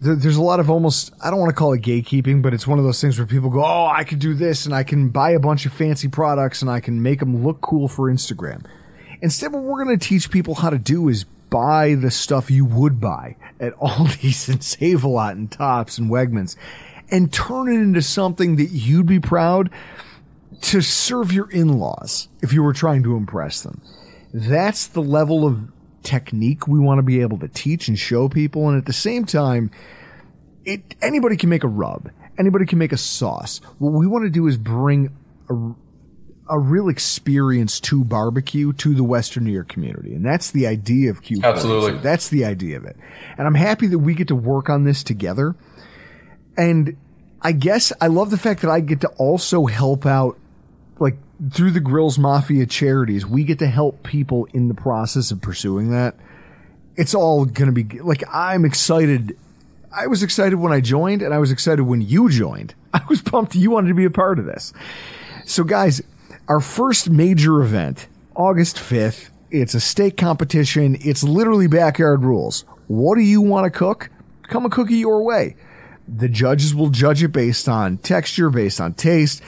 there- 0.00 0.14
there's 0.16 0.36
a 0.36 0.42
lot 0.42 0.60
of 0.60 0.70
almost 0.70 1.12
I 1.22 1.30
don't 1.30 1.38
want 1.38 1.50
to 1.50 1.54
call 1.54 1.72
it 1.74 1.80
gatekeeping, 1.82 2.40
but 2.42 2.52
it's 2.54 2.66
one 2.66 2.78
of 2.78 2.84
those 2.84 3.00
things 3.00 3.18
where 3.18 3.26
people 3.26 3.48
go, 3.48 3.64
"Oh, 3.64 3.86
I 3.86 4.04
could 4.04 4.18
do 4.18 4.34
this 4.34 4.66
and 4.66 4.74
I 4.74 4.82
can 4.82 5.08
buy 5.08 5.30
a 5.30 5.38
bunch 5.38 5.64
of 5.66 5.72
fancy 5.72 6.08
products 6.08 6.60
and 6.62 6.70
I 6.70 6.80
can 6.80 7.00
make 7.02 7.20
them 7.20 7.42
look 7.44 7.60
cool 7.62 7.88
for 7.88 8.10
Instagram." 8.12 8.64
Instead, 9.24 9.54
what 9.54 9.62
we're 9.62 9.82
going 9.82 9.98
to 9.98 10.06
teach 10.06 10.30
people 10.30 10.54
how 10.54 10.68
to 10.68 10.76
do 10.76 11.08
is 11.08 11.24
buy 11.48 11.94
the 11.94 12.10
stuff 12.10 12.50
you 12.50 12.66
would 12.66 13.00
buy 13.00 13.36
at 13.58 13.74
Aldi's 13.78 14.50
and 14.50 14.62
Save 14.62 15.02
a 15.02 15.08
Lot 15.08 15.34
and 15.34 15.50
Tops 15.50 15.96
and 15.96 16.10
Wegmans 16.10 16.56
and 17.10 17.32
turn 17.32 17.68
it 17.68 17.80
into 17.80 18.02
something 18.02 18.56
that 18.56 18.66
you'd 18.66 19.06
be 19.06 19.18
proud 19.18 19.70
to 20.60 20.82
serve 20.82 21.32
your 21.32 21.50
in-laws 21.50 22.28
if 22.42 22.52
you 22.52 22.62
were 22.62 22.74
trying 22.74 23.02
to 23.02 23.16
impress 23.16 23.62
them. 23.62 23.80
That's 24.34 24.88
the 24.88 25.00
level 25.00 25.46
of 25.46 25.72
technique 26.02 26.68
we 26.68 26.78
want 26.78 26.98
to 26.98 27.02
be 27.02 27.22
able 27.22 27.38
to 27.38 27.48
teach 27.48 27.88
and 27.88 27.98
show 27.98 28.28
people. 28.28 28.68
And 28.68 28.76
at 28.76 28.84
the 28.84 28.92
same 28.92 29.24
time, 29.24 29.70
it, 30.66 30.96
anybody 31.00 31.38
can 31.38 31.48
make 31.48 31.64
a 31.64 31.68
rub. 31.68 32.10
Anybody 32.38 32.66
can 32.66 32.78
make 32.78 32.92
a 32.92 32.98
sauce. 32.98 33.62
What 33.78 33.94
we 33.94 34.06
want 34.06 34.24
to 34.24 34.30
do 34.30 34.46
is 34.48 34.58
bring 34.58 35.16
a, 35.48 35.54
a 36.48 36.58
real 36.58 36.88
experience 36.88 37.80
to 37.80 38.04
barbecue 38.04 38.72
to 38.74 38.94
the 38.94 39.04
Western 39.04 39.44
New 39.44 39.52
York 39.52 39.68
community. 39.68 40.14
And 40.14 40.24
that's 40.24 40.50
the 40.50 40.66
idea 40.66 41.10
of 41.10 41.22
Q. 41.22 41.40
Absolutely. 41.42 41.98
That's 41.98 42.28
the 42.28 42.44
idea 42.44 42.76
of 42.76 42.84
it. 42.84 42.96
And 43.38 43.46
I'm 43.46 43.54
happy 43.54 43.86
that 43.86 43.98
we 43.98 44.14
get 44.14 44.28
to 44.28 44.34
work 44.34 44.68
on 44.68 44.84
this 44.84 45.02
together. 45.02 45.54
And 46.56 46.96
I 47.40 47.52
guess 47.52 47.92
I 48.00 48.08
love 48.08 48.30
the 48.30 48.38
fact 48.38 48.62
that 48.62 48.70
I 48.70 48.80
get 48.80 49.00
to 49.02 49.08
also 49.16 49.66
help 49.66 50.04
out, 50.04 50.38
like 50.98 51.16
through 51.50 51.70
the 51.70 51.80
Grills 51.80 52.18
Mafia 52.18 52.66
charities, 52.66 53.26
we 53.26 53.44
get 53.44 53.58
to 53.60 53.66
help 53.66 54.02
people 54.02 54.46
in 54.52 54.68
the 54.68 54.74
process 54.74 55.30
of 55.30 55.40
pursuing 55.40 55.90
that. 55.90 56.14
It's 56.96 57.14
all 57.14 57.44
going 57.44 57.74
to 57.74 57.82
be 57.82 58.00
like, 58.00 58.22
I'm 58.32 58.64
excited. 58.64 59.36
I 59.90 60.06
was 60.08 60.22
excited 60.22 60.56
when 60.56 60.72
I 60.72 60.80
joined 60.80 61.22
and 61.22 61.32
I 61.32 61.38
was 61.38 61.50
excited 61.50 61.82
when 61.84 62.02
you 62.02 62.28
joined. 62.28 62.74
I 62.94 63.02
was 63.08 63.22
pumped 63.22 63.54
you 63.54 63.70
wanted 63.70 63.88
to 63.88 63.94
be 63.94 64.04
a 64.04 64.10
part 64.10 64.38
of 64.38 64.44
this. 64.44 64.72
So 65.46 65.64
guys, 65.64 66.02
our 66.48 66.60
first 66.60 67.08
major 67.08 67.62
event, 67.62 68.06
August 68.34 68.76
5th, 68.76 69.30
it's 69.50 69.74
a 69.74 69.80
steak 69.80 70.16
competition. 70.16 70.96
It's 71.00 71.22
literally 71.22 71.68
backyard 71.68 72.22
rules. 72.22 72.64
What 72.86 73.14
do 73.14 73.22
you 73.22 73.40
want 73.40 73.64
to 73.64 73.70
cook? 73.70 74.10
Come 74.42 74.66
a 74.66 74.70
cookie 74.70 74.96
your 74.96 75.22
way. 75.22 75.56
The 76.06 76.28
judges 76.28 76.74
will 76.74 76.90
judge 76.90 77.22
it 77.22 77.28
based 77.28 77.68
on 77.68 77.96
texture, 77.98 78.50
based 78.50 78.80
on 78.80 78.92
taste. 78.92 79.42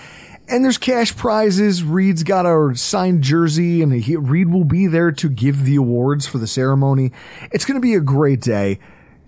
And 0.48 0.64
there's 0.64 0.78
cash 0.78 1.14
prizes. 1.14 1.82
Reid's 1.82 2.22
got 2.22 2.46
a 2.46 2.74
signed 2.76 3.22
jersey 3.22 3.82
and 3.82 3.92
he, 3.92 4.16
Reid 4.16 4.50
will 4.50 4.64
be 4.64 4.86
there 4.86 5.12
to 5.12 5.28
give 5.28 5.64
the 5.64 5.76
awards 5.76 6.26
for 6.26 6.38
the 6.38 6.46
ceremony. 6.46 7.12
It's 7.52 7.64
going 7.64 7.74
to 7.74 7.80
be 7.80 7.94
a 7.94 8.00
great 8.00 8.40
day. 8.40 8.78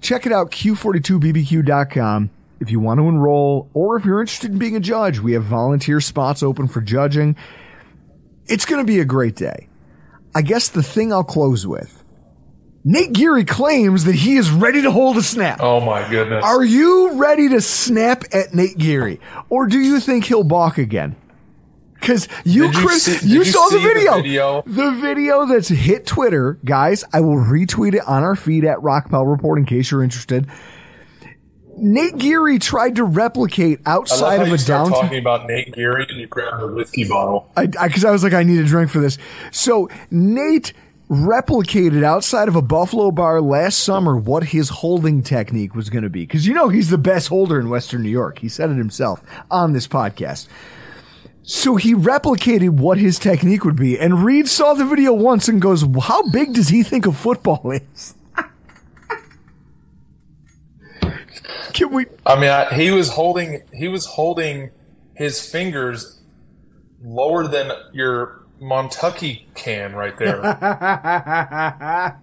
Check 0.00 0.24
it 0.24 0.32
out, 0.32 0.52
q42bbq.com. 0.52 2.30
If 2.60 2.70
you 2.70 2.80
want 2.80 2.98
to 2.98 3.08
enroll 3.08 3.70
or 3.72 3.96
if 3.96 4.04
you're 4.04 4.20
interested 4.20 4.50
in 4.50 4.58
being 4.58 4.76
a 4.76 4.80
judge, 4.80 5.20
we 5.20 5.32
have 5.32 5.44
volunteer 5.44 6.00
spots 6.00 6.42
open 6.42 6.66
for 6.68 6.80
judging. 6.80 7.36
It's 8.46 8.64
going 8.64 8.80
to 8.84 8.86
be 8.86 8.98
a 9.00 9.04
great 9.04 9.36
day. 9.36 9.68
I 10.34 10.42
guess 10.42 10.68
the 10.68 10.82
thing 10.82 11.12
I'll 11.12 11.24
close 11.24 11.66
with 11.66 12.02
Nate 12.84 13.12
Geary 13.12 13.44
claims 13.44 14.04
that 14.04 14.14
he 14.14 14.36
is 14.36 14.50
ready 14.50 14.82
to 14.82 14.90
hold 14.90 15.16
a 15.18 15.22
snap. 15.22 15.58
Oh 15.60 15.80
my 15.80 16.08
goodness. 16.08 16.44
Are 16.44 16.64
you 16.64 17.12
ready 17.14 17.48
to 17.50 17.60
snap 17.60 18.24
at 18.32 18.54
Nate 18.54 18.78
Geary, 18.78 19.20
or 19.50 19.66
do 19.66 19.78
you 19.78 20.00
think 20.00 20.24
he'll 20.24 20.44
balk 20.44 20.78
again? 20.78 21.16
Because 21.94 22.28
you 22.44 22.66
you 22.66 22.72
crit- 22.72 23.00
see- 23.00 23.26
you 23.28 23.38
you 23.38 23.44
saw 23.44 23.64
the 23.68 23.78
see 23.78 23.82
the 23.82 23.94
video. 23.94 24.14
video? 24.16 24.62
The 24.66 24.90
video 24.92 25.46
that's 25.46 25.68
hit 25.68 26.06
Twitter, 26.06 26.58
guys. 26.64 27.04
I 27.12 27.20
will 27.20 27.36
retweet 27.36 27.94
it 27.94 28.06
on 28.06 28.22
our 28.22 28.36
feed 28.36 28.64
at 28.64 28.78
Rockpile 28.78 29.28
Report 29.28 29.58
in 29.58 29.64
case 29.66 29.90
you're 29.90 30.04
interested. 30.04 30.46
Nate 31.80 32.18
Geary 32.18 32.58
tried 32.58 32.96
to 32.96 33.04
replicate 33.04 33.80
I 33.86 33.92
outside 33.92 34.40
of 34.40 34.52
a 34.52 34.58
downtown. 34.58 35.02
talking 35.02 35.18
about 35.18 35.46
Nate 35.46 35.72
Geary 35.72 36.06
and 36.08 36.18
you 36.18 36.26
grab 36.26 36.60
the 36.60 36.68
whiskey 36.68 37.08
bottle. 37.08 37.50
I 37.56 37.66
because 37.66 38.04
I, 38.04 38.10
was 38.10 38.22
like, 38.22 38.32
I 38.32 38.42
need 38.42 38.60
a 38.60 38.64
drink 38.64 38.90
for 38.90 39.00
this. 39.00 39.18
So 39.50 39.88
Nate 40.10 40.72
replicated 41.08 42.04
outside 42.04 42.48
of 42.48 42.56
a 42.56 42.62
Buffalo 42.62 43.10
bar 43.10 43.40
last 43.40 43.80
summer 43.80 44.16
what 44.16 44.44
his 44.44 44.68
holding 44.68 45.22
technique 45.22 45.74
was 45.74 45.88
going 45.88 46.04
to 46.04 46.10
be. 46.10 46.26
Because 46.26 46.46
you 46.46 46.54
know 46.54 46.68
he's 46.68 46.90
the 46.90 46.98
best 46.98 47.28
holder 47.28 47.58
in 47.58 47.70
Western 47.70 48.02
New 48.02 48.10
York. 48.10 48.38
He 48.40 48.48
said 48.48 48.70
it 48.70 48.76
himself 48.76 49.22
on 49.50 49.72
this 49.72 49.88
podcast. 49.88 50.48
So 51.42 51.76
he 51.76 51.94
replicated 51.94 52.70
what 52.70 52.98
his 52.98 53.18
technique 53.18 53.64
would 53.64 53.76
be, 53.76 53.98
and 53.98 54.22
Reid 54.22 54.48
saw 54.48 54.74
the 54.74 54.84
video 54.84 55.14
once 55.14 55.48
and 55.48 55.62
goes, 55.62 55.82
"How 56.02 56.28
big 56.28 56.52
does 56.52 56.68
he 56.68 56.82
think 56.82 57.06
a 57.06 57.12
football 57.12 57.70
is?" 57.70 58.14
Can 61.72 61.90
we? 61.92 62.06
I 62.26 62.34
mean, 62.38 62.50
I, 62.50 62.72
he 62.74 62.90
was 62.90 63.08
holding 63.10 63.62
he 63.72 63.88
was 63.88 64.04
holding 64.06 64.70
his 65.14 65.40
fingers 65.50 66.20
lower 67.02 67.46
than 67.48 67.72
your 67.92 68.42
Montucky 68.60 69.44
can 69.54 69.94
right 69.94 70.16
there. 70.18 70.40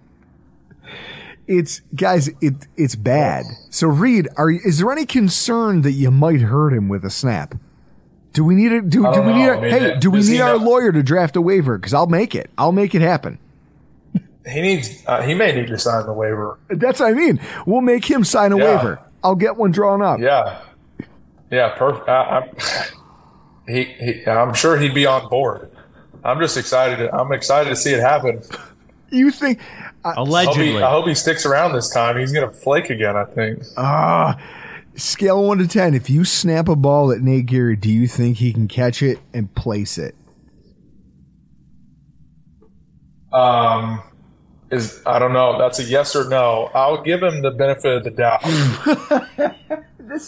It's 1.48 1.80
guys, 1.94 2.28
it 2.40 2.54
it's 2.76 2.96
bad. 2.96 3.44
So 3.70 3.86
Reid, 3.86 4.26
are 4.36 4.50
is 4.50 4.78
there 4.78 4.90
any 4.90 5.06
concern 5.06 5.82
that 5.82 5.92
you 5.92 6.10
might 6.10 6.40
hurt 6.40 6.72
him 6.72 6.88
with 6.88 7.04
a 7.04 7.10
snap? 7.10 7.54
Do 8.32 8.44
we 8.44 8.56
need 8.56 8.72
a 8.72 8.82
do, 8.82 9.02
do 9.12 9.22
we 9.22 9.32
need 9.32 9.48
I 9.48 9.60
mean, 9.60 9.70
hey 9.70 9.96
do 10.00 10.10
we 10.10 10.22
need 10.28 10.40
our 10.40 10.58
know- 10.58 10.64
lawyer 10.64 10.90
to 10.90 11.04
draft 11.04 11.36
a 11.36 11.40
waiver? 11.40 11.78
Because 11.78 11.94
I'll 11.94 12.08
make 12.08 12.34
it. 12.34 12.50
I'll 12.58 12.72
make 12.72 12.96
it 12.96 13.00
happen. 13.02 13.38
he 14.44 14.60
needs 14.60 15.04
uh, 15.06 15.22
he 15.22 15.34
may 15.34 15.52
need 15.52 15.68
to 15.68 15.78
sign 15.78 16.04
the 16.06 16.12
waiver. 16.12 16.58
That's 16.68 16.98
what 16.98 17.10
I 17.10 17.14
mean. 17.14 17.38
We'll 17.64 17.80
make 17.80 18.04
him 18.04 18.24
sign 18.24 18.50
a 18.50 18.58
Yeah. 18.58 18.64
waiver. 18.76 19.00
I'll 19.26 19.34
get 19.34 19.56
one 19.56 19.72
drawn 19.72 20.02
up. 20.02 20.20
Yeah, 20.20 20.60
yeah, 21.50 21.70
perfect. 21.76 22.08
I, 22.08 22.22
I'm, 22.22 22.56
he, 23.66 23.82
he 23.84 24.24
I'm 24.24 24.54
sure 24.54 24.76
he'd 24.78 24.94
be 24.94 25.04
on 25.04 25.28
board. 25.28 25.68
I'm 26.22 26.38
just 26.38 26.56
excited. 26.56 27.10
I'm 27.12 27.32
excited 27.32 27.68
to 27.70 27.74
see 27.74 27.90
it 27.92 27.98
happen. 28.00 28.40
You 29.10 29.32
think? 29.32 29.58
I 30.04 30.10
hope, 30.12 30.28
Allegedly. 30.28 30.72
he, 30.74 30.76
I 30.80 30.88
hope 30.90 31.08
he 31.08 31.14
sticks 31.16 31.44
around 31.44 31.72
this 31.72 31.90
time. 31.92 32.16
He's 32.18 32.30
gonna 32.30 32.52
flake 32.52 32.88
again. 32.88 33.16
I 33.16 33.24
think. 33.24 33.64
Ah, 33.76 34.40
scale 34.94 35.44
one 35.44 35.58
to 35.58 35.66
ten. 35.66 35.92
If 35.94 36.08
you 36.08 36.24
snap 36.24 36.68
a 36.68 36.76
ball 36.76 37.10
at 37.10 37.20
Nate 37.20 37.46
Geary, 37.46 37.74
do 37.74 37.90
you 37.90 38.06
think 38.06 38.36
he 38.36 38.52
can 38.52 38.68
catch 38.68 39.02
it 39.02 39.18
and 39.34 39.52
place 39.56 39.98
it? 39.98 40.14
Um, 43.32 44.00
is 44.70 45.00
I 45.06 45.18
don't 45.18 45.32
know. 45.32 45.58
That's 45.58 45.78
a 45.78 45.84
yes 45.84 46.14
or 46.16 46.28
no. 46.28 46.70
I'll 46.74 47.02
give 47.02 47.22
him 47.22 47.42
the 47.42 47.50
benefit 47.50 47.96
of 47.98 48.04
the 48.04 48.10
doubt. 48.10 48.40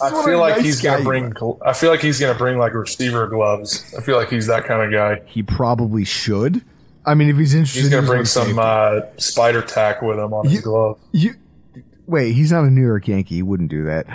I 0.02 0.24
feel 0.24 0.38
like 0.38 0.56
nice 0.56 0.64
he's 0.64 0.80
gonna 0.80 1.04
bring. 1.04 1.30
gl- 1.32 1.58
I 1.64 1.72
feel 1.72 1.90
like 1.90 2.00
he's 2.00 2.18
gonna 2.20 2.36
bring 2.38 2.58
like 2.58 2.74
receiver 2.74 3.26
gloves. 3.28 3.94
I 3.96 4.00
feel 4.02 4.16
like 4.16 4.28
he's 4.28 4.46
that 4.48 4.64
kind 4.64 4.82
of 4.82 4.92
guy. 4.92 5.22
He 5.26 5.42
probably 5.42 6.04
should. 6.04 6.62
I 7.06 7.14
mean, 7.14 7.28
if 7.30 7.36
he's 7.36 7.54
interested, 7.54 7.80
He's 7.82 7.88
gonna 7.88 8.02
in 8.02 8.08
bring 8.08 8.24
some 8.24 8.58
uh, 8.58 9.00
spider 9.16 9.62
tack 9.62 10.02
with 10.02 10.18
him 10.18 10.34
on 10.34 10.44
his 10.44 10.54
You- 10.54 10.60
glove. 10.62 10.98
You 11.12 11.34
wait. 12.06 12.32
He's 12.32 12.52
not 12.52 12.64
a 12.64 12.70
New 12.70 12.82
York 12.84 13.06
Yankee. 13.08 13.36
He 13.36 13.42
wouldn't 13.42 13.70
do 13.70 13.84
that. 13.84 14.06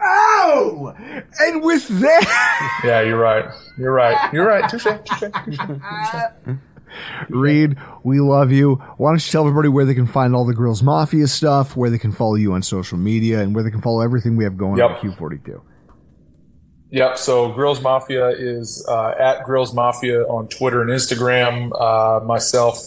Oh, 0.00 0.94
and 1.40 1.62
with 1.62 1.88
that, 2.00 2.80
Yeah, 2.84 3.00
you're 3.00 3.18
right. 3.18 3.46
You're 3.78 3.92
right. 3.92 4.32
You're 4.32 4.46
right. 4.46 4.68
Touche. 4.70 4.84
touche, 4.84 5.24
touche. 5.44 5.58
Reid, 7.28 7.76
we 8.02 8.20
love 8.20 8.52
you. 8.52 8.74
Why 8.96 9.10
don't 9.10 9.24
you 9.24 9.32
tell 9.32 9.42
everybody 9.42 9.68
where 9.68 9.84
they 9.84 9.94
can 9.94 10.06
find 10.06 10.34
all 10.34 10.44
the 10.44 10.54
Grills 10.54 10.82
Mafia 10.82 11.26
stuff, 11.26 11.76
where 11.76 11.90
they 11.90 11.98
can 11.98 12.12
follow 12.12 12.34
you 12.34 12.52
on 12.52 12.62
social 12.62 12.98
media, 12.98 13.40
and 13.40 13.54
where 13.54 13.64
they 13.64 13.70
can 13.70 13.80
follow 13.80 14.00
everything 14.00 14.36
we 14.36 14.44
have 14.44 14.56
going 14.56 14.80
on 14.80 14.92
at 14.92 15.00
Q42. 15.00 15.60
Yep. 16.90 17.18
So 17.18 17.52
Grills 17.52 17.80
Mafia 17.82 18.28
is 18.28 18.86
uh, 18.88 19.14
at 19.18 19.44
Grills 19.44 19.74
Mafia 19.74 20.22
on 20.22 20.48
Twitter 20.48 20.82
and 20.82 20.90
Instagram. 20.90 21.72
Uh, 21.78 22.24
myself, 22.24 22.78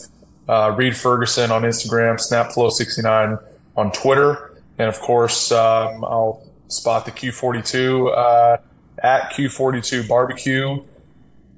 uh, 0.48 0.74
Reid 0.76 0.96
Ferguson 0.96 1.52
on 1.52 1.64
Instagram, 1.64 2.16
Snapflow69 2.16 3.42
on 3.76 3.92
Twitter, 3.92 4.62
and 4.78 4.88
of 4.88 5.00
course, 5.00 5.52
um, 5.52 6.04
I'll 6.06 6.44
spot 6.70 7.06
the 7.06 7.12
Q42 7.12 8.18
uh, 8.18 8.58
at 9.04 9.32
Q42 9.34 10.08
Barbecue, 10.08 10.84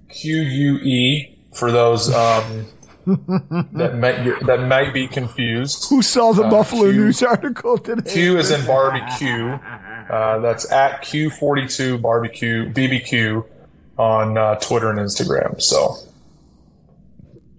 Q 0.09 0.41
U 0.41 0.77
E 0.77 1.30
for 1.53 1.71
those 1.71 2.13
um, 2.13 2.65
that 3.05 3.95
might 3.97 4.45
that 4.45 4.67
might 4.67 4.93
be 4.93 5.07
confused. 5.07 5.89
Who 5.89 6.01
saw 6.01 6.33
the 6.33 6.43
Buffalo 6.43 6.83
Q- 6.83 6.93
News 6.93 7.23
article 7.23 7.77
today? 7.77 8.11
Q 8.11 8.37
is 8.37 8.51
in 8.51 8.65
barbecue. 8.65 9.47
Uh, 10.09 10.39
that's 10.39 10.71
at 10.71 11.01
Q42 11.03 12.01
barbecue 12.01 12.71
BBQ 12.71 13.45
on 13.97 14.37
uh, 14.37 14.55
Twitter 14.55 14.89
and 14.89 14.99
Instagram. 14.99 15.61
So 15.61 15.95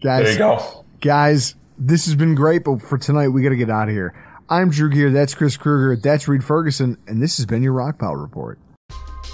guys, 0.03 0.25
there 0.25 0.33
you 0.33 0.39
go. 0.39 0.85
guys, 1.01 1.55
this 1.79 2.07
has 2.07 2.15
been 2.15 2.35
great, 2.35 2.65
but 2.65 2.83
for 2.83 2.99
tonight, 2.99 3.29
we 3.29 3.43
got 3.43 3.51
to 3.51 3.57
get 3.57 3.71
out 3.71 3.89
of 3.89 3.95
here. 3.95 4.15
I'm 4.49 4.71
Drew 4.71 4.91
Gear. 4.91 5.11
That's 5.11 5.35
Chris 5.35 5.57
Kruger. 5.57 5.97
That's 6.01 6.29
Reid 6.29 6.45
Ferguson, 6.45 6.99
and 7.07 7.23
this 7.23 7.37
has 7.39 7.47
been 7.47 7.63
your 7.63 7.73
Rockpile 7.73 8.21
Report. 8.21 8.59